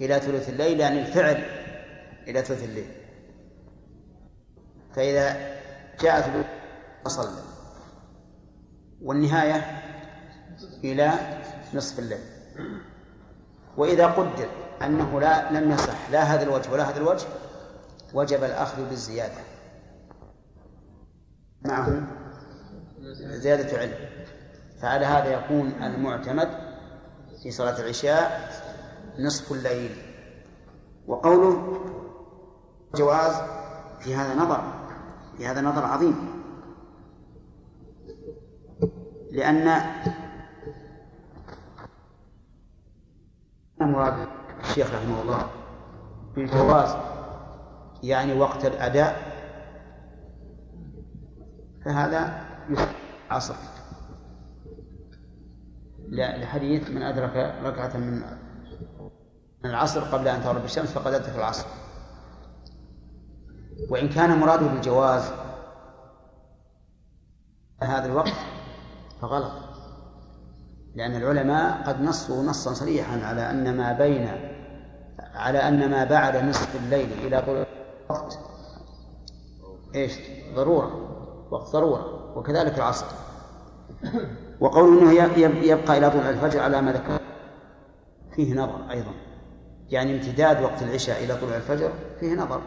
إلى 0.00 0.20
ثلث 0.20 0.48
الليل 0.48 0.80
يعني 0.80 1.00
الفعل 1.00 1.44
إلى 2.28 2.42
ثلث 2.42 2.64
الليل. 2.64 2.92
فإذا 4.94 5.56
جاء 6.00 6.20
ثلث 6.20 6.46
فصلى 7.04 7.42
والنهاية 9.02 9.82
إلى 10.84 11.12
نصف 11.74 11.98
الليل. 11.98 12.20
وإذا 13.76 14.06
قدر 14.06 14.48
أنه 14.86 15.20
لا 15.20 15.52
لم 15.52 15.70
يصح. 15.70 16.10
لا 16.10 16.22
هذا 16.22 16.42
الوجه 16.42 16.72
ولا 16.72 16.90
هذا 16.90 16.96
الوجه. 16.96 17.26
وجب 18.14 18.44
الأخذ 18.44 18.88
بالزيادة. 18.88 19.40
معه 21.62 22.06
زيادة 23.16 23.78
علم. 23.78 23.94
فعلى 24.82 25.06
هذا 25.06 25.32
يكون 25.32 25.68
المعتمد 25.82 26.48
في 27.42 27.50
صلاة 27.50 27.80
العشاء 27.80 28.50
نصف 29.18 29.52
الليل. 29.52 29.96
وقوله 31.06 31.80
جواز 32.94 33.34
في 34.00 34.14
هذا 34.14 34.34
نظر 34.34 34.72
في 35.36 35.46
هذا 35.46 35.60
نظر 35.60 35.84
عظيم. 35.84 36.44
لأن 39.30 39.80
مراد 43.80 44.28
الشيخ 44.74 44.94
رحمه 44.94 45.22
الله. 45.22 45.46
بالجواز 46.34 46.96
يعني 48.02 48.40
وقت 48.40 48.64
الأداء. 48.64 49.16
فهذا 51.84 52.44
عصر. 53.30 53.54
لحديث 56.08 56.90
من 56.90 57.02
أدرك 57.02 57.54
ركعة 57.64 57.96
من 57.96 58.22
العصر 59.64 60.00
قبل 60.00 60.28
أن 60.28 60.42
تغرب 60.42 60.64
الشمس 60.64 60.92
فقد 60.92 61.12
أدرك 61.12 61.36
العصر. 61.36 61.66
وإن 63.90 64.08
كان 64.08 64.38
مراده 64.38 64.66
بالجواز 64.66 65.32
هذا 67.82 68.06
الوقت 68.06 68.34
فغلط. 69.22 69.52
لأن 70.94 71.16
العلماء 71.16 71.82
قد 71.86 72.00
نصوا 72.00 72.42
نصا 72.42 72.72
صريحا 72.72 73.20
على 73.24 73.50
أن 73.50 73.76
ما 73.76 73.92
بين 73.92 74.53
على 75.34 75.58
أن 75.58 75.90
ما 75.90 76.04
بعد 76.04 76.36
نصف 76.36 76.76
الليل 76.76 77.08
إلى 77.26 77.42
طلوع 77.42 77.64
الوقت 78.10 78.38
إيش؟ 79.94 80.12
ضرورة 80.54 81.10
وقت 81.50 81.68
ضرورة 81.72 82.36
وكذلك 82.38 82.78
العصر. 82.78 83.06
وقول 84.60 84.98
إنه 84.98 85.12
يبقى 85.62 85.98
إلى 85.98 86.10
طلوع 86.10 86.30
الفجر 86.30 86.60
على 86.60 86.82
ما 86.82 86.92
ذكر 86.92 87.20
فيه 88.36 88.54
نظر 88.54 88.90
أيضا. 88.90 89.12
يعني 89.88 90.14
امتداد 90.14 90.62
وقت 90.62 90.82
العشاء 90.82 91.24
إلى 91.24 91.36
طلوع 91.36 91.56
الفجر 91.56 91.92
فيه 92.20 92.34
نظر. 92.34 92.60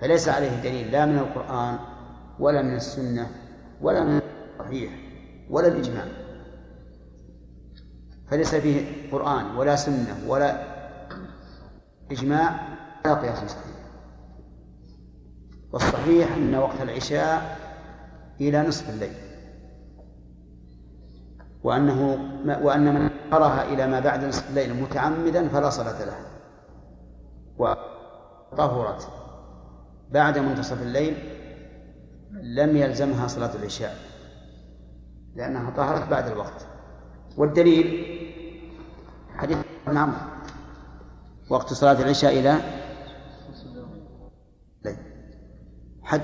فليس 0.00 0.28
عليه 0.28 0.60
دليل 0.62 0.92
لا 0.92 1.06
من 1.06 1.18
القرآن 1.18 1.78
ولا 2.38 2.62
من 2.62 2.76
السنة 2.76 3.30
ولا 3.80 4.04
من 4.04 4.20
الصحيح 4.60 4.92
ولا 5.50 5.68
الإجماع. 5.68 6.04
فليس 8.30 8.54
فيه 8.54 9.10
قرآن 9.12 9.56
ولا 9.56 9.76
سنة 9.76 10.16
ولا 10.26 10.75
إجماع 12.10 12.60
ولا 13.04 13.14
قياس 13.14 13.38
صحيح 13.38 13.76
والصحيح 15.72 16.36
أن 16.36 16.54
وقت 16.54 16.80
العشاء 16.82 17.58
إلى 18.40 18.62
نصف 18.68 18.90
الليل. 18.90 19.14
وأنه 21.62 22.18
وأن 22.62 22.94
من 22.94 23.10
أخرها 23.32 23.64
إلى 23.64 23.86
ما 23.86 24.00
بعد 24.00 24.24
نصف 24.24 24.50
الليل 24.50 24.82
متعمدا 24.82 25.48
فلا 25.48 25.70
صلاة 25.70 26.04
له 26.04 26.16
وطهرت 27.58 29.08
بعد 30.10 30.38
منتصف 30.38 30.82
الليل 30.82 31.16
لم 32.32 32.76
يلزمها 32.76 33.26
صلاة 33.26 33.54
العشاء 33.54 33.96
لأنها 35.36 35.70
طهرت 35.70 36.08
بعد 36.08 36.26
الوقت. 36.26 36.66
والدليل 37.36 38.06
حديث 39.36 39.58
ابن 39.86 39.96
عمرو. 39.96 40.35
وقت 41.48 41.72
صلاة 41.72 42.02
العشاء 42.02 42.38
إلى 42.38 42.60
حد. 46.02 46.22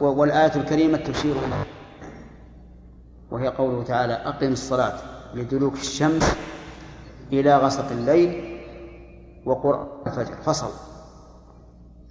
والآية 0.00 0.56
الكريمة 0.56 0.98
تشير 0.98 1.32
إلى 1.32 1.64
وهي 3.30 3.48
قوله 3.48 3.84
تعالى 3.84 4.12
أقم 4.12 4.52
الصلاة 4.52 4.98
لدلوك 5.34 5.74
الشمس 5.74 6.36
إلى 7.32 7.56
غسق 7.56 7.90
الليل 7.90 8.60
وقرآن 9.46 9.86
الفجر. 10.06 10.34
فصل. 10.34 10.70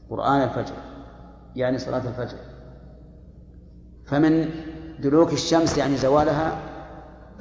قرآن 0.10 0.41
الفجر 0.41 0.76
يعني 1.56 1.78
صلاة 1.78 2.08
الفجر. 2.08 2.38
فمن 4.06 4.50
دلوك 5.00 5.34
الشمس 5.34 5.78
يعني 5.78 5.97
زوالها 5.97 6.68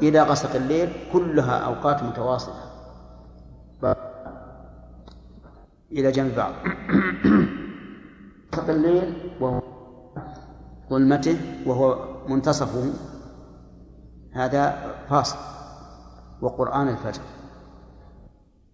إلى 0.02 0.22
غسق 0.22 0.54
الليل 0.54 0.92
كلها 1.12 1.58
أوقات 1.58 2.02
متواصلة. 2.02 2.54
إلى 5.92 6.12
جنب 6.12 6.36
بعض. 6.36 6.52
غسق 8.54 8.70
الليل 8.70 9.32
وهو 9.40 9.62
ظلمته 10.90 11.38
وهو 11.66 11.98
منتصفه 12.28 12.92
هذا 14.32 14.94
فاصل. 15.08 15.38
وقرآن 16.40 16.88
الفجر. 16.88 17.22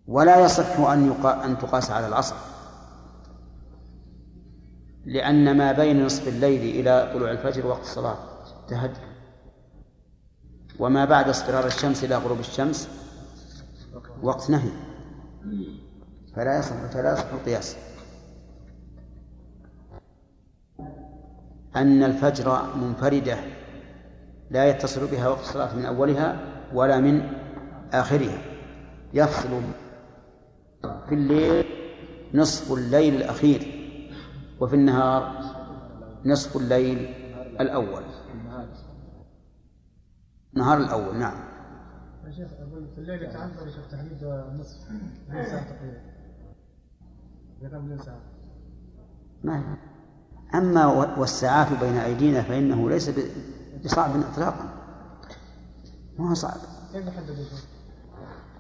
ولا 0.07 0.45
يصح 0.45 0.81
أن 0.81 1.11
أن 1.27 1.59
تقاس 1.59 1.91
على 1.91 2.07
العصر. 2.07 2.37
لأن 5.05 5.57
ما 5.57 5.73
بين 5.73 6.05
نصف 6.05 6.29
الليل 6.29 6.81
إلى 6.81 7.11
طلوع 7.15 7.31
الفجر 7.31 7.67
وقت 7.67 7.81
الصلاة 7.81 8.17
تهجد. 8.69 9.14
وما 10.79 11.05
بعد 11.05 11.29
اصفرار 11.29 11.67
الشمس 11.67 12.05
إلى 12.05 12.17
غروب 12.17 12.41
الشمس 12.41 12.89
وقت 14.23 14.51
نهي. 14.51 14.71
فلا 16.37 16.59
يصح 16.59 16.75
فلا 16.75 17.13
يصح 17.13 17.33
القياس. 17.33 17.77
أن 21.77 22.03
الفجر 22.03 22.63
منفردة 22.77 23.37
لا 24.51 24.65
يتصل 24.71 25.07
بها 25.07 25.29
وقت 25.29 25.41
الصلاة 25.41 25.77
من 25.77 25.85
أولها 25.85 26.39
ولا 26.75 27.01
من 27.01 27.33
آخرها. 27.93 28.39
يفصل 29.15 29.61
في 31.09 31.15
الليل 31.15 31.65
نصف 32.35 32.73
الليل 32.73 33.15
الأخير 33.15 33.85
وفي 34.61 34.77
النهار 34.77 35.33
نصف 36.25 36.57
الليل 36.57 37.15
الأول. 37.61 38.03
النهار 40.57 40.79
الأول 40.79 41.19
نعم. 41.19 41.35
يا 42.27 42.33
شيخ 42.33 42.49
في 42.95 42.99
الليل 42.99 43.23
يتعذر 43.23 43.67
شيخ 43.67 43.91
تحديد 43.91 44.25
نصف 44.61 44.77
ساعة 45.29 45.65
تقريبا. 45.71 46.01
كم 47.63 47.99
ساعة. 48.05 48.21
ما 49.45 49.77
أما 50.55 50.87
والساعات 51.19 51.67
بين 51.81 51.97
أيدينا 51.97 52.43
فإنه 52.43 52.91
ليس 52.91 53.11
بصعب 53.85 54.11
إطلاقا. 54.33 54.69
ما 56.19 56.31
هو 56.31 56.35
صعب؟ 56.35 56.61
كيف 56.93 57.09
نحدد 57.09 57.37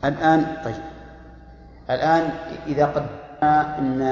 الآن 0.05 0.63
طيب. 0.65 0.83
الآن 1.91 2.23
إذا 2.67 2.87
قدرنا 2.87 3.79
أن 3.79 4.03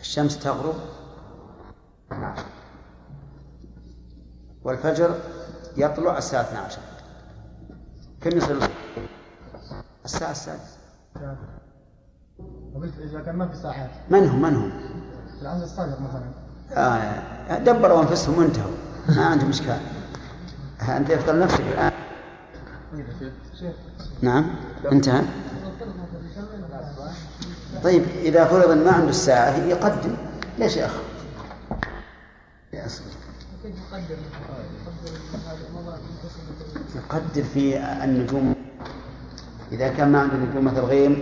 الشمس 0.00 0.38
تغرب 0.38 0.74
والفجر 4.64 5.14
يطلع 5.76 6.18
الساعة 6.18 6.42
12 6.42 6.78
كم 8.20 8.36
يصير 8.36 8.56
الساعة 10.04 10.30
السادسة. 10.30 10.76
قلت 12.74 12.92
إذا 12.98 13.20
كان 13.20 13.36
ما 13.36 13.48
في 13.48 13.56
ساعات 13.56 13.90
من 14.10 14.28
هم؟ 14.28 14.42
من 14.42 14.56
هم؟ 14.56 14.72
العصر 15.42 15.64
الصادق 15.64 15.98
مثلا. 16.00 16.24
آه 16.76 17.58
دبروا 17.58 18.02
أنفسهم 18.02 18.38
وانتهوا. 18.38 18.72
ما 19.08 19.26
عندهم 19.26 19.48
إشكال. 19.48 19.80
أنت 20.88 21.10
يفضل 21.10 21.40
نفسك 21.40 21.60
الآن. 21.60 21.92
نعم 24.22 24.50
انتهى. 24.92 25.22
طيب 27.84 28.02
إذا 28.02 28.44
فرض 28.44 28.70
ما 28.70 28.92
عنده 28.92 29.10
الساعة 29.10 29.56
يقدم. 29.56 30.16
ليش 30.58 30.76
يا 30.76 30.86
أخ؟ 30.86 30.92
يقدر 36.94 37.42
في 37.42 37.78
النجوم. 38.04 38.54
إذا 39.72 39.88
كان 39.88 40.12
ما 40.12 40.20
عنده 40.20 40.36
نجوم 40.36 40.64
مثل 40.64 40.78
الغيم 40.78 41.20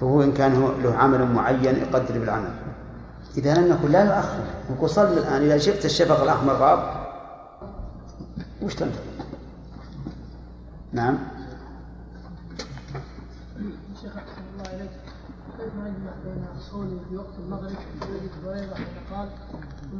فهو 0.00 0.22
إن 0.22 0.32
كان 0.32 0.52
له 0.82 0.94
عمل 0.94 1.32
معين 1.32 1.76
يقدر 1.76 2.18
بالعمل. 2.18 2.54
إذا 3.36 3.54
لم 3.54 3.72
يكن 3.72 3.90
لا 3.90 4.04
يؤخر. 4.04 4.44
يقول 4.70 4.90
صل 4.90 5.18
الآن 5.18 5.42
إذا 5.42 5.58
شفت 5.58 5.84
الشفق 5.84 6.22
الأحمر 6.22 6.52
غاب. 6.52 7.06
وش 8.62 8.74
تنتظر؟ 8.74 9.00
نعم. 10.92 11.18
شيخ 14.02 14.16
أحسن 14.16 14.42
الله 14.52 14.76
إليك. 14.76 14.90
كيف 15.58 15.72
نجمع 15.74 16.12
بين 16.24 16.44
في 17.10 17.16
وقت 17.16 17.34
المغرب؟ 17.38 17.76
حين 18.00 18.86
قال 19.12 19.28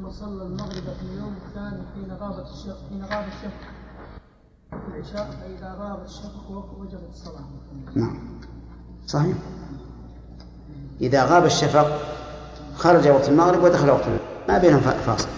ثم 0.06 0.12
صلى 0.12 0.42
المغرب 0.42 0.72
في 0.72 1.02
اليوم 1.02 1.36
الثاني 1.48 1.82
حين 1.94 2.16
غابت 2.20 2.46
الشفق 2.50 2.78
حين 2.88 3.04
غاب 3.04 3.24
الشفق 3.28 3.60
في 4.70 4.76
العشاء 4.88 5.30
فإذا 5.30 5.76
غاب 5.78 6.04
الشفق 6.04 6.74
وجبت 6.78 7.10
الصلاة 7.12 7.44
نعم 7.94 8.18
صحيح 9.06 9.36
إذا 11.00 11.24
غاب 11.24 11.44
الشفق 11.44 12.00
خرج 12.76 13.08
وقت 13.08 13.28
المغرب 13.28 13.62
ودخل 13.62 13.90
وقت 13.90 14.06
المغرب 14.06 14.20
ما 14.48 14.58
بينهم 14.58 14.80
فاصل 14.80 15.28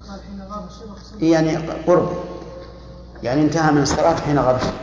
قال 0.00 0.20
حين 0.22 0.42
غاب 0.42 0.66
الشفق 0.66 1.24
يعني 1.24 1.56
قرب 1.56 2.08
يعني 3.22 3.42
انتهى 3.42 3.72
من 3.72 3.82
الصلاة 3.82 4.16
حين 4.16 4.38
غاب 4.38 4.56
الشفق 4.56 4.82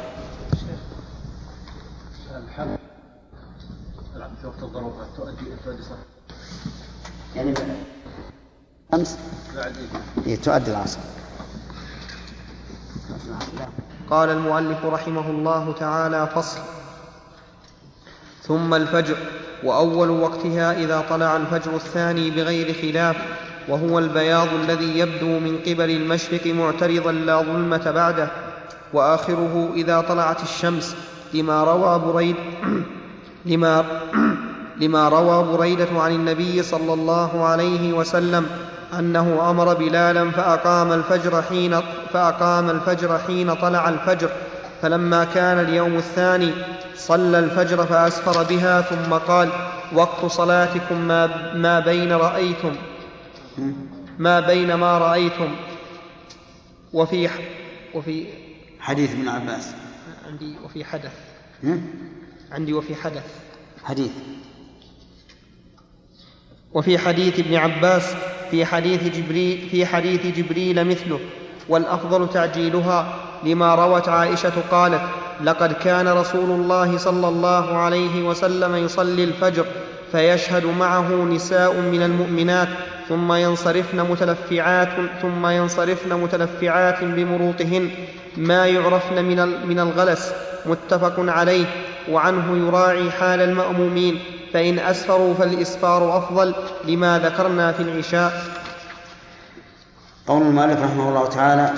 في 4.41 4.47
وقت 4.47 5.07
تؤدي 5.17 5.55
تؤدي 5.65 5.83
يعني 7.35 7.53
أمس؟ 8.93 9.17
إيه، 10.27 10.35
تؤدي 10.35 10.71
العصر. 10.71 10.99
قال 14.09 14.29
المؤلف 14.29 14.85
رحمه 14.85 15.29
الله 15.29 15.73
تعالى 15.79 16.27
فصل. 16.35 16.59
ثم 18.43 18.73
الفجر 18.73 19.17
وأول 19.63 20.09
وقتها 20.09 20.73
إذا 20.73 21.03
طلع 21.09 21.37
الفجر 21.37 21.75
الثاني 21.75 22.29
بغير 22.29 22.73
خلاف 22.81 23.15
وهو 23.67 23.99
البياض 23.99 24.47
الذي 24.53 24.99
يبدو 24.99 25.39
من 25.39 25.59
قبل 25.65 25.89
المشرق 25.89 26.47
معترضا 26.47 27.11
لا 27.11 27.41
ظلمة 27.41 27.91
بعده 27.91 28.31
وآخره 28.93 29.71
إذا 29.75 30.01
طلعت 30.01 30.43
الشمس 30.43 30.95
لما 31.33 31.63
روى 31.63 31.99
بريد 31.99 32.35
لما 33.45 33.85
لما 34.81 35.09
روى 35.09 35.57
بريدة 35.57 35.87
عن 36.01 36.11
النبي 36.11 36.63
صلى 36.63 36.93
الله 36.93 37.45
عليه 37.45 37.93
وسلم 37.93 38.47
أنه 38.99 39.49
أمر 39.49 39.73
بلالا 39.73 40.31
فأقام 40.31 40.91
الفجر 40.91 41.41
حين 41.41 41.81
فأقام 42.13 42.69
الفجر 42.69 43.19
حين 43.19 43.53
طلع 43.53 43.89
الفجر. 43.89 44.29
فلما 44.81 45.23
كان 45.23 45.59
اليوم 45.59 45.95
الثاني 45.95 46.53
صلى 46.95 47.39
الفجر 47.39 47.85
فأسفر 47.85 48.43
بها 48.43 48.81
ثم 48.81 49.13
قال 49.13 49.49
وقت 49.93 50.25
صلاتكم 50.25 51.07
ما, 51.07 51.53
ما 51.53 51.79
بين 51.79 52.11
رأيتم. 52.11 52.75
ما 54.19 54.39
بين 54.39 54.73
ما 54.73 54.97
رأيتم. 54.97 55.55
وفي 56.93 57.29
وفي 57.93 58.27
حديث 58.79 59.11
ابن 59.11 59.27
عباس. 59.27 59.73
عندي 60.27 60.55
وفي 60.65 60.85
حدث؟ 60.85 61.13
عندي 62.51 62.73
وفي 62.73 62.95
حدث. 62.95 63.25
حديث. 63.83 64.11
وفي 66.73 66.97
حديث 66.97 67.39
ابن 67.39 67.55
عباس 67.55 68.13
في 68.51 68.65
حديث 68.65 69.03
جبريل 69.17 69.67
في 69.71 69.85
حديث 69.85 70.25
جبريل 70.25 70.87
مثله 70.87 71.19
والأفضل 71.69 72.29
تعجيلها 72.29 73.15
لما 73.43 73.75
روت 73.75 74.09
عائشة 74.09 74.53
قالت 74.71 75.01
لقد 75.43 75.73
كان 75.73 76.07
رسول 76.07 76.49
الله 76.49 76.97
صلى 76.97 77.27
الله 77.27 77.77
عليه 77.77 78.23
وسلم 78.23 78.75
يصلي 78.75 79.23
الفجر 79.23 79.65
فيشهد 80.11 80.65
معه 80.65 81.23
نساء 81.23 81.73
من 81.73 82.01
المؤمنات 82.01 82.67
ثم 83.09 83.33
ينصرفن 83.33 83.97
متلفعات 83.97 84.89
ثم 85.21 85.47
ينصرفن 85.47 86.13
متلفعات 86.13 87.03
بمروطهن 87.03 87.89
ما 88.37 88.67
يعرفن 88.67 89.25
من 89.25 89.67
من 89.67 89.79
الغلس. 89.79 90.33
متفق 90.65 91.13
عليه 91.17 91.65
وعنه 92.11 92.67
يراعي 92.67 93.11
حال 93.11 93.41
المأمومين. 93.41 94.19
فإن 94.53 94.79
أسفروا 94.79 95.33
فالإسفار 95.33 96.17
أفضل 96.17 96.55
لما 96.83 97.19
ذكرنا 97.19 97.71
في 97.71 97.83
العشاء. 97.83 98.43
قول 100.27 100.41
المؤلف 100.41 100.81
رحمه 100.81 101.09
الله 101.09 101.25
تعالى 101.25 101.73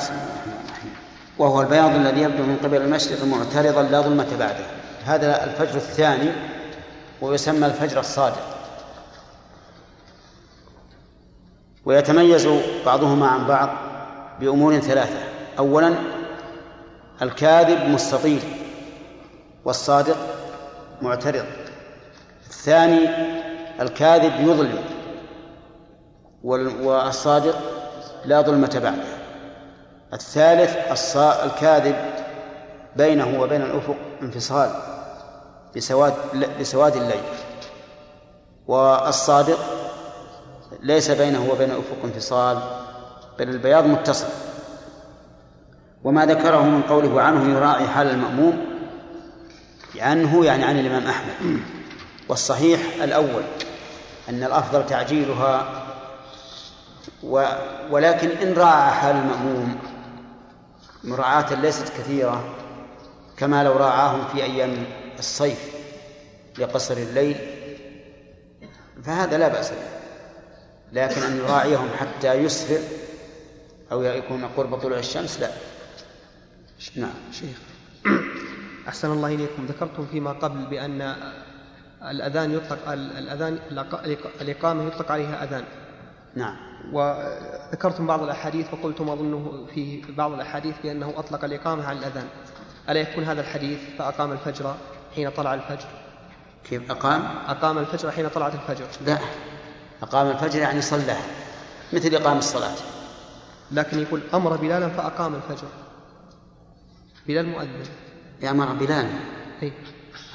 وهو 1.38 1.62
البياض 1.62 1.96
الذي 1.96 2.22
يبدو 2.22 2.44
من 2.44 2.58
قبل 2.64 2.78
المشرق 2.78 3.24
معترضا 3.24 3.82
لا 3.82 4.02
ظلمة 4.02 4.38
بعده. 4.40 4.66
هذا 5.06 5.44
الفجر 5.44 5.76
الثاني 5.76 6.32
ويسمى 7.22 7.66
الفجر 7.66 8.00
الصادق. 8.00 8.58
ويتميز 11.86 12.48
بعضهما 12.86 13.28
عن 13.28 13.48
بعض 13.48 13.70
بأمور 14.40 14.80
ثلاثة. 14.80 15.20
أولا 15.60 15.94
الكاذب 17.22 17.90
مستطيل 17.90 18.42
والصادق 19.66 20.18
معترض. 21.02 21.46
الثاني 22.52 23.10
الكاذب 23.82 24.34
يظلم 24.40 24.84
والصادق 26.84 27.56
لا 28.26 28.42
ظلمة 28.42 28.80
بعده. 28.84 29.22
الثالث 30.14 30.76
الكاذب 31.46 31.96
بينه 32.96 33.42
وبين 33.42 33.62
الأفق 33.62 33.96
انفصال 34.22 34.70
بسواد 35.76 36.14
بسواد 36.60 36.96
الليل. 36.96 37.24
والصادق 38.68 39.60
ليس 40.82 41.12
بينه 41.12 41.52
وبين 41.52 41.72
الأفق 41.72 41.98
انفصال 42.04 42.60
بل 43.40 43.50
البياض 43.50 43.86
متصل. 43.86 44.28
وما 46.04 46.26
ذكره 46.26 46.62
من 46.62 46.82
قوله 46.82 47.22
عنه 47.22 47.58
يراعي 47.58 47.88
حال 47.88 48.08
المأموم 48.08 48.66
عنه 49.96 50.46
يعني 50.46 50.64
عن 50.64 50.80
الإمام 50.80 51.08
أحمد. 51.08 51.60
والصحيح 52.32 52.82
الأول 53.04 53.44
أن 54.30 54.44
الأفضل 54.44 54.86
تعجيلها 54.86 55.84
و 57.24 57.46
ولكن 57.90 58.30
إن 58.30 58.54
راعى 58.54 58.92
حال 58.92 59.16
المأموم 59.16 59.80
مراعاة 61.04 61.54
ليست 61.54 61.88
كثيرة 61.88 62.56
كما 63.38 63.64
لو 63.64 63.74
راعاهم 63.74 64.28
في 64.28 64.44
أيام 64.44 64.86
الصيف 65.20 65.76
لقصر 66.58 66.98
الليل 66.98 67.38
فهذا 69.04 69.38
لا 69.38 69.48
بأس 69.48 69.70
به. 69.70 69.92
لكن 70.92 71.22
أن 71.22 71.38
يراعيهم 71.38 71.90
حتى 72.00 72.34
يسفر 72.34 72.80
أو 73.92 74.04
يكون 74.04 74.46
قرب 74.46 74.76
طلوع 74.80 75.00
الشمس 75.00 75.40
لا. 75.40 75.52
نعم. 76.96 77.14
شيخ 77.32 77.58
أحسن 78.88 79.12
الله 79.12 79.28
إليكم. 79.28 79.66
ذكرتم 79.66 80.06
فيما 80.12 80.32
قبل 80.32 80.66
بأن 80.66 81.16
الأذان 82.10 82.52
يطلق 82.52 82.90
الأذان 82.92 83.60
الإقامة 84.42 84.84
يطلق 84.88 85.12
عليها 85.12 85.44
أذان. 85.44 85.64
نعم. 86.36 86.56
وذكرتم 86.94 88.08
بعض 88.08 88.24
الأحاديث 88.24 88.74
وقلتم 88.74 89.10
أظنه 89.10 89.66
في 89.74 90.02
بعض 90.18 90.32
الأحاديث 90.32 90.76
بأنه 90.84 91.14
أطلق 91.18 91.44
الإقامة 91.44 91.86
على 91.88 92.00
الأذان. 92.00 92.28
ألا 92.90 93.00
يكون 93.00 93.24
هذا 93.24 93.42
الحديث 93.42 93.80
فأقام 93.98 94.32
الفجر 94.32 94.76
حين 95.16 95.30
طلع 95.30 95.54
الفجر؟ 95.54 95.88
كيف 96.70 96.92
أقام؟ 96.92 97.22
أقام 97.48 97.78
الفجر 97.78 98.12
حين 98.12 98.30
طلعت 98.30 98.54
الفجر. 98.54 98.86
لا. 99.06 99.18
أقام 100.02 100.28
الفجر 100.28 100.60
يعني 100.60 100.82
صلاه 100.82 101.18
مثل 101.94 102.16
إقام 102.16 102.38
الصلاة. 102.38 102.76
لكن 103.72 104.00
يقول 104.00 104.22
أمر 104.34 104.58
بلالا 104.58 104.90
فأقام 104.90 105.36
الفجر. 105.36 105.68
بلال 107.28 107.46
مؤذن. 107.46 107.84
أمر 108.50 108.66
بلالا. 108.66 109.10
أي 109.64 109.74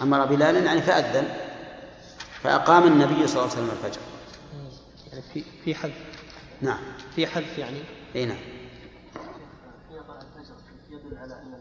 أمر 0.02 0.26
بلالا 0.26 0.58
يعني 0.58 0.82
فأذن. 0.82 1.45
فأقام 2.42 2.86
النبي 2.86 3.26
صلى 3.26 3.42
الله 3.42 3.56
عليه 3.56 3.62
وسلم 3.62 3.70
الفجر. 3.70 4.00
يعني 5.10 5.22
في 5.22 5.44
في 5.64 5.74
حذف. 5.74 6.26
نعم. 6.60 6.78
في 7.14 7.26
حذف 7.26 7.58
يعني. 7.58 7.80
إي 8.14 8.26
نعم. 8.26 8.38
يدل 10.90 11.18
على 11.18 11.34
ان 11.34 11.54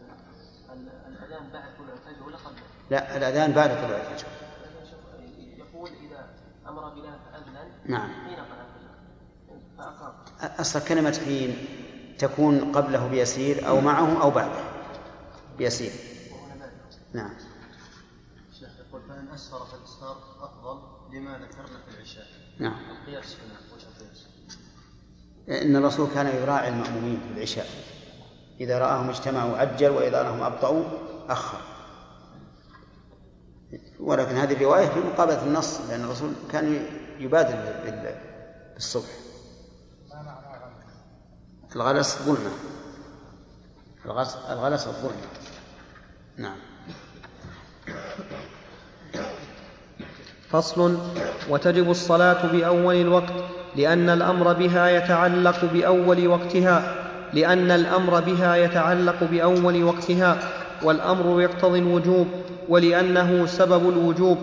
الاذان 1.18 1.50
بعد 1.52 1.76
طلوع 1.78 1.92
الفجر 1.92 2.26
ولا 2.26 2.36
قبله؟ 2.36 2.62
لا 2.90 3.16
الأذان 3.16 3.52
بعد 3.52 3.70
طلوع 3.70 3.98
الفجر. 3.98 4.26
يقول 5.56 5.88
اذا 5.88 6.28
أمر 6.68 6.88
بلال 6.88 7.18
فاذن 7.32 7.70
نعم. 7.86 8.10
حين 8.26 8.38
فاقام 9.78 10.12
أصل 10.40 10.84
كلمة 10.84 11.20
حين 11.24 11.66
تكون 12.18 12.72
قبله 12.72 13.06
بيسير 13.08 13.68
أو 13.68 13.80
معه 13.80 14.22
أو 14.22 14.30
بعده. 14.30 14.64
بيسير. 15.58 15.92
نعم. 17.12 17.34
شيخ 18.60 18.68
يقول 18.88 19.02
فإن 19.08 19.28
أسفر 19.34 19.66
لما 21.16 21.38
ذكرنا 21.38 21.78
في 21.88 21.96
العشاء. 21.96 22.26
نعم. 22.58 22.76
القياس 22.90 23.36
هنا 23.36 23.58
وجه 23.74 23.86
القياس؟ 23.96 24.26
إن 25.62 25.76
الرسول 25.76 26.08
كان 26.14 26.26
يراعي 26.26 26.68
المأمومين 26.68 27.20
في 27.20 27.34
العشاء. 27.36 27.66
إذا 28.60 28.78
رآهم 28.78 29.08
اجتمعوا 29.10 29.56
عجل 29.56 29.90
وإذا 29.90 30.22
رآهم 30.22 30.42
أبطأوا 30.42 30.84
أخر. 31.28 31.60
ولكن 34.00 34.34
هذه 34.36 34.52
الرواية 34.52 34.88
في 34.88 35.00
مقابلة 35.00 35.42
النص 35.44 35.80
لأن 35.80 36.04
الرسول 36.04 36.32
كان 36.52 36.86
يبادر 37.18 37.56
بال- 37.84 38.20
بالصبح. 38.74 39.08
الغلس 41.76 42.18
ظلمة 42.22 42.50
الغلس 44.04 44.36
الغلس 44.36 44.86
الظلمة 44.86 45.26
نعم. 46.36 46.56
فصل 50.52 50.98
وتجب 51.50 51.90
الصلاة 51.90 52.46
بأول 52.52 52.94
الوقت 52.96 53.32
لأن 53.76 54.10
الأمر 54.10 54.52
بها 54.52 54.88
يتعلق 54.88 55.64
بأول 55.72 56.28
وقتها 56.28 56.94
لأن 57.34 57.70
الأمر 57.70 58.20
بها 58.20 58.56
يتعلق 58.56 59.24
بأول 59.30 59.84
وقتها 59.84 60.38
والأمر 60.82 61.40
يقتضي 61.40 61.78
الوجوب 61.78 62.26
ولأنه 62.68 63.46
سبب 63.46 63.88
الوجوب 63.88 64.38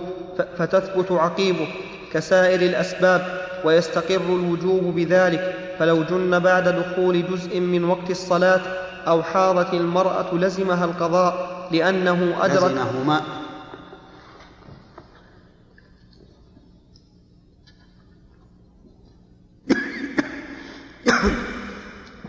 فتثبت 0.58 1.12
عقيبه 1.12 1.68
كسائر 2.14 2.62
الأسباب 2.62 3.42
ويستقر 3.66 4.22
الوجوب 4.30 4.84
بذلك. 4.96 5.56
فلو 5.80 6.04
جن 6.04 6.40
بعد 6.40 6.68
دخول 6.70 7.28
جزء 7.32 7.60
من 7.60 7.84
وقت 7.84 8.10
الصلاة 8.10 8.62
أو 9.08 9.24
حاضت 9.24 9.74
المرأة 9.74 10.34
لزمها 10.34 10.86
القضاء 10.86 11.68
لأنه 11.72 12.36
أدرك 12.42 12.72
لزمهما. 12.72 13.22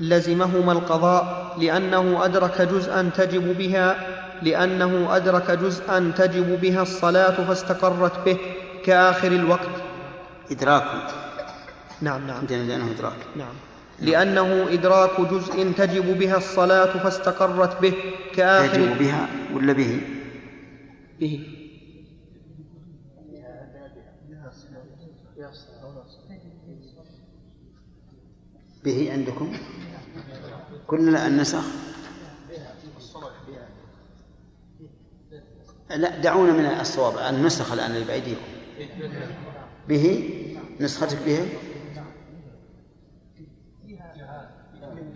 لزمهما 0.09 0.73
القضاء 0.73 1.57
لأنه 1.61 2.25
أدرك 2.25 2.63
جزءا 2.63 3.11
تجب 3.17 3.59
بها 3.59 3.89
لأنه 4.43 5.17
أدرك 5.17 5.51
جزءا 5.51 6.13
تجب 6.17 6.61
بها 6.61 6.83
الصلاة 6.83 7.45
فاستقرت 7.47 8.25
به 8.25 8.39
كآخر 8.85 9.33
الوقت. 9.33 9.75
إدراك. 10.51 10.85
نعم 12.03 12.27
نعم. 12.27 12.47
لأنه 12.51 12.91
إدراك. 12.91 13.21
نعم. 13.37 13.55
لأنه 14.01 14.67
إدراك 14.73 15.21
جزء 15.21 15.73
تجب 15.73 16.19
بها 16.19 16.37
الصلاة 16.37 16.99
فاستقرت 16.99 17.81
به 17.81 17.95
كآخر 18.35 18.69
تجب 18.69 18.99
بها 18.99 19.29
ولا 19.55 19.73
به؟ 19.73 20.01
به. 21.21 21.47
به 28.85 29.13
عندكم؟ 29.13 29.53
كلنا 30.87 31.27
النسخ 31.27 31.65
لا 35.91 36.21
دعونا 36.21 36.53
من 36.53 36.65
الصواب 36.81 37.35
النسخ 37.35 37.73
الآن 37.73 37.91
اللي 37.91 38.05
بأيديكم. 38.05 38.41
به؟ 39.89 40.31
نسختك 40.81 41.19
به؟ 41.27 41.49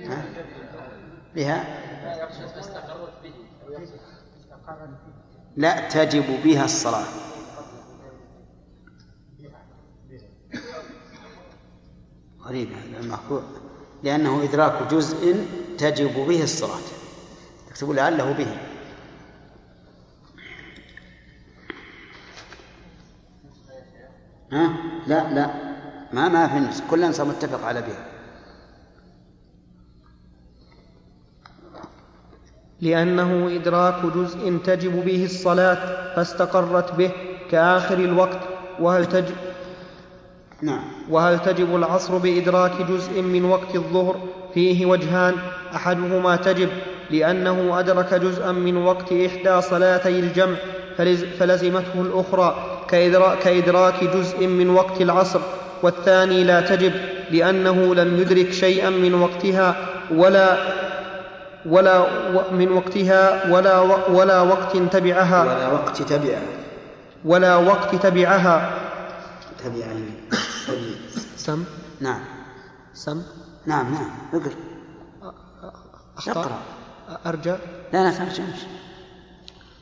ها؟ 0.00 0.24
بها؟ 1.34 1.64
لا 5.56 5.88
تجب 5.88 6.42
بها 6.44 6.64
الصلاة. 6.64 7.06
غريب 12.40 12.68
المحفوظ 13.00 13.42
لأنه 14.02 14.42
إدراك 14.42 14.92
جزء 14.92 15.46
تجب 15.78 16.26
به 16.26 16.42
الصلاة 16.42 16.80
تكتب 17.70 17.90
لعله 17.90 18.32
به. 18.32 18.56
ها؟ 24.52 24.76
لا 25.06 25.34
لا. 25.34 25.50
ما 26.12 26.28
ما 26.28 26.48
في 26.48 26.56
النسخ 26.56 26.84
كلنا 26.90 27.12
صار 27.12 27.26
متفق 27.26 27.64
على 27.64 27.82
بها. 27.82 28.08
لأنه 32.80 33.56
إدراك 33.56 34.06
جزء 34.06 34.58
تجب 34.64 35.04
به 35.04 35.24
الصلاة 35.24 36.14
فاستقرت 36.14 36.94
به 36.94 37.12
كآخر 37.50 37.98
الوقت 37.98 38.40
وهل 38.80 39.06
تجب 39.06 39.34
نعم. 40.62 40.80
وهل 41.10 41.38
تجب 41.38 41.76
العصر 41.76 42.18
بإدراك 42.18 42.72
جزء 42.88 43.22
من 43.22 43.44
وقت 43.44 43.74
الظهر؟ 43.74 44.16
فيه 44.54 44.86
وجهان. 44.86 45.34
أحدهما 45.74 46.36
تجب 46.36 46.68
لأنه 47.10 47.78
أدرك 47.78 48.14
جزءا 48.14 48.52
من 48.52 48.76
وقت 48.76 49.12
إحدى 49.12 49.60
صلاتي 49.60 50.08
الجمع 50.08 50.56
فلز 50.96 51.24
فلزمته 51.24 52.00
الأخرى 52.00 52.56
كإدراك, 52.88 53.38
كإدراك 53.38 54.04
جزء 54.04 54.46
من 54.46 54.70
وقت 54.70 55.00
العصر. 55.00 55.40
والثاني 55.82 56.44
لا 56.44 56.60
تجب 56.60 56.92
لأنه 57.30 57.94
لم 57.94 58.20
يدرك 58.20 58.52
شيئا 58.52 58.90
من 58.90 59.14
وقتها 59.14 59.76
ولا 60.14 60.56
ولا 61.66 62.06
من 62.52 62.72
وقتها 62.72 63.52
ولا 63.52 63.80
ولا 64.10 64.40
وقت 64.42 64.76
تبعها. 64.76 65.42
ولا 65.42 65.68
وقت 65.72 66.02
تبعها. 66.02 66.42
ولا 67.24 67.56
وقت 67.56 67.94
تبعها. 67.94 68.70
تبعها 69.64 70.47
سم؟ 71.36 71.64
نعم. 72.00 72.20
سم؟ 72.94 73.22
نعم 73.66 73.94
نعم. 73.94 74.10
اقرأ. 74.32 74.52
أخطأ؟ 76.16 76.40
اقرأ. 76.40 76.58
أرجع؟ 77.26 77.56
لا 77.92 78.10
لا 78.10 78.18
ترجمش 78.18 78.58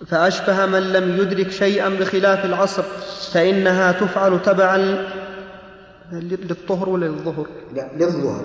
فأشبه 0.07 0.66
من 0.66 0.93
لم 0.93 1.16
يدرك 1.20 1.51
شيئا 1.51 1.89
بخلاف 1.89 2.45
العصر 2.45 2.82
فإنها 3.32 3.93
تفعل 3.93 4.43
تبعا 4.43 4.76
للطهر 6.12 6.89
ولا 6.89 7.07
للظهر 7.07 7.47
لا 7.74 7.91
للظهر. 7.97 8.45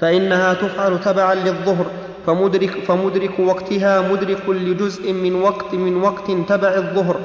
فإنها 0.00 0.54
تفعل 0.54 1.00
تبعا 1.00 1.34
للظهر 1.34 1.90
فمدرك, 2.26 2.84
فمدرك 2.84 3.40
وقتها 3.40 4.12
مدرك 4.12 4.48
لجزء 4.48 5.12
من 5.12 5.34
وقت 5.34 5.74
من 5.74 5.96
وقت 5.96 6.30
تبع 6.30 6.68
الظهر. 6.68 7.20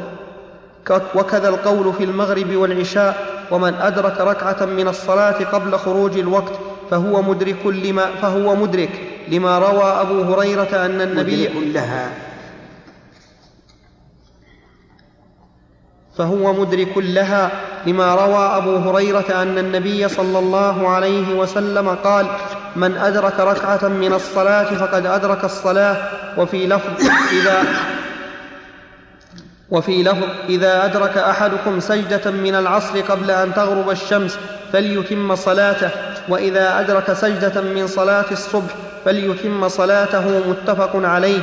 وكذا 1.15 1.49
القول 1.49 1.93
في 1.93 2.03
المغرب 2.03 2.55
والعشاء 2.55 3.27
ومن 3.51 3.73
أدرك 3.73 4.21
ركعة 4.21 4.65
من 4.65 4.88
الصلاة 4.88 5.43
قبل 5.43 5.77
خروج 5.77 6.17
الوقت 6.17 6.53
فهو 6.91 7.21
مدرك 7.21 7.65
لما 7.65 8.05
فهو 8.21 8.55
مدرك 8.55 8.89
لما 9.27 9.59
روى 9.59 9.84
أبو 9.84 10.21
هريرة 10.21 10.86
أن 10.86 11.01
النبي 11.01 11.49
مدرك 11.49 11.73
لها. 11.75 12.11
فهو 16.17 16.53
مدرك 16.53 16.97
لها 16.97 17.51
لما 17.88 18.15
روى 18.15 18.57
أبو 18.57 18.75
هريرة 18.75 19.41
أن 19.41 19.57
النبي 19.57 20.09
صلى 20.09 20.39
الله 20.39 20.89
عليه 20.89 21.36
وسلم 21.36 21.89
قال 21.89 22.27
من 22.75 22.97
أدرك 22.97 23.39
ركعة 23.39 23.88
من 23.88 24.13
الصلاة 24.13 24.75
فقد 24.75 25.05
أدرك 25.05 25.43
الصلاة. 25.43 25.97
وفي 26.38 26.67
لفظ 26.67 27.09
إذا 27.31 27.63
وفي 29.74 30.03
لفظ 30.03 30.28
إذا 30.49 30.86
أدرك 30.86 31.17
أحدكم 31.17 31.80
سجدة 31.80 32.32
من 32.32 32.55
العصر 32.55 33.01
قبل 33.01 33.32
أن 33.32 33.53
تغرب 33.53 33.89
الشمس 33.89 34.38
فليتم 34.74 35.36
صلاته 35.36 35.89
وإذا 36.30 36.80
أدرك 36.80 37.13
سجدة 37.13 37.61
من 37.61 37.88
صلاة 37.88 38.26
الصبح 38.32 38.74
فليتم 39.05 39.69
صلاته 39.69 40.41
متفق 40.49 40.91
عليه. 40.95 41.39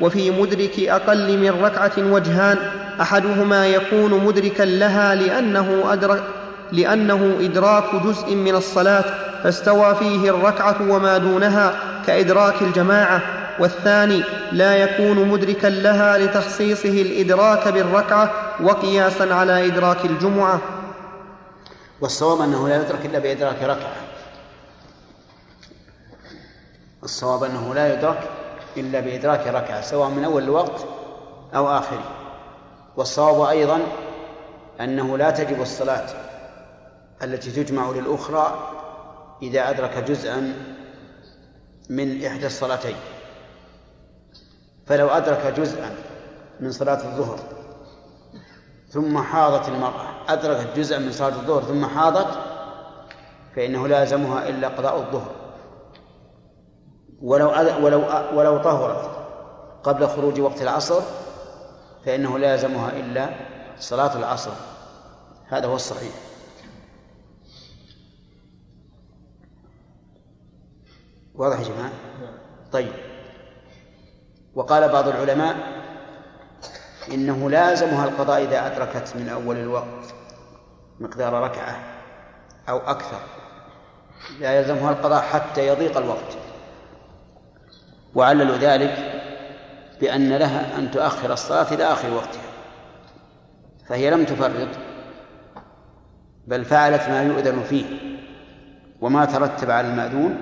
وفي 0.00 0.30
مدرك 0.30 0.80
أقل 0.80 1.38
من 1.38 1.50
ركعة 1.64 1.92
وجهان 1.98 2.56
أحدهما 3.00 3.66
يكون 3.66 4.24
مدركا 4.24 4.62
لها 4.62 5.14
لأنه 5.14 5.84
أدرك 5.92 6.22
لأنه 6.72 7.36
إدراك 7.40 7.84
جزء 8.04 8.34
من 8.34 8.54
الصلاة 8.54 9.04
فاستوى 9.42 9.94
فيه 9.94 10.30
الركعة 10.30 10.76
وما 10.88 11.18
دونها 11.18 11.74
كإدراك 12.06 12.62
الجماعة. 12.62 13.22
والثاني 13.60 14.22
لا 14.52 14.76
يكون 14.76 15.28
مدركا 15.28 15.66
لها 15.66 16.18
لتخصيصه 16.18 17.02
الإدراك 17.02 17.68
بالركعة 17.68 18.54
وقياسا 18.62 19.34
على 19.34 19.66
إدراك 19.66 20.04
الجمعة. 20.04 20.60
والصواب 22.00 22.40
أنه 22.40 22.68
لا 22.68 22.82
يدرك 22.82 23.06
إلا 23.06 23.18
بإدراك 23.18 23.62
ركعة. 23.62 23.96
الصواب 27.02 27.44
أنه 27.44 27.74
لا 27.74 27.94
يدرك 27.94 28.30
إلا 28.76 29.00
بإدراك 29.00 29.46
ركعة 29.46 29.80
سواء 29.80 30.08
من 30.08 30.24
أول 30.24 30.42
الوقت 30.42 30.86
أو 31.54 31.68
آخره. 31.68 32.04
والصواب 32.96 33.48
أيضا 33.48 33.80
أنه 34.80 35.18
لا 35.18 35.30
تجب 35.30 35.62
الصلاة 35.62 36.06
التي 37.22 37.50
تجمع 37.50 37.90
للأخرى 37.90 38.74
إذا 39.42 39.70
أدرك 39.70 39.98
جزءا 39.98 40.54
من 41.90 42.24
إحدى 42.24 42.46
الصلاتين. 42.46 42.96
فلو 44.88 45.08
أدرك 45.08 45.54
جزءا 45.56 45.94
من 46.60 46.70
صلاة 46.70 47.04
الظهر 47.04 47.38
ثم 48.88 49.22
حاضت 49.22 49.68
المرأة 49.68 50.08
أدركت 50.28 50.76
جزءا 50.76 50.98
من 50.98 51.12
صلاة 51.12 51.28
الظهر 51.40 51.62
ثم 51.62 51.86
حاضت 51.86 52.38
فإنه 53.56 53.88
لا 53.88 54.00
يلزمها 54.00 54.48
إلا 54.48 54.68
قضاء 54.68 54.96
الظهر. 54.96 55.30
ولو 57.22 57.48
ولو 57.84 57.98
ولو 58.38 58.58
طهرت 58.58 59.10
قبل 59.82 60.08
خروج 60.08 60.40
وقت 60.40 60.62
العصر 60.62 61.00
فإنه 62.04 62.38
لا 62.38 62.52
يلزمها 62.52 62.90
إلا 62.90 63.30
صلاة 63.78 64.16
العصر. 64.16 64.52
هذا 65.48 65.66
هو 65.66 65.74
الصحيح. 65.74 66.12
واضح 71.34 71.58
يا 71.60 71.64
جماعة؟ 71.64 71.92
طيب. 72.72 73.07
وقال 74.58 74.88
بعض 74.88 75.08
العلماء 75.08 75.56
إنه 77.14 77.50
لازمها 77.50 78.04
القضاء 78.04 78.42
إذا 78.42 78.66
أدركت 78.66 79.16
من 79.16 79.28
أول 79.28 79.56
الوقت 79.56 80.14
مقدار 81.00 81.32
ركعة 81.32 81.76
أو 82.68 82.78
أكثر. 82.78 83.20
لا 84.40 84.58
يلزمها 84.58 84.90
القضاء 84.90 85.22
حتى 85.22 85.66
يضيق 85.66 85.96
الوقت. 85.96 86.38
وعللوا 88.14 88.56
ذلك 88.56 89.22
بأن 90.00 90.32
لها 90.32 90.78
أن 90.78 90.90
تؤخر 90.90 91.32
الصلاة 91.32 91.74
إلى 91.74 91.84
آخر 91.84 92.14
وقتها. 92.14 92.48
فهي 93.88 94.10
لم 94.10 94.24
تفرط 94.24 94.68
بل 96.46 96.64
فعلت 96.64 97.08
ما 97.08 97.22
يؤذن 97.22 97.62
فيه. 97.62 97.84
وما 99.00 99.24
ترتب 99.24 99.70
على 99.70 99.88
المأذون 99.88 100.36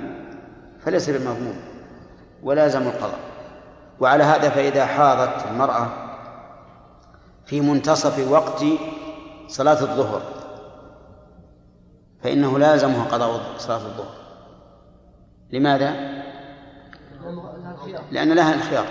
فليس 0.81 1.11
بمضمون. 1.11 1.57
ولازم 2.43 2.83
القضاء. 2.83 3.36
وعلى 4.01 4.25
هذا 4.25 4.49
فإذا 4.49 4.87
حاضت 4.87 5.47
المرأة 5.51 5.89
في 7.47 7.61
منتصف 7.61 8.31
وقت 8.31 8.65
صلاة 9.49 9.81
الظهر 9.81 10.23
فإنه 12.23 12.59
لازمها 12.59 13.05
قضاء 13.05 13.41
صلاة 13.59 13.77
الظهر. 13.77 14.15
لماذا؟ 15.53 15.91
لأن 18.11 18.33
لها 18.33 18.55
الخيار 18.55 18.87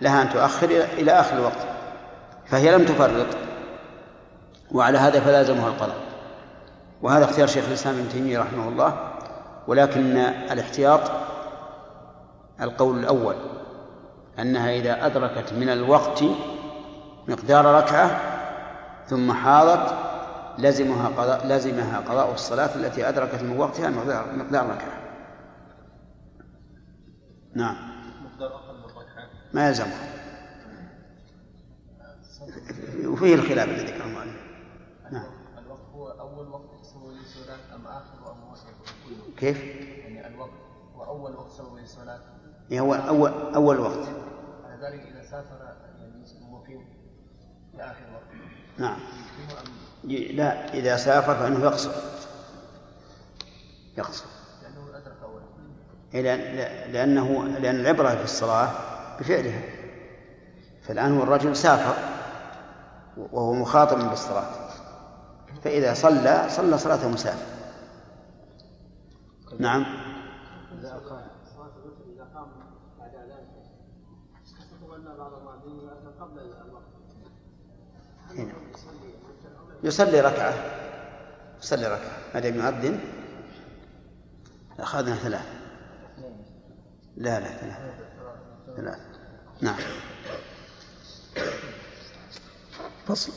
لها 0.00 0.22
أن 0.22 0.30
تؤخر 0.30 0.66
إلى 0.70 1.12
آخر 1.12 1.36
الوقت 1.36 1.66
فهي 2.46 2.76
لم 2.76 2.84
تفرط 2.84 3.26
وعلى 4.72 4.98
هذا 4.98 5.20
فلازمها 5.20 5.68
القضاء. 5.68 5.96
وهذا 7.02 7.24
اختيار 7.24 7.46
شيخ 7.46 7.64
الإسلام 7.68 7.98
ابن 7.98 8.08
تيمية 8.08 8.38
رحمه 8.38 8.68
الله 8.68 9.12
ولكن 9.66 10.16
الاحتياط 10.52 11.00
القول 12.60 12.98
الأول. 12.98 13.34
أنها 14.38 14.70
إذا 14.70 15.06
أدركت 15.06 15.52
من 15.52 15.68
الوقت 15.68 16.24
مقدار 17.28 17.64
ركعة 17.64 18.20
ثم 19.06 19.32
حاضت 19.32 19.94
لزمها 20.58 21.08
قضاء 21.08 21.46
لزمها 21.46 21.98
قضاء 21.98 22.34
الصلاة 22.34 22.74
التي 22.74 23.08
أدركت 23.08 23.42
من 23.42 23.58
وقتها 23.58 23.90
مقدار 23.90 24.36
مقدار 24.36 24.66
ركعة. 24.66 25.06
نعم. 27.54 27.76
ما 29.54 29.68
يلزمها. 29.68 30.16
وفيه 33.04 33.34
الخلاف 33.34 33.68
الذي 33.68 33.84
ذكره 33.84 34.04
المؤلف. 34.04 34.36
نعم. 35.12 35.30
الوقت 35.58 35.80
هو 35.94 36.08
أول 36.08 36.48
وقت 36.48 36.70
سوى 36.82 37.14
للصلاة 37.14 37.74
أم 37.74 37.86
آخر 37.86 38.32
أم 38.32 38.52
وسط؟ 38.52 38.66
كيف؟ 39.36 39.64
يعني 39.64 40.26
الوقت 40.26 40.50
هو 40.94 41.04
أول 41.04 41.36
وقت 41.36 41.50
سوى 41.50 41.80
للصلاة 41.80 42.20
إيه 42.72 42.80
هو 42.80 42.94
أول 42.94 43.30
أول 43.54 43.80
وقت. 43.80 44.25
على 44.76 44.86
ذلك 44.86 45.06
إذا 45.06 45.22
سافر 45.22 45.76
يعني 45.98 46.24
مقيم 46.50 46.84
في 47.72 47.82
آخر 47.82 48.02
وقت 48.14 48.36
نعم. 48.78 48.98
لا 50.36 50.74
إذا 50.74 50.96
سافر 50.96 51.34
فإنه 51.34 51.64
يقصر. 51.64 51.92
يقصر. 53.98 54.24
لأنه 54.62 54.98
أدرك 54.98 55.16
أولا 55.22 55.44
إيه 56.14 56.22
لأن 56.22 56.92
لأنه 56.92 57.44
لأن 57.44 57.80
العبرة 57.80 58.08
في 58.08 58.24
الصلاة 58.24 58.70
بفعلها. 59.18 59.62
فالآن 60.82 61.16
هو 61.16 61.22
الرجل 61.22 61.56
سافر 61.56 61.94
وهو 63.16 63.52
مخاطب 63.52 64.08
بالصلاة. 64.10 64.50
فإذا 65.64 65.94
صلى 65.94 66.46
صلى 66.48 66.78
صلاة 66.78 67.08
مسافر. 67.08 67.46
نعم. 69.58 69.86
صلاة 71.56 71.72
الوتر 71.76 72.04
إذا 72.14 72.24
قام 72.34 72.48
بعد 72.98 73.14
أذان 73.14 73.46
حسب 74.58 74.90
أن 74.90 75.16
بعض 75.18 75.32
المؤذنين 75.32 75.78
يؤذن 75.78 75.88
قبل 75.88 76.04
الوقت 76.04 76.15
هنا. 78.30 78.52
يصلي 79.82 80.20
ركعة. 80.20 80.54
يصلي 81.62 81.86
ركعة. 81.86 82.18
ما 82.34 82.40
دام 82.40 82.54
يؤذن 82.54 83.00
أخذنا 84.78 85.16
ثلاث 85.16 85.46
لا 87.16 87.40
لا 87.40 87.48
ثلاث 87.48 87.76
ثلاث 88.76 88.98
نعم. 89.60 89.76
فصل. 93.06 93.32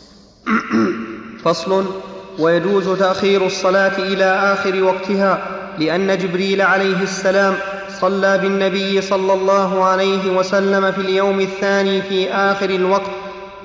فصل. 1.43 2.01
ويجوز 2.39 2.99
تأخير 2.99 3.45
الصلاة 3.45 3.97
إلى 3.97 4.25
آخر 4.25 4.83
وقتها 4.83 5.59
لأن 5.79 6.17
جبريل 6.17 6.61
عليه 6.61 7.03
السلام 7.03 7.55
صلى 8.01 8.37
بالنبي 8.37 9.01
صلى 9.01 9.33
الله 9.33 9.83
عليه 9.83 10.31
وسلم 10.37 10.91
في 10.91 11.01
اليوم 11.01 11.39
الثاني 11.39 12.01
في 12.01 12.33
آخر 12.33 12.69
الوقت 12.69 13.11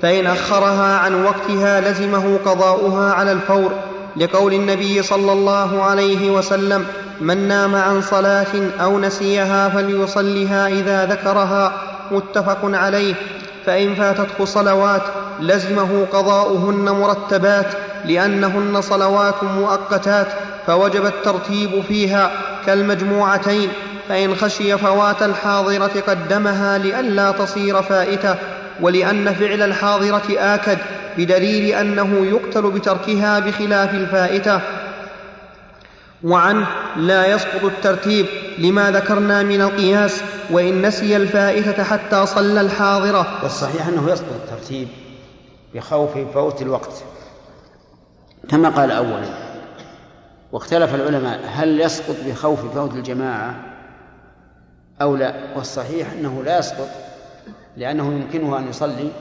فإن 0.01 0.27
أخرها 0.27 0.97
عن 0.97 1.23
وقتها 1.23 1.81
لزمه 1.81 2.39
قضاؤها 2.45 3.13
على 3.13 3.31
الفور. 3.31 3.71
لقول 4.17 4.53
النبي 4.53 5.03
صلى 5.03 5.31
الله 5.31 5.83
عليه 5.83 6.31
وسلم 6.31 6.85
من 7.21 7.47
نام 7.47 7.75
عن 7.75 8.01
صلاة 8.01 8.71
أو 8.81 8.99
نسيها 8.99 9.69
فليصلها 9.69 10.67
إذا 10.67 11.05
ذكرها. 11.05 11.73
متفق 12.11 12.59
عليه. 12.63 13.13
فإن 13.65 13.95
فاتته 13.95 14.45
صلوات 14.45 15.01
لزمه 15.39 16.05
قضاؤهن 16.13 16.89
مرتبات 16.89 17.67
لأنهن 18.05 18.81
صلوات 18.81 19.43
مؤقتات 19.43 20.27
فوجب 20.67 21.05
الترتيب 21.05 21.83
فيها 21.87 22.31
كالمجموعتين. 22.65 23.69
فإن 24.09 24.35
خشي 24.35 24.77
فوات 24.77 25.23
الحاضرة 25.23 26.03
قدمها 26.07 26.77
لئلا 26.77 27.31
تصير 27.31 27.81
فائتة 27.81 28.35
ولأن 28.81 29.33
فعل 29.33 29.61
الحاضرة 29.61 30.23
آكد 30.29 30.77
بدليل 31.17 31.75
أنه 31.75 32.25
يقتل 32.25 32.71
بتركها 32.71 33.39
بخلاف 33.39 33.93
الفائتة. 33.93 34.61
وعنه 36.23 36.67
لا 36.97 37.27
يسقط 37.27 37.63
الترتيب 37.63 38.25
لما 38.57 38.91
ذكرنا 38.91 39.43
من 39.43 39.61
القياس 39.61 40.21
وإن 40.51 40.81
نسي 40.81 41.17
الفائتة 41.17 41.83
حتى 41.83 42.25
صلى 42.25 42.61
الحاضرة. 42.61 43.27
والصحيح 43.43 43.87
أنه 43.87 44.11
يسقط 44.11 44.33
الترتيب 44.43 44.87
بخوف 45.75 46.17
فوت 46.33 46.61
الوقت. 46.61 47.03
كما 48.49 48.69
قال 48.69 48.91
أولا 48.91 49.45
واختلف 50.51 50.95
العلماء 50.95 51.39
هل 51.53 51.81
يسقط 51.81 52.15
بخوف 52.25 52.73
فوت 52.75 52.93
الجماعة؟ 52.93 53.74
أو 55.01 55.15
لا 55.15 55.57
والصحيح 55.57 56.11
أنه 56.11 56.43
لا 56.43 56.59
يسقط 56.59 56.89
لأنه 57.77 58.13
يمكنه 58.13 58.57
أن 58.57 58.67
يصلي 58.67 59.11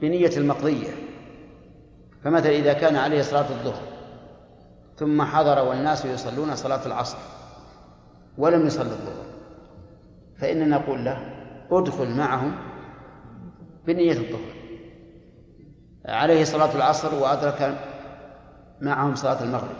بنية 0.00 0.36
المقضية. 0.36 0.90
فمثلا 2.24 2.52
إذا 2.52 2.72
كان 2.72 2.96
عليه 2.96 3.22
صلاة 3.22 3.50
الظهر 3.50 3.82
ثم 4.96 5.22
حضر 5.22 5.68
والناس 5.68 6.04
يصلون 6.04 6.56
صلاة 6.56 6.86
العصر 6.86 7.18
ولم 8.38 8.66
يصل 8.66 8.86
الظهر 8.86 9.24
فإننا 10.38 10.78
نقول 10.78 11.04
له 11.04 11.18
ادخل 11.70 12.10
معهم 12.10 12.54
بنية 13.86 14.12
الظهر. 14.12 14.60
عليه 16.06 16.44
صلاة 16.44 16.76
العصر 16.76 17.14
وأدرك 17.14 17.78
معهم 18.80 19.14
صلاة 19.14 19.42
المغرب. 19.42 19.76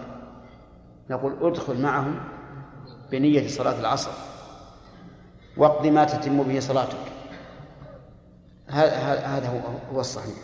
نقول 1.11 1.37
ادخل 1.41 1.83
معهم 1.83 2.21
بنية 3.13 3.49
صلاة 3.49 3.81
العصر. 3.81 4.30
واقض 5.61 5.87
ما 5.87 6.05
تتم 6.05 6.43
به 6.43 6.61
صلاتك. 6.61 6.97
هذا 8.69 9.63
هو 9.93 10.01
الصحيح. 10.01 10.35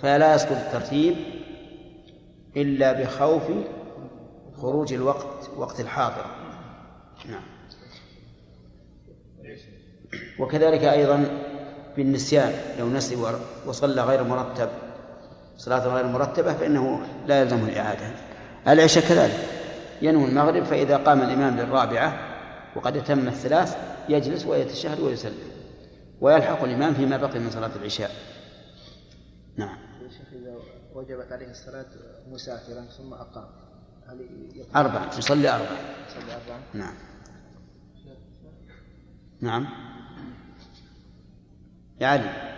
فلا 0.00 0.34
يسقط 0.34 0.52
الترتيب 0.52 1.16
إلا 2.56 2.92
بخوف 2.92 3.42
خروج 4.56 4.92
الوقت 4.92 5.50
وقت 5.56 5.80
الحاضر. 5.80 6.26
نعم. 7.28 7.42
وكذلك 10.38 10.84
أيضا 10.84 11.24
بالنسيان 11.96 12.52
لو 12.78 12.88
نسي 12.88 13.16
وصلى 13.66 14.02
غير 14.02 14.22
مرتب 14.22 14.68
صلاة 15.56 15.86
غير 15.86 16.06
مرتبة 16.06 16.52
فإنه 16.54 17.06
لا 17.26 17.40
يلزمه 17.40 17.68
الإعادة. 17.68 18.10
العشاء 18.68 19.08
كذلك. 19.08 19.48
ينوي 20.02 20.28
المغرب 20.28 20.64
فإذا 20.64 20.96
قام 20.96 21.22
الإمام 21.22 21.56
للرابعة 21.56 22.35
وقد 22.76 22.96
أتم 22.96 23.28
الثلاث 23.28 23.76
يجلس 24.08 24.46
ويتشهد 24.46 25.00
ويسلم 25.00 25.50
ويلحق 26.20 26.62
الإمام 26.62 26.94
فيما 26.94 27.16
بقي 27.16 27.38
من 27.38 27.50
صلاة 27.50 27.76
العشاء. 27.76 28.10
نعم. 29.56 29.78
يا 30.02 30.08
شيخ 30.08 30.32
إذا 30.32 30.56
وجبت 30.94 31.32
عليه 31.32 31.50
الصلاة 31.50 31.86
مسافرا 32.28 32.84
ثم 32.84 33.14
أقام 33.14 33.48
هل 34.06 34.28
أربعة 34.76 35.18
يصلي 35.18 35.48
أربعة. 35.48 35.78
يصلي 36.06 36.34
أربعا؟ 36.34 36.60
نعم. 36.74 36.94
نعم. 39.40 39.66
يا 42.00 42.06
علي. 42.06 42.56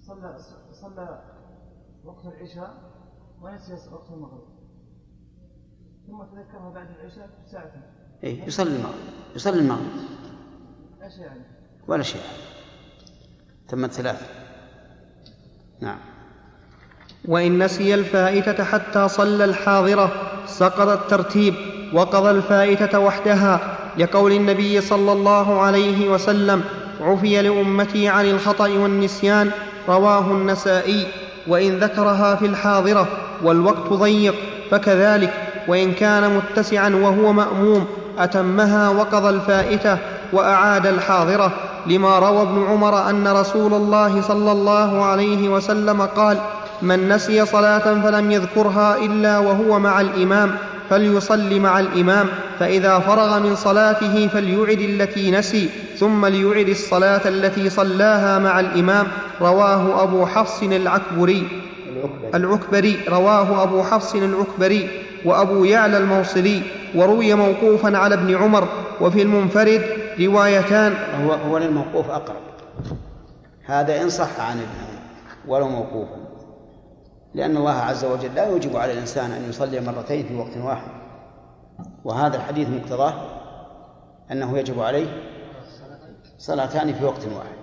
صلى 0.00 0.38
صلى 0.72 1.22
وقت 2.04 2.26
العشاء 2.26 2.90
ونسي 3.42 3.72
وقت 3.92 4.10
المغرب. 4.10 4.48
ثم 6.06 6.22
تذكرها 6.22 6.70
بعد 6.70 6.90
العشاء 6.90 7.30
بساعة. 7.46 7.99
إيه 8.24 8.44
يصلي 8.46 8.70
المغرب. 8.70 8.94
يصلي 9.36 9.58
المغرب؟ 9.58 9.80
ولا 11.88 12.02
شيء. 12.02 12.20
تمت 13.68 13.92
ثلاث 13.92 14.22
نعم. 15.80 15.98
وإن 17.24 17.64
نسي 17.64 17.94
الفائتة 17.94 18.64
حتى 18.64 19.08
صلى 19.08 19.44
الحاضرة 19.44 20.12
سقط 20.46 20.88
الترتيب 20.88 21.54
وقضى 21.92 22.30
الفائتة 22.30 22.98
وحدها. 22.98 23.76
لقول 23.98 24.32
النبي 24.32 24.80
صلى 24.80 25.12
الله 25.12 25.60
عليه 25.60 26.08
وسلم 26.08 26.64
عفي 27.00 27.42
لأمتي 27.42 28.08
عن 28.08 28.30
الخطأ 28.30 28.68
والنسيان 28.68 29.50
رواه 29.88 30.30
النسائي. 30.30 31.06
وإن 31.46 31.78
ذكرها 31.78 32.34
في 32.34 32.46
الحاضرة 32.46 33.08
والوقت 33.42 33.92
ضيق 33.92 34.34
فكذلك. 34.70 35.34
وإن 35.68 35.92
كان 35.92 36.36
متسعا 36.36 36.88
وهو 36.88 37.32
مأموم 37.32 37.86
أتمها 38.18 38.88
وقضى 38.88 39.28
الفائتة 39.28 39.98
وأعاد 40.32 40.86
الحاضرة 40.86 41.52
لما 41.86 42.18
روى 42.18 42.42
ابن 42.42 42.66
عمر 42.68 43.10
أن 43.10 43.28
رسول 43.28 43.74
الله 43.74 44.22
صلى 44.22 44.52
الله 44.52 45.04
عليه 45.04 45.48
وسلم 45.48 46.02
قال 46.02 46.38
من 46.82 47.08
نسي 47.08 47.46
صلاة 47.46 48.02
فلم 48.02 48.30
يذكرها 48.30 48.96
إلا 48.96 49.38
وهو 49.38 49.78
مع 49.78 50.00
الإمام 50.00 50.50
فليصل 50.90 51.60
مع 51.60 51.80
الإمام 51.80 52.26
فإذا 52.60 52.98
فرغ 52.98 53.38
من 53.38 53.56
صلاته 53.56 54.28
فليعد 54.28 54.80
التي 54.80 55.30
نسي 55.30 55.68
ثم 55.98 56.26
ليعد 56.26 56.68
الصلاة 56.68 57.28
التي 57.28 57.70
صلاها 57.70 58.38
مع 58.38 58.60
الإمام. 58.60 59.06
رواه 59.40 60.02
أبو 60.02 60.26
حفص 60.26 60.62
العكبري. 60.62 61.48
العكبري 62.34 62.96
رواه 63.08 63.62
أبو 63.62 63.82
حفص 63.82 64.14
العكبري 64.14 64.88
وأبو 65.24 65.64
يعلى 65.64 65.98
الموصلي. 65.98 66.62
وروي 66.96 67.34
موقوفا 67.34 67.98
على 67.98 68.14
ابن 68.14 68.36
عمر 68.36 68.68
وفي 69.00 69.22
المنفرد 69.22 69.82
روايتان. 70.20 70.94
هو 71.24 71.32
هو 71.32 71.58
للموقوف 71.58 72.10
أقرب. 72.10 72.40
هذا 73.66 74.02
إن 74.02 74.08
صح 74.08 74.40
عن 74.40 74.56
ابن 74.56 74.98
ولو 75.48 75.68
موقوفا 75.68 76.16
لأن 77.34 77.56
الله 77.56 77.72
عز 77.72 78.04
وجل 78.04 78.34
لا 78.34 78.46
يوجب 78.46 78.76
على 78.76 78.92
الإنسان 78.92 79.30
أن 79.30 79.48
يصلي 79.48 79.80
مرتين 79.80 80.26
في 80.26 80.36
وقت 80.36 80.56
واحد. 80.56 80.90
وهذا 82.04 82.36
الحديث 82.36 82.68
مقتضاه 82.68 83.14
أنه 84.32 84.58
يجب 84.58 84.80
عليه 84.80 85.06
صلاتان 86.38 86.92
في 86.92 87.04
وقت 87.04 87.24
واحد. 87.24 87.60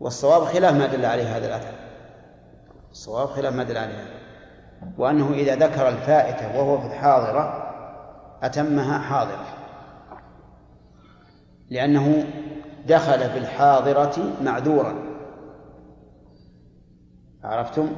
والصواب 0.00 0.44
خلاف 0.44 0.74
ما 0.74 0.86
دل 0.86 1.04
عليه 1.04 1.36
هذا 1.36 1.46
الأثر. 1.46 1.74
الصواب 2.90 3.28
خلاف 3.28 3.54
ما 3.54 3.62
دل 3.62 3.76
عليه 3.76 4.04
وأنه 4.98 5.32
إذا 5.32 5.56
ذكر 5.56 5.88
الفائتة 5.88 6.58
وهو 6.58 6.78
في 6.80 6.86
الحاضرة 6.86 7.63
أتمها 8.44 8.98
حاضرة. 8.98 9.46
لأنه 11.70 12.24
دخل 12.86 13.30
في 13.30 13.38
الحاضرة 13.38 14.32
معذورا. 14.42 14.94
عرفتم؟ 17.44 17.92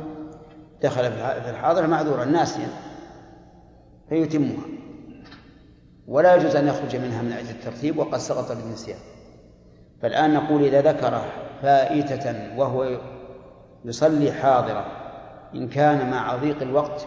دخل 0.82 1.12
في 1.12 1.51
الحاضرة 1.51 1.86
معذورا 1.86 2.24
ناسيا. 2.24 2.68
فيتمها. 4.09 4.64
ولا 6.07 6.34
يجوز 6.34 6.57
أن 6.57 6.68
يخرج 6.68 6.97
منها 6.97 7.22
من 7.22 7.32
أجل 7.32 7.51
الترتيب 7.51 7.99
وقد 7.99 8.18
سقط 8.18 8.53
بالنسيان. 8.53 8.99
فالآن 10.03 10.34
نقول 10.34 10.64
إذا 10.64 10.92
ذكر 10.92 11.22
فائتة 11.62 12.59
وهو 12.59 12.99
يصلي 13.84 14.32
حاضرة 14.32 14.86
إن 15.55 15.68
كان 15.68 16.11
مع 16.11 16.36
ضيق 16.36 16.62
الوقت 16.62 17.07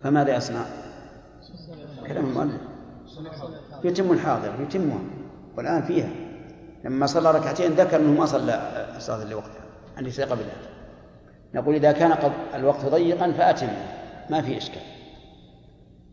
فماذا 0.00 0.36
يصنع؟ 0.36 0.85
كلام 2.06 2.24
المؤلف 2.24 2.60
يتم 3.84 4.12
الحاضر 4.12 4.52
يتمها. 4.62 4.98
والآن 5.56 5.82
فيها. 5.82 6.08
لما 6.84 7.06
صلى 7.06 7.30
ركعتين 7.30 7.72
ذكر 7.72 7.96
أنه 7.96 8.20
ما 8.20 8.26
صلى 8.26 8.86
صلاة 8.98 9.24
لوقتها 9.24 9.64
عن 9.96 10.06
يصلي 10.06 10.24
قبلها 10.24 10.56
نقول 11.54 11.74
إذا 11.74 11.92
كان 11.92 12.32
الوقت 12.54 12.84
ضيقا 12.84 13.32
فأتم. 13.32 13.68
ما 14.30 14.42
في 14.42 14.56
إشكال. 14.56 14.82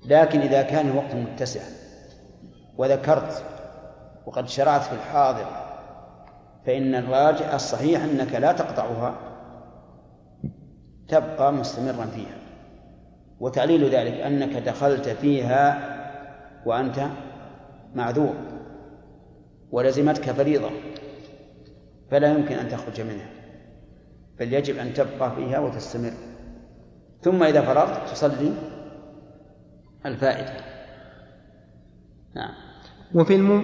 لكن 0.06 0.40
إذا 0.40 0.62
كان 0.62 0.90
الوقت 0.90 1.16
متسعا 1.16 1.70
وذكرت 2.78 3.44
وقد 4.26 4.48
شرعت 4.48 4.82
في 4.82 4.94
الحاضر 4.94 5.46
فإن 6.66 6.96
الراجع 6.96 7.56
الصحيح 7.56 8.04
أنك 8.04 8.36
لا 8.36 8.52
تقطعها 8.52 9.16
تبقى 11.08 11.54
مستمرا 11.54 12.06
فيها. 12.06 12.43
وتعليل 13.40 13.90
ذلك 13.90 14.14
أنك 14.14 14.58
دخلت 14.58 15.10
فيها 15.10 15.94
وأنت 16.66 17.08
معذور 17.96 18.36
ولزمتك 19.72 20.32
فريضة 20.32 20.70
فلا 22.12 22.32
يمكن 22.34 22.56
أن 22.56 22.68
تخرج 22.68 23.02
منها 23.02 23.30
بل 24.40 24.54
يجب 24.54 24.78
أن 24.78 24.94
تبقى 24.94 25.36
فيها 25.36 25.60
وتستمر. 25.60 26.12
ثم 27.22 27.44
إذا 27.44 27.62
فرغت 27.62 28.10
تصلي 28.10 28.54
الفائدة. 30.06 30.54
نعم. 32.36 32.54
وفي 33.16 33.36
الم... 33.36 33.64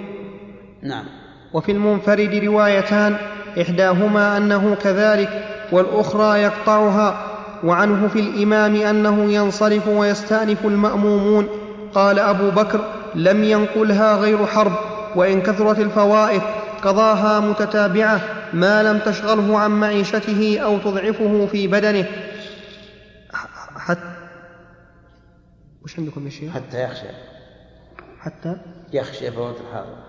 نعم. 0.81 1.05
وفي 1.53 1.71
المنفرد 1.71 2.35
روايتان 2.35 3.15
إحداهما 3.61 4.37
أنه 4.37 4.75
كذلك 4.75 5.45
والأخرى 5.71 6.41
يقطعها 6.41 7.38
وعنه 7.63 8.07
في 8.07 8.19
الإمام 8.19 8.75
أنه 8.75 9.31
ينصرف 9.31 9.87
ويستأنف 9.87 10.65
المأمومون. 10.65 11.47
قال 11.93 12.19
أبو 12.19 12.49
بكر 12.49 12.93
لم 13.15 13.43
ينقلها 13.43 14.15
غير 14.15 14.45
حرب 14.45 14.71
وإن 15.15 15.41
كثرت 15.41 15.79
الفوائد 15.79 16.41
قضاها 16.81 17.39
متتابعة 17.39 18.21
ما 18.53 18.83
لم 18.83 18.99
تشغله 18.99 19.59
عن 19.59 19.71
معيشته 19.71 20.59
أو 20.59 20.77
تضعفه 20.77 21.45
في 21.45 21.67
بدنه. 21.67 22.05
حتى 23.75 24.15
وش 25.83 25.99
عندكم 25.99 26.25
يا 26.25 26.29
شيخ؟ 26.29 26.53
حتى 26.53 26.83
يخشى. 26.83 27.07
حتى؟ 28.19 28.57
يخشى 28.93 29.31
فوات 29.31 29.55
الحاضر 29.69 30.08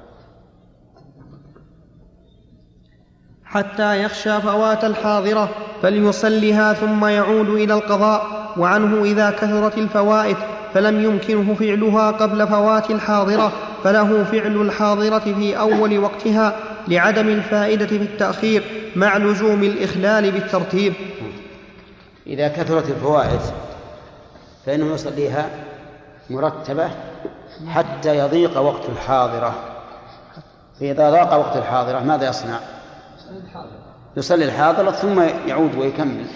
حتى 3.50 4.02
يخشى 4.02 4.40
فوات 4.40 4.84
الحاضرة 4.84 5.48
فليصلها 5.82 6.72
ثم 6.72 7.04
يعود 7.04 7.48
إلى 7.48 7.74
القضاء 7.74 8.26
وعنه 8.56 9.04
إذا 9.04 9.30
كثرت 9.30 9.78
الفوائد 9.78 10.36
فلم 10.74 11.04
يمكنه 11.04 11.54
فعلها 11.54 12.10
قبل 12.10 12.46
فوات 12.46 12.90
الحاضرة 12.90 13.52
فله 13.84 14.24
فعل 14.24 14.56
الحاضرة 14.56 15.18
في 15.18 15.58
أول 15.58 15.98
وقتها 15.98 16.56
لعدم 16.88 17.28
الفائدة 17.28 17.86
في 17.86 17.96
التأخير 17.96 18.62
مع 18.96 19.16
لزوم 19.16 19.64
الإخلال 19.64 20.30
بالترتيب 20.30 20.92
إذا 22.26 22.48
كثرت 22.48 22.90
الفوائد 22.90 23.40
فإنه 24.66 24.94
يصليها 24.94 25.50
مرتبة 26.30 26.90
حتى 27.68 28.18
يضيق 28.18 28.58
وقت 28.58 28.88
الحاضرة 28.88 29.54
فإذا 30.80 31.10
ضاق 31.10 31.38
وقت 31.38 31.56
الحاضرة 31.56 31.98
ماذا 31.98 32.28
يصنع؟ 32.28 32.60
يصلي 34.16 34.44
الحاضرة 34.44 34.90
ثم 34.90 35.20
يعود 35.48 35.74
ويكمل. 35.74 36.26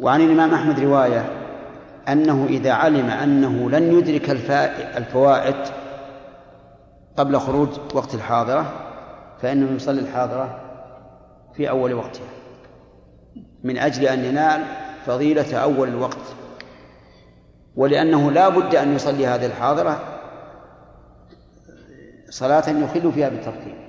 وعن 0.00 0.20
الإمام 0.20 0.54
أحمد 0.54 0.80
رواية 0.80 1.42
أنه 2.08 2.46
إذا 2.48 2.72
علم 2.72 3.10
أنه 3.10 3.70
لن 3.70 3.98
يدرك 3.98 4.30
الفوائد 4.96 5.56
قبل 7.16 7.38
خروج 7.38 7.68
وقت 7.94 8.14
الحاضرة 8.14 8.72
فإنه 9.42 9.76
يصلي 9.76 10.00
الحاضرة 10.00 10.60
في 11.56 11.70
أول 11.70 11.94
وقتها. 11.94 12.28
من 13.64 13.78
أجل 13.78 14.06
أن 14.06 14.24
ينال 14.24 14.64
فضيلة 15.06 15.56
أول 15.56 15.88
الوقت. 15.88 16.34
ولأنه 17.76 18.30
لا 18.30 18.48
بد 18.48 18.74
أن 18.74 18.94
يصلي 18.94 19.26
هذه 19.26 19.46
الحاضرة 19.46 20.00
صلاة 22.30 22.68
يخل 22.68 23.12
فيها 23.12 23.28
بالترتيب. 23.28 23.81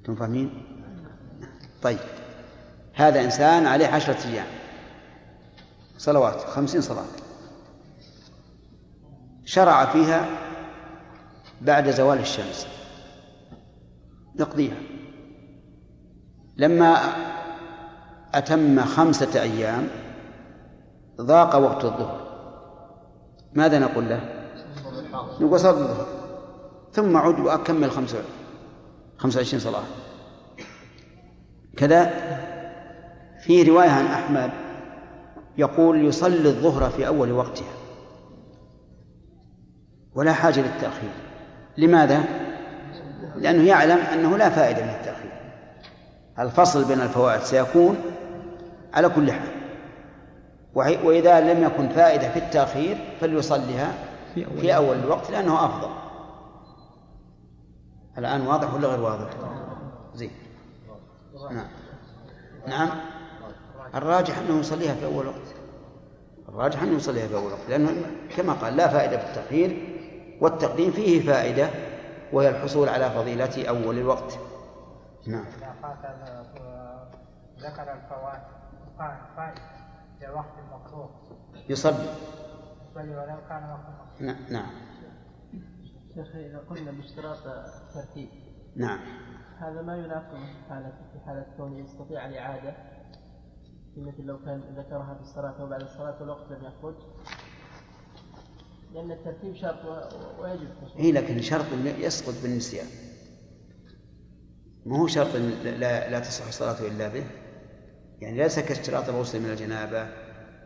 أنتم 0.00 0.14
فاهمين؟ 0.14 0.62
طيب. 1.82 1.98
هذا 2.94 3.24
إنسان 3.24 3.66
عليه 3.66 3.86
عشرة 3.86 4.26
أيام. 4.26 4.46
صلوات 5.98 6.40
خمسين 6.40 6.80
صلاة. 6.80 7.04
شرع 9.44 9.84
فيها 9.86 10.28
بعد 11.60 11.90
زوال 11.90 12.18
الشمس. 12.18 12.66
يقضيها 14.38 14.76
لما 16.56 16.96
أتم 18.34 18.84
خمسة 18.84 19.42
أيام 19.42 19.88
ضاق 21.20 21.56
وقت 21.56 21.84
الظهر. 21.84 22.20
ماذا 23.54 23.78
نقول 23.78 24.08
له؟ 24.08 24.20
نقول 25.40 25.60
صلى 25.60 25.70
الظهر 25.70 26.06
ثم 26.92 27.16
عد 27.16 27.40
وأكمل 27.40 27.90
خمسة. 27.90 28.22
خمسة 29.20 29.38
وعشرين 29.38 29.60
صلاة. 29.60 29.82
كذا 31.76 32.10
في 33.40 33.62
رواية 33.62 33.90
عن 33.90 34.06
أحمد 34.06 34.50
يقول 35.58 36.04
يصلي 36.04 36.48
الظهر 36.48 36.90
في 36.90 37.06
أول 37.06 37.32
وقتها. 37.32 37.72
ولا 40.14 40.32
حاجة 40.32 40.60
للتأخير. 40.60 41.10
لماذا؟ 41.78 42.24
لأنه 43.36 43.68
يعلم 43.68 43.98
أنه 43.98 44.36
لا 44.36 44.50
فائدة 44.50 44.82
من 44.82 44.90
التأخير. 44.90 45.32
الفصل 46.38 46.84
بين 46.84 47.00
الفوائد 47.00 47.40
سيكون 47.40 47.96
على 48.94 49.08
كل 49.08 49.32
حال. 49.32 49.50
وإذا 50.74 51.40
لم 51.40 51.64
يكن 51.64 51.88
فائدة 51.88 52.30
في 52.30 52.38
التأخير 52.38 52.98
فليصليها 53.20 53.92
في 54.34 54.76
أول 54.76 54.96
الوقت 54.96 55.30
لأنه 55.30 55.64
أفضل. 55.64 55.99
الآن 58.20 58.46
واضح 58.46 58.74
ولا 58.74 58.88
غير 58.88 59.00
واضح؟ 59.00 59.30
زين. 60.14 60.30
نعم. 61.50 61.66
نعم. 62.66 62.88
الراجح 63.94 64.38
أنه 64.38 64.58
يصليها 64.58 64.94
في 64.94 65.04
أول 65.04 65.26
وقت. 65.26 65.54
الراجح 66.48 66.82
أنه 66.82 66.96
يصليها 66.96 67.28
في 67.28 67.34
أول 67.34 67.52
وقت 67.52 67.68
لأنه 67.68 67.90
كما 68.36 68.52
قال 68.52 68.76
لا 68.76 68.88
فائدة 68.88 69.18
في 69.18 69.26
التأخير 69.26 69.96
والتقديم 70.40 70.90
فيه 70.90 71.26
فائدة 71.26 71.70
وهي 72.32 72.48
الحصول 72.48 72.88
على 72.88 73.10
فضيلة 73.10 73.68
أول 73.68 73.98
الوقت. 73.98 74.38
نعم. 75.26 75.44
ذكر 77.58 77.92
الفوائد 77.92 78.42
قائم 78.98 79.18
قائم 79.36 79.54
في 80.20 80.28
وقت 80.34 80.54
المكروه 80.58 81.10
يصلي. 81.68 82.14
بل 82.96 83.08
ولو 83.08 83.36
كان 83.48 83.70
وقت 83.70 84.20
نعم. 84.20 84.36
نعم. 84.50 84.89
شيخ 86.24 86.36
إذا 86.36 86.58
قلنا 86.58 86.90
باشتراط 86.90 87.46
الترتيب 87.46 88.28
نعم. 88.76 88.98
هذا 89.58 89.82
ما 89.82 89.96
ينافي 89.96 90.30
في 90.30 90.68
حالة 90.68 90.92
في 91.12 91.20
حالة 91.26 91.46
كونه 91.56 91.78
يستطيع 91.78 92.26
الإعادة 92.26 92.74
في 93.94 94.00
مثل 94.00 94.22
لو 94.22 94.38
كان 94.44 94.60
ذكرها 94.76 95.14
في 95.14 95.20
الصلاة 95.20 95.64
وبعد 95.64 95.82
الصلاة 95.82 96.20
والوقت 96.20 96.52
لم 96.52 96.64
يخرج. 96.64 96.94
لأن 98.94 99.10
الترتيب 99.10 99.54
شرط 99.54 99.84
ويجب 100.40 100.68
هي 100.96 101.12
لكن 101.12 101.40
شرط 101.40 101.66
يسقط 101.84 102.34
بالنسيان. 102.42 102.86
ما 104.86 104.98
هو 104.98 105.06
شرط 105.06 105.36
لا, 105.64 106.10
لا 106.10 106.20
تصح 106.20 106.46
الصلاة 106.46 106.88
إلا 106.88 107.08
به. 107.08 107.24
يعني 108.20 108.36
ليس 108.36 108.58
كاشتراط 108.58 109.08
الغسل 109.08 109.40
من 109.40 109.50
الجنابة 109.50 110.08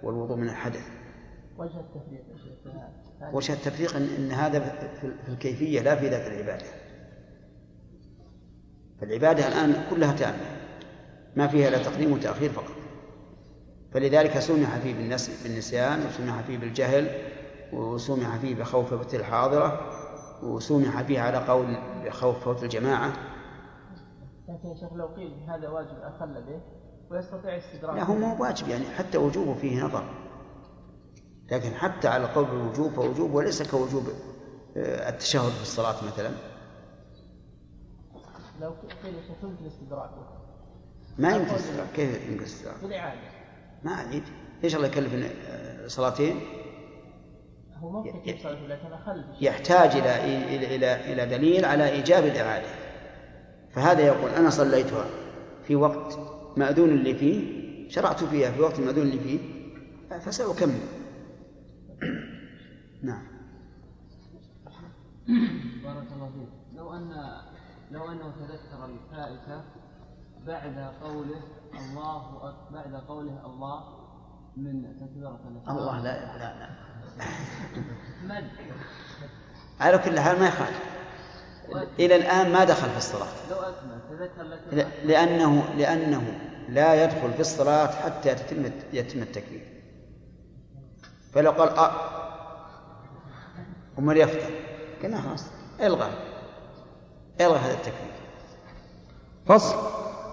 والوضوء 0.02 0.36
من 0.36 0.48
الحدث. 0.48 0.88
وجه 1.58 1.80
التفريق 1.80 2.24
وجه 3.32 3.52
التفريق 3.52 3.96
إن, 3.96 4.08
إن 4.18 4.32
هذا 4.32 4.60
في 4.60 5.10
في 5.24 5.28
الكيفية 5.28 5.80
لا 5.80 5.96
في 5.96 6.08
ذات 6.08 6.26
العبادة. 6.26 6.64
فالعبادة 9.00 9.48
الآن 9.48 9.84
كلها 9.90 10.12
تامة. 10.12 10.36
ما 11.36 11.46
فيها 11.46 11.68
إلا 11.68 11.82
تقديم 11.82 12.12
وتأخير 12.12 12.50
فقط. 12.50 12.74
فلذلك 13.92 14.38
سمح 14.38 14.78
فيه 14.78 14.94
بالنس- 14.94 15.42
بالنسيان 15.42 16.06
وسمح 16.06 16.40
فيه 16.40 16.58
بالجهل 16.58 17.08
وسمح 17.72 18.36
فيه 18.36 18.54
بخوف 18.54 18.94
فوت 18.94 19.14
الحاضرة 19.14 19.80
وسمح 20.42 21.02
فيه 21.02 21.20
على 21.20 21.38
قول 21.38 21.76
بخوف 22.04 22.44
فوت 22.44 22.62
الجماعة. 22.62 23.12
لكن 24.48 24.68
يا 24.68 24.74
شيخ 24.74 24.92
لو 24.92 25.06
قيل 25.06 25.32
هذا 25.48 25.68
واجب 25.68 25.98
أخل 26.02 26.42
به 26.42 26.60
ويستطيع 27.10 27.58
استدراك 27.58 27.96
لا 27.96 28.02
هو 28.04 28.14
ما 28.14 28.36
هو 28.36 28.42
واجب 28.42 28.68
يعني 28.68 28.84
حتى 28.84 29.18
وجوبه 29.18 29.54
فيه 29.54 29.82
نظر. 29.84 30.04
لكن 31.54 31.74
حتى 31.74 32.08
على 32.08 32.26
قول 32.26 32.44
الوجوب 32.44 32.92
فوجوب 32.92 33.34
وليس 33.34 33.62
كوجوب 33.70 34.08
آه، 34.76 35.08
التشهد 35.08 35.50
في 35.50 35.62
الصلاة 35.62 36.04
مثلا. 36.04 36.30
لو 38.60 38.74
قيل 39.02 39.14
يمكن 39.42 39.66
استدراكه 39.66 40.26
ما 41.18 41.36
يمكن 41.36 41.54
استدراك. 41.54 41.88
كيف 41.96 42.28
يمكن 42.28 42.44
استدراك؟ 42.44 42.76
بالإعادة 42.82 43.20
ما 43.84 43.92
أعيد 43.92 44.22
إيش 44.64 44.76
الله 44.76 44.86
يكلف 44.86 45.14
آه، 45.48 45.86
صلاتين؟ 45.86 46.40
هو 47.76 47.90
ممكن 47.90 48.10
لكن 48.68 48.92
أخل. 48.92 49.24
يحتاج 49.40 49.90
إلى 49.90 50.24
إلى 50.24 50.76
إلى 50.76 51.12
إلى 51.12 51.26
دليل 51.26 51.64
على 51.64 51.88
إيجاب 51.88 52.24
الإعادة. 52.24 52.66
فهذا 53.70 54.00
يقول 54.06 54.30
أنا 54.30 54.50
صليتها 54.50 55.06
في 55.66 55.76
وقت 55.76 56.18
مأذون 56.56 56.96
لي 56.96 57.14
فيه 57.14 57.64
شرعت 57.88 58.24
فيها 58.24 58.50
في 58.50 58.60
وقت 58.60 58.80
مأذون 58.80 59.06
لي 59.06 59.18
فيه 59.18 59.38
فسأكمل. 60.20 61.03
نعم. 63.08 63.26
بارك 65.84 66.06
الله 66.12 66.30
فيك. 66.34 66.76
لو 66.78 66.92
أن 66.94 67.12
لو 67.90 68.12
أنه 68.12 68.32
تذكر 68.40 68.84
الفائتة 68.84 69.62
بعد 70.46 70.92
قوله 71.02 71.40
الله 71.74 72.40
أك- 72.40 72.72
بعد 72.72 72.94
قوله 72.94 73.46
الله 73.46 74.04
من 74.56 74.96
تكبيرة 75.00 75.40
الإحرام 75.50 75.78
الله 75.78 76.02
لا 76.02 76.38
لا 76.38 76.58
لا 76.58 76.68
مد 78.24 78.44
على 79.80 79.98
كل 79.98 80.20
حال 80.20 80.38
ما 80.40 80.46
يخالف. 80.48 80.80
إلى 81.98 82.16
الآن 82.16 82.52
ما 82.52 82.64
دخل 82.64 82.90
في 82.90 82.96
الصلاة. 82.96 83.28
لو 83.50 83.56
أكمل 83.56 83.98
تذكر 84.10 84.42
لك 84.42 84.88
لأنه 85.04 85.74
لأنه 85.76 86.38
لا 86.68 87.04
يدخل 87.04 87.32
في 87.32 87.40
الصلاة 87.40 87.86
حتى 87.86 88.34
تتم 88.34 88.64
يتم 88.92 89.22
التكبير. 89.22 89.73
فلو 91.34 91.50
قال 91.50 91.68
أ 91.68 91.90
ومن 93.98 94.16
يفتح 94.16 94.46
قلنا 95.02 95.20
خلاص 95.20 95.46
الغى. 95.82 96.08
الغى 97.40 97.58
هذا 97.58 97.72
التكبير 97.72 98.14
فصل. 99.46 99.76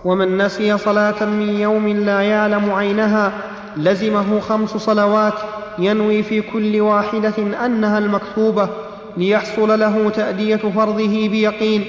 ومن 0.05 0.37
نسي 0.37 0.77
صلاة 0.77 1.25
من 1.25 1.49
يوم 1.49 1.87
لا 1.87 2.21
يعلم 2.21 2.71
عينها 2.71 3.31
لزمه 3.77 4.39
خمس 4.39 4.69
صلوات 4.69 5.33
ينوي 5.79 6.23
في 6.23 6.41
كل 6.41 6.81
واحدة 6.81 7.65
أنها 7.65 7.97
المكتوبة 7.97 8.69
ليحصل 9.17 9.79
له 9.79 10.09
تأدية 10.09 10.55
فرضه 10.55 11.27
بيقين. 11.29 11.85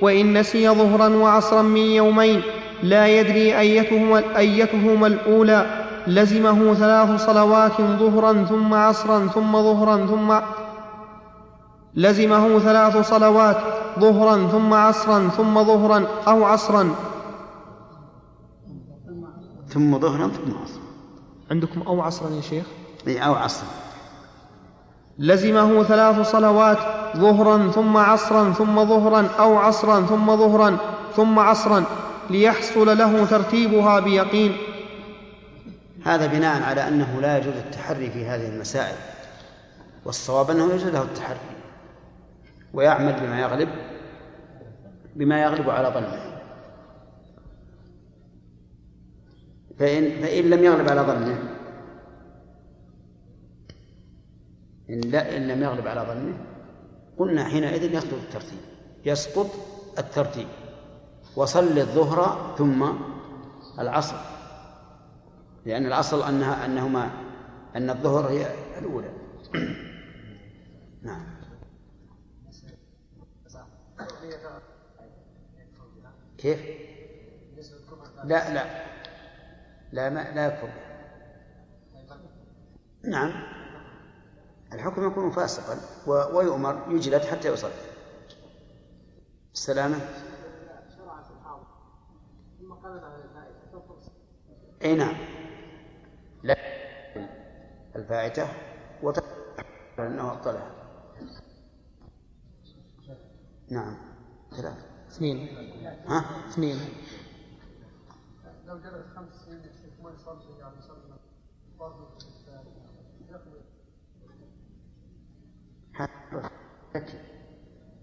وإن 0.00 0.38
نسي 0.38 0.68
ظهرا 0.68 1.08
وعصرا 1.08 1.62
من 1.62 1.80
يومين 1.80 2.42
لا 2.82 3.06
يدري 3.06 3.58
أيتهما, 3.58 4.38
أيتهما 4.38 5.06
الأولى. 5.06 5.83
لزمه 6.06 6.74
ثلاث 6.74 7.26
صلوات 7.26 7.80
ظهرا 7.80 8.44
ثم 8.44 8.74
عصرا 8.74 9.26
ثم 9.26 9.52
ظهرا 9.52 10.06
ثم 10.06 10.40
لزمه 11.94 12.58
ثلاث 12.58 13.08
صلوات 13.10 13.56
ظهرا 14.00 14.48
ثم 14.48 14.74
عصرا 14.74 15.28
ثم 15.28 15.64
ظهرا 15.64 16.06
أو 16.28 16.44
عصرا. 16.44 16.94
ثم 19.68 19.98
ظهرا 19.98 20.28
ثم 20.28 20.50
عصرا. 20.62 20.82
عندكم 21.50 21.82
أو 21.82 22.00
عصرا 22.00 22.30
يا 22.30 22.40
شيخ؟ 22.40 22.66
أي 23.06 23.26
أو 23.26 23.34
عصرا. 23.34 23.68
لزمه 25.18 25.82
ثلاث 25.82 26.30
صلوات 26.30 26.78
ظهرا 27.16 27.70
ثم 27.70 27.96
عصرا 27.96 28.52
ثم 28.52 28.84
ظهرا 28.84 29.28
أو 29.38 29.56
عصرا 29.56 30.00
ثم 30.00 30.36
ظهرا 30.36 30.76
ثم 31.16 31.38
عصرا 31.38 31.84
ليحصل 32.30 32.98
له 32.98 33.24
ترتيبها 33.24 34.00
بيقين. 34.00 34.52
هذا 36.04 36.26
بناء 36.26 36.62
على 36.62 36.88
أنه 36.88 37.20
لا 37.20 37.38
يجوز 37.38 37.56
التحري 37.56 38.10
في 38.10 38.26
هذه 38.26 38.48
المسائل 38.48 38.96
والصواب 40.04 40.50
أنه 40.50 40.64
يجوز 40.64 40.84
له 40.86 41.02
التحري 41.02 41.38
ويعمل 42.74 43.12
بما 43.12 43.40
يغلب 43.40 43.68
بما 45.16 45.42
يغلب 45.42 45.70
على 45.70 45.88
ظنه. 45.88 46.40
فإن 49.78 50.22
فإن 50.22 50.50
لم 50.50 50.64
يغلب 50.64 50.88
على 50.88 51.00
ظنه 51.00 51.38
إن, 54.90 55.00
لا 55.00 55.36
إن 55.36 55.48
لم 55.48 55.62
يغلب 55.62 55.86
على 55.86 56.00
ظنه 56.00 56.34
قلنا 57.18 57.44
حينئذ 57.44 57.94
يسقط 57.94 58.12
الترتيب 58.12 58.58
يسقط 59.04 59.50
الترتيب 59.98 60.46
وصل 61.36 61.78
الظهر 61.78 62.54
ثم 62.58 62.86
العصر. 63.78 64.33
لأن 65.64 65.86
الأصل 65.86 66.22
أنها 66.22 66.64
أنهما 66.64 67.10
أن 67.76 67.90
الظهر 67.90 68.28
هي 68.30 68.46
الأولى. 68.78 69.12
نعم. 71.02 71.34
كيف؟ 76.38 76.60
لا 78.24 78.54
لا. 78.54 78.84
لا 79.92 80.10
ما 80.10 80.34
لا 80.34 80.46
يكفر 80.46 80.68
نعم. 83.02 83.32
الحكم 84.72 85.06
يكون 85.06 85.30
فاسقا 85.30 85.78
ويؤمر 86.06 86.84
يجلد 86.88 87.22
حتى 87.24 87.48
يصل 87.48 87.70
السلامة 89.54 89.96
أي 94.84 94.94
نعم. 94.94 95.33
لا. 96.44 96.56
الفائتة 97.96 98.48
وتقول 99.02 99.32
أنه 99.98 100.32
أبطلها. 100.32 100.70
نعم. 103.70 103.96
ثلاثة. 104.50 104.86
اثنين. 105.08 105.48
ها؟ 106.06 106.48
اثنين. 106.48 106.76
لو 108.66 108.78
جلس 108.78 109.06
خمس 109.16 109.34
سنين 109.34 109.62
ما 110.02 110.10
يصلي 110.10 110.58
يعني 110.58 110.78
يصلي 110.78 111.18
برضه 111.78 112.08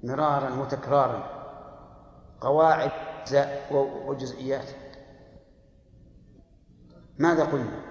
مرارا 0.03 0.61
وتكرارا. 0.61 1.41
قواعد 2.41 2.91
وجزئيات. 4.07 4.69
ماذا 7.19 7.45
قلنا؟ 7.45 7.90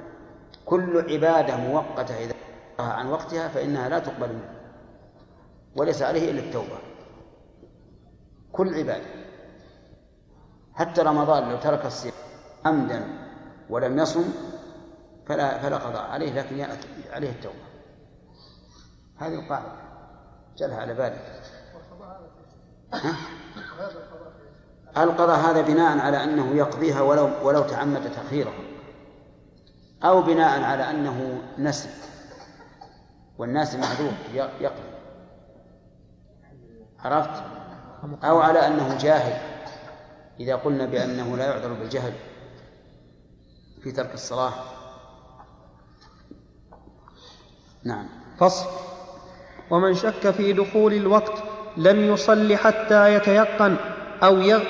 كل 0.70 1.12
عبادة 1.12 1.56
مؤقتة 1.56 2.14
إذا 2.18 2.34
عن 2.78 3.06
وقتها 3.06 3.48
فإنها 3.48 3.88
لا 3.88 3.98
تقبل 3.98 4.28
منه 4.28 4.54
وليس 5.76 6.02
عليه 6.02 6.30
إلا 6.30 6.40
التوبة. 6.40 6.78
كل 8.52 8.74
عبادة. 8.74 9.06
حتى 10.74 11.02
رمضان 11.02 11.50
لو 11.50 11.56
ترك 11.56 11.86
الصيام 11.86 12.14
عمدا 12.64 13.08
ولم 13.70 13.98
يصم 13.98 14.24
فلا 15.26 15.58
فلا 15.58 15.76
قضاء 15.76 16.10
عليه 16.10 16.32
لكن 16.32 16.66
عليه 17.12 17.30
التوبة. 17.30 17.64
هذه 19.16 19.34
القاعدة. 19.34 19.72
جلها 20.56 20.80
على 20.80 20.94
بالك؟ 20.94 21.42
القضاء 24.96 25.38
هذا 25.38 25.60
بناء 25.62 25.98
على 25.98 26.24
أنه 26.24 26.56
يقضيها 26.56 27.00
ولو 27.00 27.30
ولو 27.42 27.62
تعمد 27.62 28.12
تأخيرها؟ 28.12 28.69
أو 30.04 30.22
بناء 30.22 30.62
على 30.62 30.90
أنه 30.90 31.42
نسي 31.58 31.88
والناس 33.38 33.74
معذور 33.74 34.12
يقضي. 34.34 34.90
عرفت؟ 37.04 37.42
أو 38.24 38.40
على 38.40 38.66
أنه 38.66 38.98
جاهل 38.98 39.40
إذا 40.40 40.56
قلنا 40.56 40.86
بأنه 40.86 41.36
لا 41.36 41.44
يعذر 41.44 41.72
بالجهل 41.72 42.12
في 43.82 43.92
ترك 43.92 44.14
الصلاة. 44.14 44.52
نعم. 47.84 48.08
فصل. 48.38 48.66
ومن 49.70 49.94
شك 49.94 50.30
في 50.30 50.52
دخول 50.52 50.92
الوقت 50.92 51.42
لم 51.76 52.12
يصل 52.12 52.56
حتى 52.56 53.14
يتيقن 53.14 53.76
أو 54.22 54.60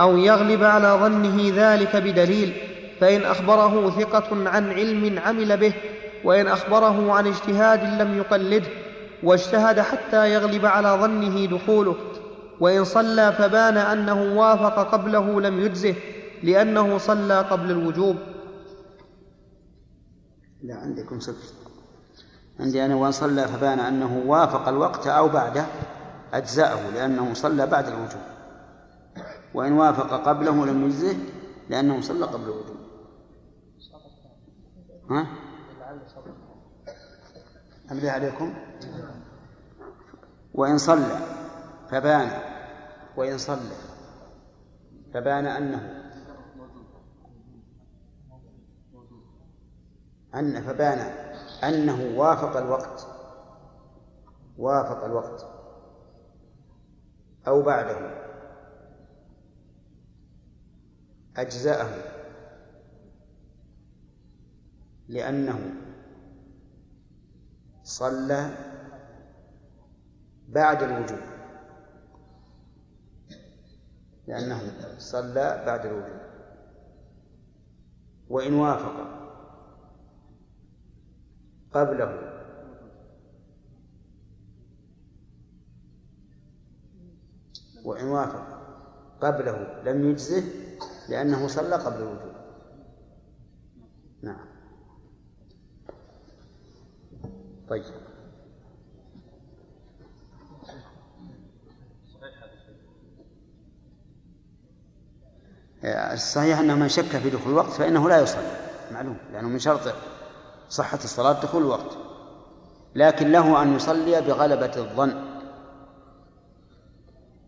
أو 0.00 0.16
يغلب 0.16 0.64
على 0.64 0.88
ظنه 0.88 1.52
ذلك 1.54 1.96
بدليل 1.96 2.67
فإن 3.00 3.22
أخبره 3.24 3.90
ثقة 3.90 4.48
عن 4.48 4.70
علم 4.72 5.18
عمل 5.18 5.56
به 5.56 5.74
وإن 6.24 6.46
أخبره 6.46 7.12
عن 7.12 7.26
اجتهاد 7.26 8.02
لم 8.02 8.18
يقلده 8.18 8.68
واجتهد 9.22 9.80
حتى 9.80 10.32
يغلب 10.32 10.66
على 10.66 10.88
ظنه 10.88 11.46
دخوله. 11.46 11.96
وإن 12.60 12.84
صلى 12.84 13.32
فبان 13.32 13.76
أنه 13.76 14.38
وافق 14.38 14.90
قبله 14.92 15.40
لم 15.40 15.60
يجزه 15.60 15.94
لأنه 16.42 16.98
صلى 16.98 17.40
قبل 17.40 17.70
الوجوب. 17.70 18.16
لا 20.62 20.74
عندكم 20.74 21.20
صفر 21.20 21.54
عندي 22.60 22.84
أنا 22.84 22.94
وإن 22.94 23.12
صلى 23.12 23.48
فبان 23.48 23.78
أنه 23.78 24.22
وافق 24.26 24.68
الوقت 24.68 25.06
أو 25.06 25.28
بعده 25.28 25.66
أجزأه 26.34 26.90
لأنه 26.94 27.34
صلى 27.34 27.66
بعد 27.66 27.86
الوجوب. 27.86 28.22
وإن 29.54 29.72
وافق 29.72 30.28
قبله 30.28 30.66
لم 30.66 30.86
يجزه 30.86 31.16
لأنه 31.70 32.00
صلى 32.00 32.24
قبل 32.24 32.44
الوجوب. 32.44 32.77
ها؟ 35.10 35.26
أملي 37.90 38.10
عليكم. 38.10 38.54
وإن 40.54 40.78
صلى 40.78 41.18
فبان 41.90 42.42
وإن 43.16 43.38
صلى 43.38 43.76
فبان 45.14 45.46
أنه 45.46 46.04
أن 50.34 50.62
فبان 50.62 50.98
أنه 51.64 52.18
وافق 52.20 52.56
الوقت 52.56 53.06
وافق 54.58 55.04
الوقت. 55.04 55.46
أو 57.46 57.62
بعده. 57.62 58.24
أجزأه. 61.36 62.17
لأنه 65.08 65.74
صلى 67.82 68.50
بعد 70.48 70.82
الوجوب. 70.82 71.18
لأنه 74.26 74.60
صلى 74.98 75.62
بعد 75.66 75.86
الوجوب. 75.86 76.20
وإن 78.28 78.54
وافق 78.54 79.18
قبله. 81.72 82.28
وإن 87.84 88.04
وافق 88.04 88.58
قبله 89.20 89.82
لم 89.82 90.10
يجزه 90.10 90.42
لأنه 91.08 91.48
صلى 91.48 91.76
قبل 91.76 91.96
الوجوب. 91.96 92.34
نعم. 94.22 94.47
طيب. 97.70 97.84
الصحيح 105.84 106.58
أنه 106.58 106.74
من 106.74 106.88
شك 106.88 107.04
في 107.04 107.30
دخول 107.30 107.52
الوقت 107.52 107.70
فإنه 107.70 108.08
لا 108.08 108.20
يصلي. 108.20 108.56
معلوم. 108.92 109.16
لأنه 109.32 109.48
من 109.48 109.58
شرط 109.58 109.94
صحة 110.68 110.98
الصلاة 111.04 111.42
دخول 111.42 111.62
الوقت. 111.62 111.98
لكن 112.94 113.32
له 113.32 113.62
أن 113.62 113.76
يصلي 113.76 114.20
بغلبة 114.20 114.76
الظن. 114.76 115.24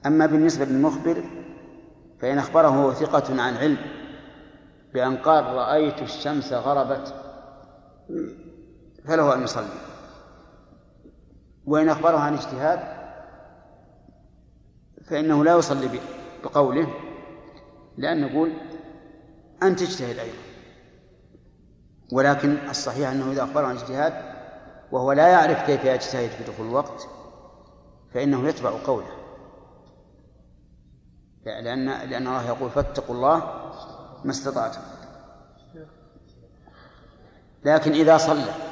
أما 0.06 0.26
بالنسبة 0.26 0.64
للمخبر 0.64 1.24
فإن 2.20 2.38
أخبره 2.38 2.92
ثقة 2.92 3.42
عن 3.42 3.56
علم 3.56 3.78
بأن 4.94 5.16
قال 5.16 5.44
رأيت 5.44 6.02
الشمس 6.02 6.52
غربت 6.52 7.14
فله 9.04 9.34
أن 9.34 9.42
يصلي. 9.42 9.89
وإن 11.66 11.88
أخبره 11.88 12.18
عن 12.18 12.34
اجتهاد 12.34 13.00
فإنه 15.10 15.44
لا 15.44 15.56
يصلي 15.56 16.00
بقوله 16.44 16.94
لأن 17.98 18.20
نقول 18.20 18.52
أنت 19.62 19.82
اجتهد 19.82 20.18
أيضا. 20.18 20.38
ولكن 22.12 22.56
الصحيح 22.70 23.10
أنه 23.10 23.32
إذا 23.32 23.42
أخبره 23.42 23.66
عن 23.66 23.76
اجتهاد 23.76 24.12
وهو 24.92 25.12
لا 25.12 25.28
يعرف 25.28 25.66
كيف 25.66 25.84
يجتهد 25.84 26.30
في 26.30 26.52
دخول 26.52 26.66
الوقت 26.66 27.08
فإنه 28.14 28.48
يتبع 28.48 28.70
قوله. 28.86 29.10
لأن 31.44 31.86
لأن 31.86 32.26
الله 32.26 32.46
يقول 32.46 32.70
فاتقوا 32.70 33.14
الله 33.14 33.38
ما 34.24 34.30
استطعتم. 34.30 34.80
لكن 37.64 37.92
إذا 37.92 38.16
صلى 38.16 38.69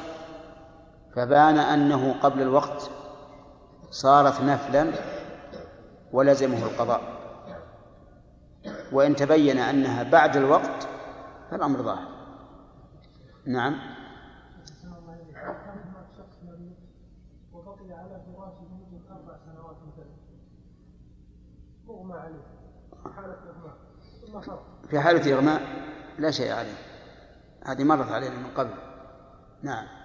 فبان 1.18 1.58
أنه 1.58 2.20
قبل 2.20 2.42
الوقت 2.42 2.90
صارت 3.90 4.40
نفلا 4.40 4.92
ولزمه 6.12 6.62
القضاء. 6.62 7.02
وإن 8.92 9.16
تبين 9.16 9.58
أنها 9.58 10.02
بعد 10.02 10.36
الوقت 10.36 10.88
فالأمر 11.50 11.82
ظاهر. 11.82 12.08
نعم. 13.46 13.78
في 24.88 25.00
حالة 25.00 25.34
إغماء 25.34 25.62
لا 26.18 26.30
شيء 26.30 26.52
عليه. 26.52 26.74
هذه 27.64 27.84
مرت 27.84 28.12
علينا 28.12 28.34
من 28.34 28.50
قبل. 28.56 28.74
نعم. 29.62 29.97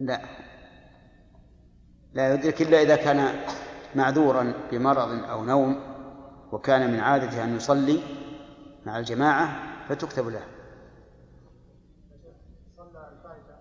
لا. 0.00 0.20
لا 2.14 2.34
يدرك 2.34 2.62
إلا 2.62 2.82
إذا 2.82 2.96
كان 2.96 3.40
معذورا 3.94 4.52
بمرض 4.70 5.24
أو 5.24 5.44
نوم 5.44 5.80
وكان 6.52 6.92
من 6.92 7.00
عادته 7.00 7.44
أن 7.44 7.56
يصلي 7.56 8.02
مع 8.86 8.98
الجماعة 8.98 9.48
فتكتب 9.88 10.28
له. 10.28 10.42
صلى 12.76 13.08
الفائتة 13.12 13.54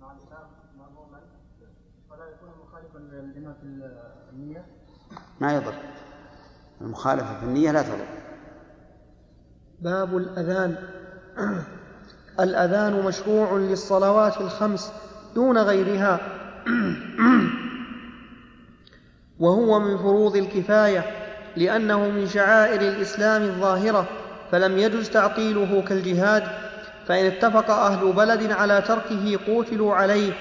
مع 0.00 0.12
الإمام 0.12 0.48
مأموما 0.78 1.20
ولا 2.10 2.24
يكون 2.28 2.48
مخالفا 2.62 2.98
للإمام 2.98 3.54
في 3.54 3.62
النية؟ 4.32 4.66
ما 5.40 5.54
يضر. 5.54 5.74
المخالفة 6.80 7.38
في 7.38 7.44
النية 7.44 7.70
لا 7.70 7.82
تضر. 7.82 8.06
باب 9.80 10.16
الأذان. 10.16 10.88
الأذان 12.40 13.04
مشروع 13.06 13.52
للصلوات 13.52 14.40
الخمس 14.40 14.92
دون 15.38 15.58
غيرها. 15.58 16.20
وهو 19.40 19.80
من 19.80 19.98
فروض 19.98 20.36
الكفاية 20.36 21.04
لأنه 21.56 22.08
من 22.08 22.26
شعائر 22.26 22.80
الإسلام 22.80 23.42
الظاهرة 23.42 24.06
فلم 24.52 24.78
يجز 24.78 25.10
تعطيله 25.10 25.82
كالجهاد 25.88 26.44
فإن 27.08 27.26
اتفق 27.26 27.70
أهل 27.70 28.12
بلد 28.12 28.52
على 28.52 28.82
تركه 28.88 29.38
قوتلوا 29.46 29.94
عليه 29.94 30.32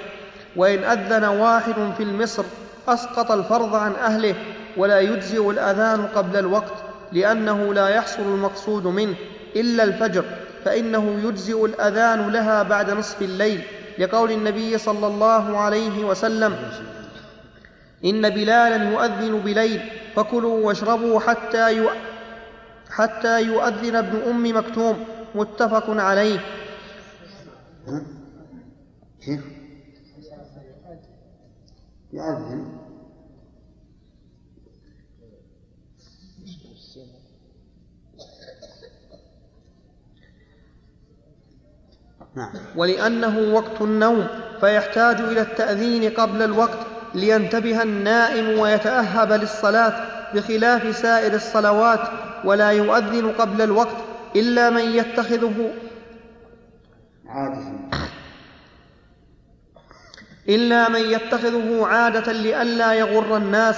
وإن 0.56 0.84
أذن 0.84 1.24
واحد 1.24 1.94
في 1.98 2.04
المصر 2.04 2.44
أسقط 2.88 3.32
الفرض 3.32 3.76
عن 3.76 3.92
أهله 3.92 4.36
ولا 4.78 5.00
يجزئ 5.00 5.50
الأذان 5.50 6.08
قبل 6.16 6.40
الوقت 6.40 6.74
لأنه 7.12 7.74
لا 7.74 7.88
يحصل 7.90 8.22
المقصود 8.22 8.88
منه 8.88 9.16
إلا 9.56 9.84
الفجر 9.84 10.26
فإنه 10.66 11.22
يجزئ 11.24 11.66
الأذان 11.66 12.30
لها 12.30 12.64
بعد 12.64 12.92
نصف 12.92 13.22
الليل. 13.22 13.62
لقول 14.00 14.32
النبي 14.32 14.78
صلى 14.78 15.08
الله 15.08 15.58
عليه 15.58 16.06
وسلم 16.06 16.56
إن 18.06 18.30
بلالا 18.30 18.92
يؤذن 18.92 19.40
بليل 19.40 19.82
فكلوا 20.16 20.66
واشربوا 20.66 21.20
حتى. 21.20 21.88
حتى 22.90 23.42
يؤذن 23.42 23.96
ابن 23.96 24.30
أم 24.30 24.58
مكتوم 24.58 25.06
متفق 25.36 25.90
عليه 25.90 26.40
كيف؟ 29.26 29.42
يأذن 32.14 32.87
نعم. 42.38 42.50
ولأنه 42.76 43.54
وقت 43.54 43.82
النوم 43.82 44.28
فيحتاج 44.60 45.22
إلى 45.22 45.42
التأذين 45.42 46.10
قبل 46.10 46.42
الوقت 46.42 46.80
لينتبه 47.16 47.84
النائم 47.84 48.60
ويتأهب 48.60 49.32
للصلاة 49.32 49.94
بخلاف 50.34 50.98
سائر 50.98 51.34
الصلوات 51.34 52.00
ولا 52.46 52.70
يؤذن 52.70 53.32
قبل 53.32 53.62
الوقت 53.62 53.96
إلا 54.36 54.70
من 54.70 54.82
يتخذه. 54.82 55.72
عادة. 57.28 57.62
إلا 60.50 60.90
من 60.90 61.02
يتخذه 61.02 61.86
عادة 61.86 62.32
لئلا 62.32 62.94
يغر 62.94 63.38
الناس 63.38 63.76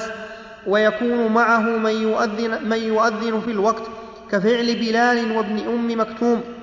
ويكون 0.68 1.28
معه 1.28 1.62
من 1.62 1.92
يؤذن, 1.92 2.70
من 2.70 2.78
يؤذن 2.78 3.42
في 3.42 3.52
الوقت 3.52 3.84
كفعل 4.32 4.76
بلال 4.76 5.38
وابن 5.38 5.60
أم 5.60 6.00
مكتوم. 6.00 6.59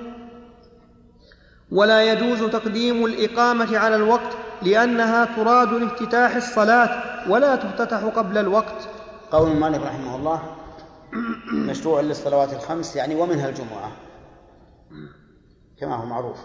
ولا 1.71 2.11
يجوز 2.11 2.51
تقديم 2.51 3.05
الإقامة 3.05 3.77
على 3.77 3.95
الوقت 3.95 4.37
لأنها 4.61 5.25
تراد 5.25 5.67
لافتتاح 5.67 6.35
الصلاة 6.35 7.31
ولا 7.31 7.55
تفتتح 7.55 8.03
قبل 8.03 8.37
الوقت. 8.37 8.89
قول 9.31 9.49
مالك 9.55 9.81
رحمه 9.81 10.15
الله 10.15 10.41
مشروع 11.53 12.01
للصلوات 12.01 12.53
الخمس 12.53 12.95
يعني 12.95 13.15
ومنها 13.15 13.49
الجمعة. 13.49 13.91
كما 15.79 15.95
هو 15.95 16.05
معروف. 16.05 16.37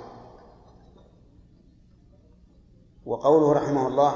وقوله 3.05 3.53
رحمه 3.53 3.89
الله 3.89 4.15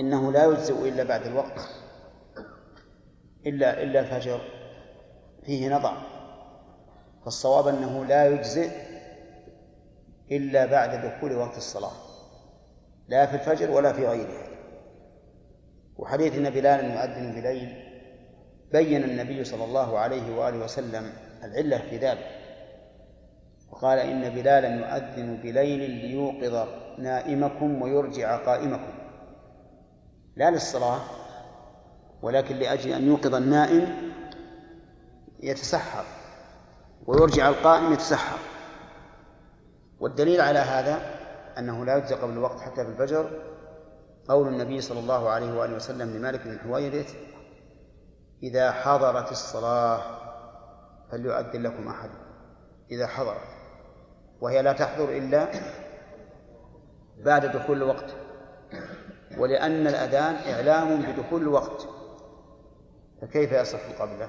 إنه 0.00 0.32
لا 0.32 0.44
يجزئ 0.44 0.88
إلا 0.88 1.04
بعد 1.04 1.26
الوقت. 1.26 1.60
إلا 3.46 3.82
إلا 3.82 4.00
الفجر. 4.00 4.40
فيه 5.46 5.76
نظر. 5.76 5.96
فالصواب 7.24 7.68
أنه 7.68 8.04
لا 8.04 8.26
يجزئ 8.26 8.93
إلا 10.36 10.66
بعد 10.66 11.06
دخول 11.06 11.32
وقت 11.32 11.56
الصلاة. 11.56 11.92
لا 13.08 13.26
في 13.26 13.34
الفجر 13.34 13.70
ولا 13.70 13.92
في 13.92 14.06
غيره 14.06 14.48
وحديث 15.96 16.34
أن 16.34 16.50
بلالا 16.50 16.94
يؤذن 16.94 17.32
بليل 17.40 17.84
بين 18.72 19.04
النبي 19.04 19.44
صلى 19.44 19.64
الله 19.64 19.98
عليه 19.98 20.36
وآله 20.36 20.64
وسلم 20.64 21.12
العلة 21.44 21.78
في 21.78 21.96
ذلك. 21.96 22.40
وقال 23.70 23.98
إن 23.98 24.28
بلالا 24.34 24.68
يؤذن 24.68 25.36
بليل 25.36 25.90
ليوقظ 25.90 26.68
نائمكم 26.98 27.82
ويرجع 27.82 28.36
قائمكم. 28.36 28.92
لا 30.36 30.50
للصلاة 30.50 31.00
ولكن 32.22 32.56
لأجل 32.56 32.92
أن 32.92 33.06
يوقظ 33.06 33.34
النائم 33.34 34.12
يتسحر 35.40 36.04
ويرجع 37.06 37.48
القائم 37.48 37.92
يتسحر. 37.92 38.53
والدليل 40.00 40.40
على 40.40 40.58
هذا 40.58 41.00
أنه 41.58 41.84
لا 41.84 41.96
يجزى 41.96 42.14
قبل 42.14 42.32
الوقت 42.32 42.60
حتى 42.60 42.84
في 42.84 42.90
الفجر. 42.90 43.30
قول 44.28 44.48
النبي 44.48 44.80
صلى 44.80 45.00
الله 45.00 45.28
عليه 45.30 45.58
وآله 45.58 45.76
وسلم 45.76 46.16
لمالك 46.16 46.40
بن 46.44 46.58
حويرث 46.58 47.14
إذا 48.42 48.72
حضرت 48.72 49.30
الصلاة 49.30 50.00
فليؤذن 51.10 51.62
لكم 51.62 51.88
أحد. 51.88 52.10
إذا 52.90 53.06
حضرت 53.06 53.40
وهي 54.40 54.62
لا 54.62 54.72
تحضر 54.72 55.08
إلا 55.08 55.48
بعد 57.24 57.46
دخول 57.46 57.76
الوقت 57.76 58.14
ولأن 59.38 59.86
الأذان 59.86 60.34
إعلام 60.34 61.02
بدخول 61.02 61.42
الوقت 61.42 61.88
فكيف 63.22 63.52
يصح 63.52 64.00
قبله؟ 64.00 64.28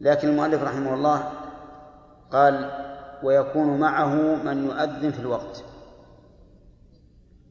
لكن 0.00 0.28
المؤلف 0.28 0.62
رحمه 0.62 0.94
الله 0.94 1.32
قال 2.30 2.70
ويكون 3.22 3.80
معه 3.80 4.44
من 4.44 4.64
يؤذن 4.64 5.10
في 5.10 5.18
الوقت. 5.20 5.64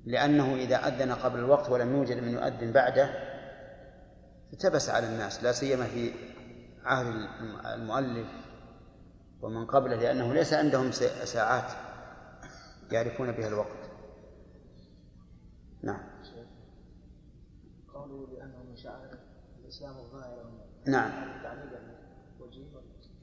لأنه 0.06 0.56
إذا 0.56 0.76
أذن 0.76 1.12
قبل 1.12 1.40
الوقت 1.40 1.70
ولم 1.70 1.96
يوجد 1.96 2.18
من 2.18 2.30
يؤذن 2.30 2.72
بعده 2.72 3.10
التبس 4.54 4.90
على 4.90 5.08
الناس 5.08 5.44
لا 5.44 5.52
سيما 5.52 5.86
في 5.86 6.12
عهد 6.84 7.08
المؤلف 7.66 8.28
ومن 9.42 9.66
قبله 9.66 9.96
لأنه 9.96 10.34
ليس 10.34 10.54
عندهم 10.54 10.92
ساعات 11.26 11.72
يعرفون 12.92 13.32
بها 13.32 13.48
الوقت. 13.48 13.90
نعم. 15.84 16.04
قالوا 17.94 18.28
لأنه 18.28 18.64
من 18.64 18.76
شعائر 18.76 19.20
الإسلام 19.64 19.98
الظاهرة 19.98 20.52
نعم. 20.88 21.12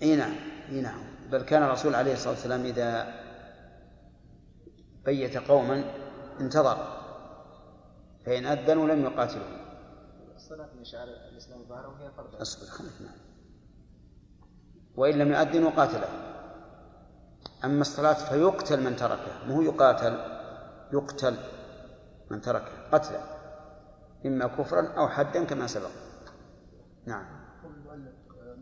إي 0.04 0.16
نعم 0.16 0.34
إي 0.68 0.80
نعم. 0.80 1.00
بل 1.30 1.42
كان 1.42 1.62
الرسول 1.62 1.94
عليه 1.94 2.12
الصلاة 2.12 2.30
والسلام 2.30 2.64
إذا 2.64 3.14
بيت 5.04 5.36
قوما 5.36 5.84
انتظر 6.40 6.76
فإن 8.26 8.46
اذنوا 8.46 8.88
لم 8.88 9.02
يقاتلوا. 9.02 9.46
الصلاة 10.36 10.68
من 10.78 10.84
شعائر 10.84 11.08
الإسلام 11.32 11.60
الظاهرة 11.60 11.88
وهي 11.88 12.10
فرض. 12.16 12.34
أصبر 12.34 12.66
خلف 12.66 13.00
نعم 13.00 13.16
وإن 14.96 15.18
لم 15.18 15.32
يؤذن 15.32 15.68
قاتله. 15.68 16.08
أما 17.64 17.80
الصلاة 17.80 18.12
فيقتل 18.30 18.82
من 18.82 18.96
تركه 18.96 19.46
مو 19.46 19.62
يقاتل 19.62 20.18
يقتل 20.92 21.36
من 22.30 22.40
تركه 22.40 22.90
قتلا 22.92 23.20
إما 24.26 24.46
كفرا 24.46 24.88
أو 24.88 25.08
حدا 25.08 25.44
كما 25.44 25.66
سبق. 25.66 25.90
نعم. 27.06 27.44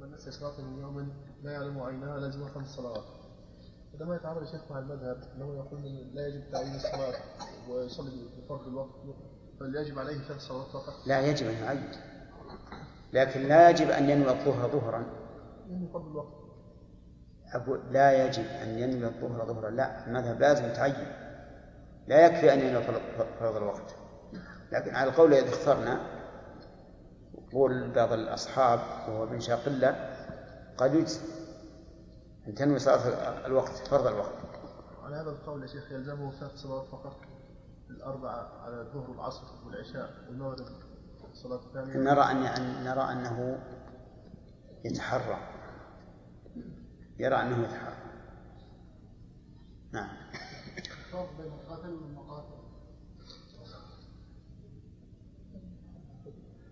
من 0.01 0.12
نسي 0.12 0.31
صلاة 0.31 0.60
من 0.60 0.78
يوم 0.78 1.12
لا 1.43 1.52
يعلم 1.52 1.82
عينها 1.82 2.19
لازم 2.19 2.48
خمس 2.48 2.69
صلوات. 2.69 3.05
هذا 3.94 4.05
ما 4.05 4.16
يتعامل 4.16 4.43
الشيخ 4.43 4.60
مع 4.70 4.78
المذهب 4.78 5.16
إنه 5.36 5.55
يقول 5.55 5.82
لا 6.14 6.27
يجب 6.27 6.51
تعيين 6.52 6.74
الصلاة 6.74 7.14
ويصلي 7.70 8.28
بفرض 8.39 8.66
الوقت 8.66 8.90
بل 9.60 9.77
يجب 9.77 9.98
عليه 9.98 10.19
ثلاث 10.28 10.40
صلوات 10.40 10.66
فقط. 10.66 10.94
لا 11.06 11.20
يجب 11.20 11.47
أن 11.47 11.55
يعين 11.55 11.90
لكن 13.12 13.40
لا 13.40 13.70
يجب 13.70 13.90
أن 13.90 14.10
ينوي 14.10 14.31
الظهر 14.31 14.69
ظهرا. 14.69 15.06
يعني 15.70 15.89
فرض 15.93 16.06
الوقت. 16.06 16.43
أقول 17.55 17.81
لا 17.93 18.27
يجب 18.27 18.44
أن 18.44 18.78
ينوي 18.78 19.06
الظهر 19.06 19.47
ظهرا. 19.47 19.70
لا 19.70 20.06
المذهب 20.06 20.40
لازم 20.40 20.64
يتعين 20.64 21.06
لا 22.06 22.27
يكفي 22.27 22.52
أن 22.52 22.60
ينوي 22.60 22.82
فرض 23.39 23.56
الوقت. 23.56 23.94
لكن 24.73 24.94
على 24.94 25.10
القول 25.10 25.35
الذي 25.35 25.48
اخترنا 25.48 26.01
يقول 27.35 27.90
بعض 27.90 28.12
الأصحاب 28.12 28.81
وهو 29.09 29.24
ابن 29.24 29.40
شاقلة 29.40 30.12
قد 30.83 30.95
يجزي. 30.95 31.21
أن 32.47 32.55
تنوي 32.55 32.79
صلاة 32.79 33.47
الوقت 33.47 33.89
فرض 33.89 34.07
الوقت. 34.07 34.35
على 35.03 35.17
هذا 35.17 35.31
القول 35.31 35.63
يا 35.63 35.67
شيخ 35.67 35.93
يلزمه 35.93 36.33
ثلاث 36.33 36.57
صلوات 36.57 36.87
فقط 36.87 37.17
الأربعة 37.91 38.63
على 38.63 38.81
الظهر 38.81 39.11
والعصر 39.11 39.45
والعشاء 39.67 40.25
والمغرب 40.29 40.67
الصلاة 41.33 41.61
الثانية. 41.67 41.97
نرى 41.97 42.21
أن 42.21 42.85
نرى 42.85 43.13
أنه 43.13 43.59
يتحرى 44.85 45.37
يرى 47.19 47.35
أنه 47.37 47.65
يتحرى 47.65 47.97
نعم. 49.93 50.17
الفرق 50.79 51.37
بين 51.39 51.53
القاتل 51.53 51.93
والمقاتل. 51.93 52.63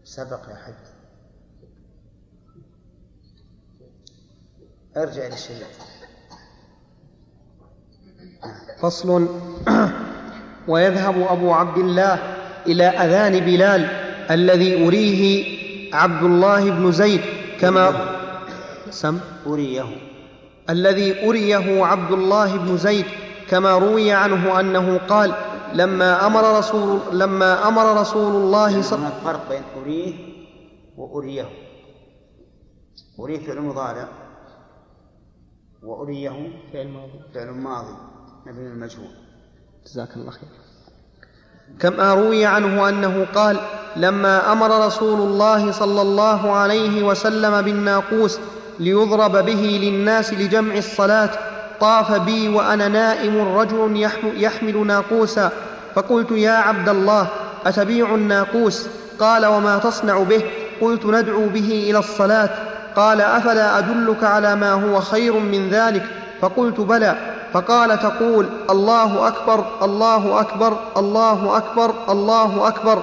سبق 0.05 0.49
يا 0.49 0.55
حد 0.55 0.90
أرجع 4.97 5.27
إلى 5.27 5.35
الشريط 5.35 5.67
فصل. 8.83 9.29
ويذهب 10.69 11.27
أبو 11.31 11.53
عبد 11.53 11.79
الله 11.79 12.37
إلى 12.67 12.85
أذان 12.85 13.41
بلال 13.41 13.89
الذي 14.31 14.87
أريه 14.87 15.45
عبد 15.95 16.23
الله 16.23 16.71
بن 16.71 16.93
زيد 16.93 17.21
كما 17.61 18.17
سم. 18.91 19.21
أريه. 19.47 19.85
الذي 20.71 21.29
أريه 21.29 21.85
عبد 21.85 22.13
الله 22.13 22.57
بن 22.57 22.77
زيد 22.77 23.07
كما 23.49 23.79
روي 23.79 24.13
عنه 24.13 24.61
أنه 24.61 24.99
قال 24.99 25.35
لما 25.75 26.27
أمر 26.27 26.59
رسول 26.59 27.01
لما 27.13 27.69
أمر 27.69 28.01
رسول 28.01 28.37
الله 28.37 28.83
صلى 28.83 28.99
هناك 28.99 29.13
فرق 29.25 29.49
بين 29.49 29.63
أريه 29.83 30.15
وأريه؟ 30.97 31.49
أريه 33.21 33.39
فعل 33.39 33.61
مضارع. 33.61 34.09
وأريه 35.83 36.53
فعل 36.73 36.89
ماضي. 36.89 37.21
فعل 37.35 37.51
ماضي 37.51 37.97
مبني 38.47 38.67
المجهول. 38.67 39.15
جزاك 39.87 40.17
الله 40.17 40.31
خير. 40.31 40.49
كما 41.81 42.15
روي 42.15 42.47
عنه 42.47 42.89
أنه 42.89 43.27
قال 43.35 43.57
لما 43.97 44.53
أمر 44.53 44.87
رسول 44.87 45.21
الله 45.21 45.73
صلى 45.73 46.03
الله 46.03 46.53
عليه 46.53 47.03
وسلم 47.03 47.63
بالناقوس 47.63 48.39
ليضرب 48.81 49.33
به 49.33 49.79
للناس 49.83 50.35
لجمع 50.35 50.75
الصلاة 50.75 51.31
طاف 51.81 52.13
بي 52.13 52.49
وأنا 52.49 52.89
نائم 52.89 53.57
رجل 53.59 54.09
يحمل 54.37 54.87
ناقوسا 54.87 55.53
فقلت 55.95 56.31
يا 56.31 56.53
عبد 56.53 56.89
الله 56.89 57.29
أتبيع 57.67 58.15
الناقوس؟ 58.15 58.89
قال 59.19 59.47
وما 59.47 59.79
تصنع 59.79 60.23
به؟ 60.23 60.45
قلت 60.81 61.07
ندعو 61.07 61.49
به 61.49 61.87
إلى 61.91 61.99
الصلاة. 61.99 62.70
قال 63.01 63.21
أفلا 63.21 63.79
أدلك 63.79 64.25
على 64.25 64.55
ما 64.55 64.73
هو 64.73 65.01
خير 65.01 65.33
من 65.33 65.69
ذلك؟ 65.69 66.03
فقلت 66.41 66.81
بلى. 66.81 67.17
فقال 67.53 67.99
تقول 67.99 68.47
الله 68.71 69.29
أكبر 69.29 69.65
الله 69.83 70.41
أكبر 70.41 70.77
الله 70.97 71.57
أكبر 71.57 71.95
الله 72.09 72.69
أكبر. 72.69 73.03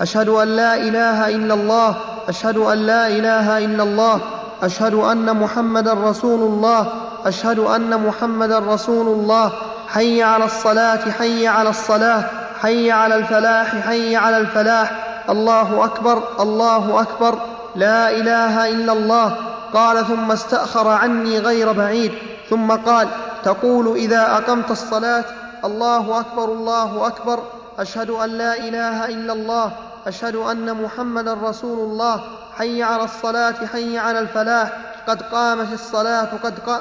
أشهد 0.00 0.28
أن 0.28 0.48
لا 0.48 0.74
إله 0.74 1.28
إلا 1.28 1.54
الله 1.54 1.94
أشهد 2.28 2.56
أن 2.56 2.78
لا 2.78 3.06
إله 3.06 3.58
إلا 3.58 3.82
الله 3.82 4.20
أشهد 4.62 4.94
أن 4.94 5.36
محمدا 5.36 5.92
رسول 5.92 6.40
الله 6.40 6.86
أشهد 7.26 7.58
أن 7.58 8.06
محمدا 8.06 8.58
رسول 8.58 9.06
الله. 9.06 9.52
حي 9.88 10.22
على 10.22 10.44
الصلاة 10.44 11.10
حي 11.18 11.46
على 11.46 11.70
الصلاة 11.70 12.24
حي 12.62 12.90
على 12.90 13.14
الفلاح 13.14 13.76
حي 13.86 14.16
على 14.16 14.38
الفلاح. 14.38 14.90
الله 15.30 15.84
أكبر 15.84 16.22
الله 16.40 17.00
أكبر. 17.00 17.55
لا 17.76 18.10
إله 18.10 18.68
إلا 18.68 18.92
الله. 18.92 19.36
قال 19.72 20.06
ثم 20.06 20.32
استأخر 20.32 20.88
عني 20.88 21.38
غير 21.38 21.72
بعيد. 21.72 22.12
ثم 22.50 22.72
قال 22.72 23.08
تقول 23.44 23.96
إذا 23.96 24.36
أقمت 24.36 24.70
الصلاة 24.70 25.24
الله 25.64 26.20
أكبر 26.20 26.44
الله 26.44 27.06
أكبر. 27.06 27.42
أشهد 27.78 28.10
أن 28.10 28.30
لا 28.30 28.54
إله 28.58 29.04
إلا 29.04 29.32
الله. 29.32 29.72
أشهد 30.06 30.36
أن 30.36 30.82
محمدا 30.82 31.34
رسول 31.34 31.78
الله. 31.78 32.20
حي 32.56 32.82
على 32.82 33.04
الصلاة 33.04 33.66
حي 33.66 33.98
على 33.98 34.18
الفلاح. 34.18 34.72
قد 35.08 35.22
قامت 35.22 35.72
الصلاة 35.72 36.28
قد 36.42 36.58
قا 36.58 36.80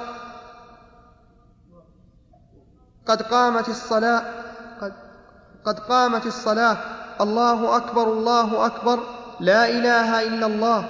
قد 3.07 3.21
قامت 3.21 3.69
الصلاة 3.69 4.21
قد, 4.81 4.93
قد 5.65 5.79
قامت 5.79 6.25
الصلاة. 6.25 6.77
الله 7.21 7.77
أكبر 7.77 8.03
الله 8.03 8.65
أكبر. 8.65 8.99
لا 9.39 9.69
إله 9.69 10.27
إلا 10.27 10.45
الله 10.45 10.85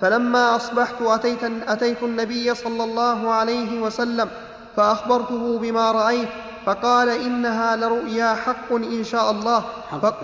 فلما 0.00 0.56
أصبحت 0.56 1.02
اتيت, 1.02 1.44
أتيت 1.68 2.02
النبي 2.02 2.54
صلى 2.54 2.84
الله 2.84 3.32
عليه 3.32 3.80
وسلم 3.80 4.28
فأخبرته 4.76 5.58
بما 5.58 5.92
رأيت 5.92 6.28
فقال 6.66 7.08
إنها 7.08 7.76
لرؤيا 7.76 8.34
حق 8.34 8.72
إن 8.72 9.04
شاء 9.04 9.30
الله 9.30 9.64
حق. 9.90 10.20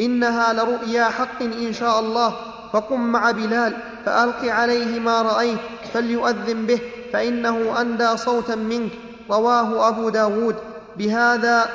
إنها 0.00 0.52
لرؤيا 0.52 1.04
حق 1.04 1.42
إن 1.42 1.72
شاء 1.72 2.00
الله 2.00 2.36
فقم 2.72 3.00
مع 3.00 3.30
بلال 3.30 3.76
فألق 4.06 4.44
عليه 4.44 5.00
ما 5.00 5.22
رأيت 5.22 5.58
فليؤذن 5.92 6.66
به 6.66 6.80
فإنه 7.12 7.80
أندى 7.80 8.16
صوتا 8.16 8.54
منك 8.54 8.92
رواه 9.30 9.88
أبو 9.88 10.08
داود 10.08 10.56
بهذا 10.98 11.66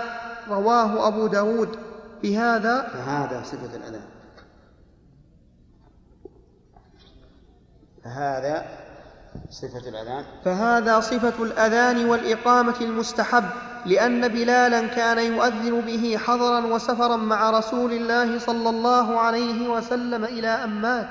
رواه 0.49 1.07
أبو 1.07 1.27
داود 1.27 1.69
بهذا 2.23 2.87
فهذا 2.93 3.43
صفة 3.43 3.75
الأذان. 3.75 4.14
فهذا 8.05 8.65
صفة 9.49 9.89
الأذان؟ 9.89 10.25
فهذا 10.45 10.99
صفة 10.99 11.43
الأذان 11.43 12.05
والإقامة 12.05 12.75
المستحب 12.81 13.43
لأن 13.85 14.27
بلالا 14.27 14.87
كان 14.87 15.17
يؤذن 15.17 15.81
به 15.81 16.17
حضرا 16.17 16.65
وسفرا 16.65 17.15
مع 17.15 17.49
رسول 17.49 17.93
الله 17.93 18.39
صلى 18.39 18.69
الله 18.69 19.19
عليه 19.19 19.67
وسلم 19.67 20.23
إلى 20.23 20.63
أن 20.63 20.69
مات. 20.69 21.07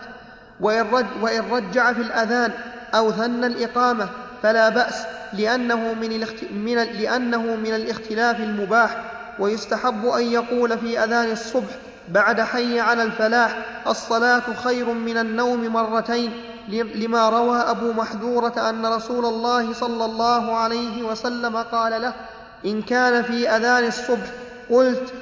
وإن, 0.60 0.90
رج 0.92 1.06
وإن 1.22 1.50
رجع 1.50 1.92
في 1.92 2.00
الأذان 2.00 2.52
أو 2.94 3.12
ثنى 3.12 3.46
الإقامة 3.46 4.08
فلا 4.42 4.68
بأس 4.68 5.06
لأنه 5.32 5.94
من, 5.94 6.12
الاخت... 6.12 6.44
من 6.52 6.74
لأنه 6.74 7.56
من 7.56 7.74
الاختلاف 7.74 8.40
المباح. 8.40 9.04
ويستحب 9.38 10.06
أن 10.06 10.22
يقول 10.22 10.78
في 10.78 11.04
أذان 11.04 11.32
الصبح 11.32 11.70
بعد 12.08 12.40
حي 12.40 12.80
على 12.80 13.02
الفلاح 13.02 13.58
الصلاة 13.86 14.42
خير 14.64 14.92
من 14.92 15.18
النوم 15.18 15.66
مرتين. 15.66 16.53
لما 16.68 17.28
روى 17.28 17.56
أبو 17.58 17.92
محذورة 17.92 18.54
أن 18.70 18.86
رسول 18.86 19.24
الله 19.24 19.72
صلى 19.72 20.04
الله 20.04 20.56
عليه 20.56 21.02
وسلم 21.02 21.56
قال 21.56 22.02
له 22.02 22.14
إن 22.64 22.82
كان 22.82 23.22
في 23.22 23.48
أذان 23.48 23.86
الصبح 23.86 24.30
قلت 24.70 25.12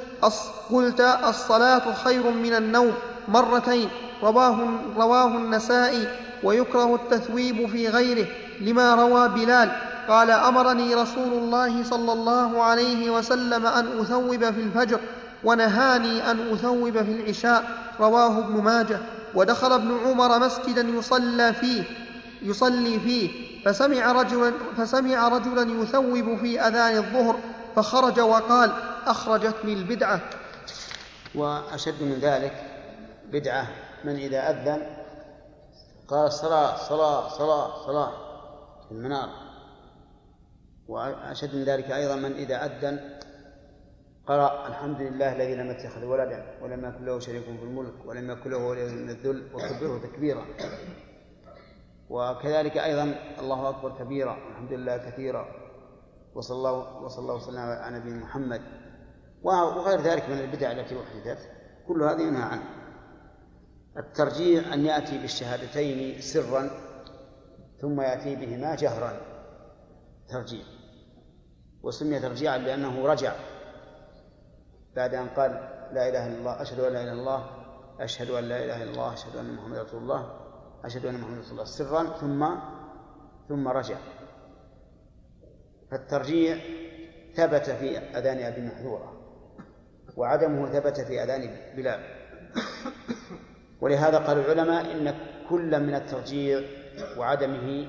قلت 0.70 1.00
الصلاة 1.00 1.94
خير 2.04 2.30
من 2.30 2.54
النوم 2.54 2.92
مرتين 3.28 3.88
رواه, 4.22 4.58
رواه 4.96 5.26
النسائي 5.26 6.08
ويكره 6.42 6.94
التثويب 6.94 7.66
في 7.70 7.88
غيره 7.88 8.26
لما 8.60 8.94
روى 8.94 9.28
بلال 9.28 9.72
قال 10.08 10.30
أمرني 10.30 10.94
رسول 10.94 11.32
الله 11.32 11.84
صلى 11.84 12.12
الله 12.12 12.62
عليه 12.62 13.10
وسلم 13.10 13.66
أن 13.66 14.00
أثوب 14.00 14.36
في 14.50 14.60
الفجر 14.60 15.00
ونهاني 15.44 16.30
أن 16.30 16.52
أثوب 16.52 17.02
في 17.02 17.12
العشاء 17.12 17.64
رواه 18.00 18.38
ابن 18.38 18.62
ماجه. 18.62 18.98
ودخل 19.34 19.72
ابن 19.72 19.98
عمر 20.06 20.38
مسجدا 20.38 20.80
يصلى 20.82 21.52
فيه 21.52 21.84
يصلي 22.42 23.00
فيه 23.00 23.52
فسمع 23.64 24.12
رجلا 24.12 24.52
فسمع 24.76 25.28
رجلا 25.28 25.82
يثوب 25.82 26.36
في 26.38 26.60
أذان 26.60 26.96
الظهر 26.96 27.38
فخرج 27.76 28.20
وقال 28.20 28.72
أخرجتني 29.06 29.72
البدعة. 29.72 30.20
وأشد 31.34 32.02
من 32.02 32.18
ذلك 32.20 32.52
بدعة 33.32 33.66
من 34.04 34.16
إذا 34.16 34.50
أذن 34.50 34.82
قال 36.08 36.32
صلاة 36.32 36.76
صلاة 36.76 37.28
صلاة 37.28 37.86
صلاة 37.86 38.12
في 38.88 38.92
المنار. 38.92 39.28
وأشد 40.88 41.54
من 41.54 41.64
ذلك 41.64 41.90
أيضا 41.90 42.16
من 42.16 42.32
إذا 42.32 42.66
أذن 42.66 43.18
قرأ 44.26 44.68
الحمد 44.68 45.00
لله 45.00 45.32
الذي 45.32 45.54
لم 45.54 45.70
يتخذ 45.70 46.04
ولدا 46.04 46.58
ولم 46.62 46.84
يكن 46.84 47.04
له 47.04 47.18
شريك 47.18 47.42
في 47.42 47.62
الملك 47.62 47.94
ولم 48.06 48.30
يكن 48.30 48.50
له 48.50 48.58
ولي 48.58 48.84
من 48.84 49.10
الذل 49.10 49.54
وكبره 49.54 49.98
تكبيرا. 49.98 50.46
وكذلك 52.08 52.76
أيضا 52.76 53.14
الله 53.40 53.68
أكبر 53.68 53.98
كبيرا 53.98 54.36
الحمد 54.50 54.72
لله 54.72 54.96
كثيرا. 54.96 55.46
وصلى 56.34 56.56
الله 56.56 57.02
وصلى 57.02 57.22
الله 57.22 57.34
وسلم 57.34 57.58
على 57.58 57.98
نبينا 57.98 58.16
محمد. 58.16 58.62
وغير 59.42 60.00
ذلك 60.00 60.28
من 60.28 60.38
البدع 60.38 60.72
التي 60.72 60.96
أحدثت. 61.00 61.50
كل 61.88 62.02
هذه 62.02 62.20
ينهى 62.20 62.42
عنه 62.42 62.62
الترجيع 63.96 64.74
أن 64.74 64.86
يأتي 64.86 65.18
بالشهادتين 65.18 66.20
سرا 66.20 66.70
ثم 67.80 68.00
يأتي 68.00 68.36
بهما 68.36 68.74
جهرا. 68.74 69.20
ترجيع 70.28 70.64
وسمي 71.82 72.20
ترجيعا 72.20 72.58
لأنه 72.58 73.06
رجع. 73.06 73.32
بعد 74.96 75.14
أن 75.14 75.28
قال 75.28 75.50
لا 75.92 76.08
إله 76.08 76.26
إلا 76.26 76.38
الله 76.38 76.62
أشهد 76.62 76.80
أن 76.80 76.92
لا 76.92 77.00
إله 77.02 77.12
إلا 77.12 77.20
الله 77.20 77.46
أشهد 78.00 78.30
أن 78.30 78.44
لا 78.44 78.64
إله 78.64 78.82
إلا 78.82 78.90
الله 78.90 79.12
أشهد 79.12 79.36
أن 79.36 79.54
محمدا 79.54 79.82
رسول 79.82 80.02
الله 80.02 80.40
أشهد 80.84 81.06
أن 81.06 81.20
محمدا 81.20 81.40
رسول 81.40 81.52
الله. 81.52 81.64
سرا 81.64 82.04
ثم 82.20 82.46
ثم 83.48 83.68
رجع. 83.68 83.96
فالترجيع 85.90 86.56
ثبت 87.36 87.70
في 87.70 87.98
أذان 87.98 88.38
أبي 88.38 88.60
محذورة 88.60 89.12
وعدمه 90.16 90.72
ثبت 90.72 91.00
في 91.00 91.22
أذان 91.22 91.56
بلال. 91.76 92.00
ولهذا 93.80 94.18
قال 94.18 94.38
العلماء 94.38 94.92
إن 94.92 95.14
كل 95.48 95.80
من 95.80 95.94
الترجيع 95.94 96.60
وعدمه 97.18 97.86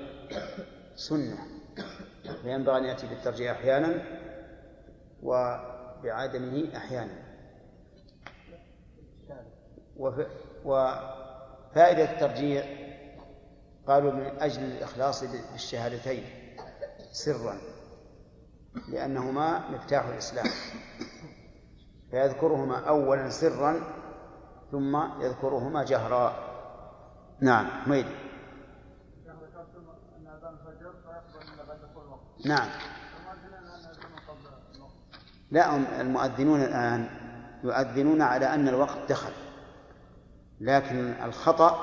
سنة 0.96 1.38
فينبغي 2.42 2.78
أن 2.78 2.84
يأتي 2.84 3.08
بالترجيع 3.08 3.52
أحيانا 3.52 4.02
وبعدمه 6.04 6.78
أحيانا. 6.78 7.24
وفائدة 10.66 12.12
الترجيع 12.12 12.66
قالوا 13.88 14.12
من 14.12 14.26
أجل 14.26 14.64
الإخلاص 14.64 15.24
بالشهادتين 15.24 16.24
سرا 17.12 17.58
لأنهما 18.90 19.70
مفتاح 19.70 20.06
الإسلام. 20.06 20.48
فيذكرهما 22.12 22.88
أولا 22.88 23.30
سرا 23.30 23.84
ثم 24.72 25.22
يذكرهما 25.22 25.84
جهرا. 25.84 26.54
نعم 27.42 27.66
حميد. 27.66 28.06
نعم. 32.46 32.93
لا 35.54 35.76
المؤذنون 36.02 36.62
الآن 36.62 37.10
يؤذنون 37.64 38.22
على 38.22 38.54
أن 38.54 38.68
الوقت 38.68 38.98
دخل 39.10 39.32
لكن 40.62 41.14
الخطأ 41.24 41.80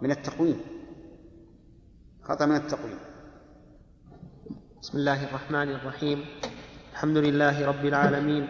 من 0.00 0.10
التقويم. 0.10 0.60
خطأ 2.22 2.46
من 2.46 2.56
التقويم. 2.56 2.98
بسم 4.82 4.98
الله 4.98 5.24
الرحمن 5.24 5.68
الرحيم. 5.74 6.24
الحمد 6.92 7.16
لله 7.16 7.66
رب 7.66 7.84
العالمين 7.84 8.48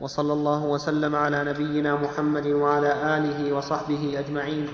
وصلى 0.00 0.32
الله 0.32 0.64
وسلم 0.64 1.16
على 1.16 1.44
نبينا 1.44 1.96
محمد 1.96 2.46
وعلى 2.46 3.16
آله 3.16 3.52
وصحبه 3.52 4.18
أجمعين. 4.18 4.68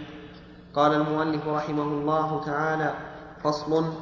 قال 0.74 0.94
المؤلف 0.94 1.46
رحمه 1.46 1.82
الله 1.82 2.44
تعالى 2.44 2.94
فصل 3.44 3.92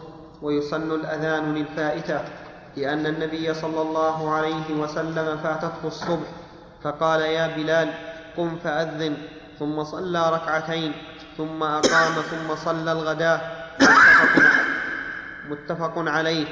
ويسن 0.43 0.91
الأذان 0.91 1.55
للفائتة. 1.55 2.42
لأن 2.77 3.07
النبي 3.07 3.55
صلى 3.55 3.83
الله 3.83 4.31
عليه 4.31 4.75
وسلم 4.75 5.37
فاتته 5.37 5.85
الصبح 5.85 6.29
فقال 6.83 7.21
يا 7.21 7.57
بلال 7.57 7.89
قم 8.37 8.57
فأذن. 8.65 9.17
ثم 9.59 9.85
صلى 9.85 10.31
ركعتين 10.31 10.93
ثم 11.37 11.63
أقام 11.63 12.13
ثم 12.13 12.57
صلى 12.57 12.93
الغداة 12.93 13.41
متفق, 13.81 14.43
متفق 15.51 15.95
عليه. 15.97 16.47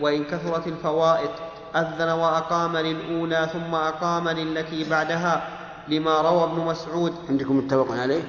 وإن 0.00 0.24
كثرت 0.24 0.66
الفوائت 0.66 1.30
أذن 1.76 2.08
وأقام 2.10 2.76
للأولى 2.76 3.48
ثم 3.52 3.74
أقام 3.74 4.28
للتي 4.28 4.90
بعدها 4.90 5.48
لما 5.88 6.20
روى 6.20 6.44
ابن 6.44 6.60
مسعود. 6.60 7.14
عندكم 7.28 7.58
متفق 7.58 7.92
عليه؟ 7.92 8.22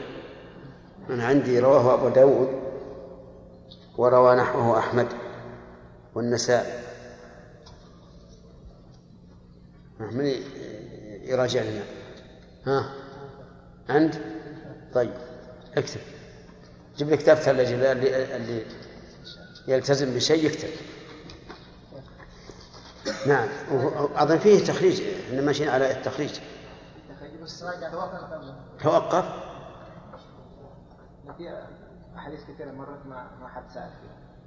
أنا 1.10 1.26
عندي 1.26 1.60
رواه 1.60 1.94
أبو 1.94 2.10
داود 2.10 2.50
وروى 3.98 4.36
نحوه 4.36 4.80
أحمد 4.80 5.08
والنسائي. 6.16 6.91
من 10.02 10.26
يراجع 11.24 11.62
لنا. 11.62 11.84
ها؟ 12.66 12.94
عند؟ 13.90 14.22
طيب 14.94 15.14
اكتب. 15.78 16.02
جيب 16.98 17.10
لي 17.10 17.18
ثلاجة 17.18 17.92
اللي, 17.92 18.36
اللي 18.36 18.66
يلتزم 19.68 20.16
بشيء 20.16 20.46
يكتب. 20.46 20.70
نعم 23.28 23.48
أظن 24.16 24.38
فيه 24.38 24.66
تخريج 24.66 25.02
إحنا 25.28 25.42
ماشيين 25.42 25.70
على 25.70 25.92
التخريج. 25.92 26.40
توقف. 28.84 29.26
في 31.38 31.64
أحاديث 32.16 32.44
كثيرة 32.44 32.72
مرت 32.72 33.06
ما 33.06 33.32
ما 33.42 33.48
حد 33.48 33.64
سأل 33.74 33.90
فيها. 34.02 34.21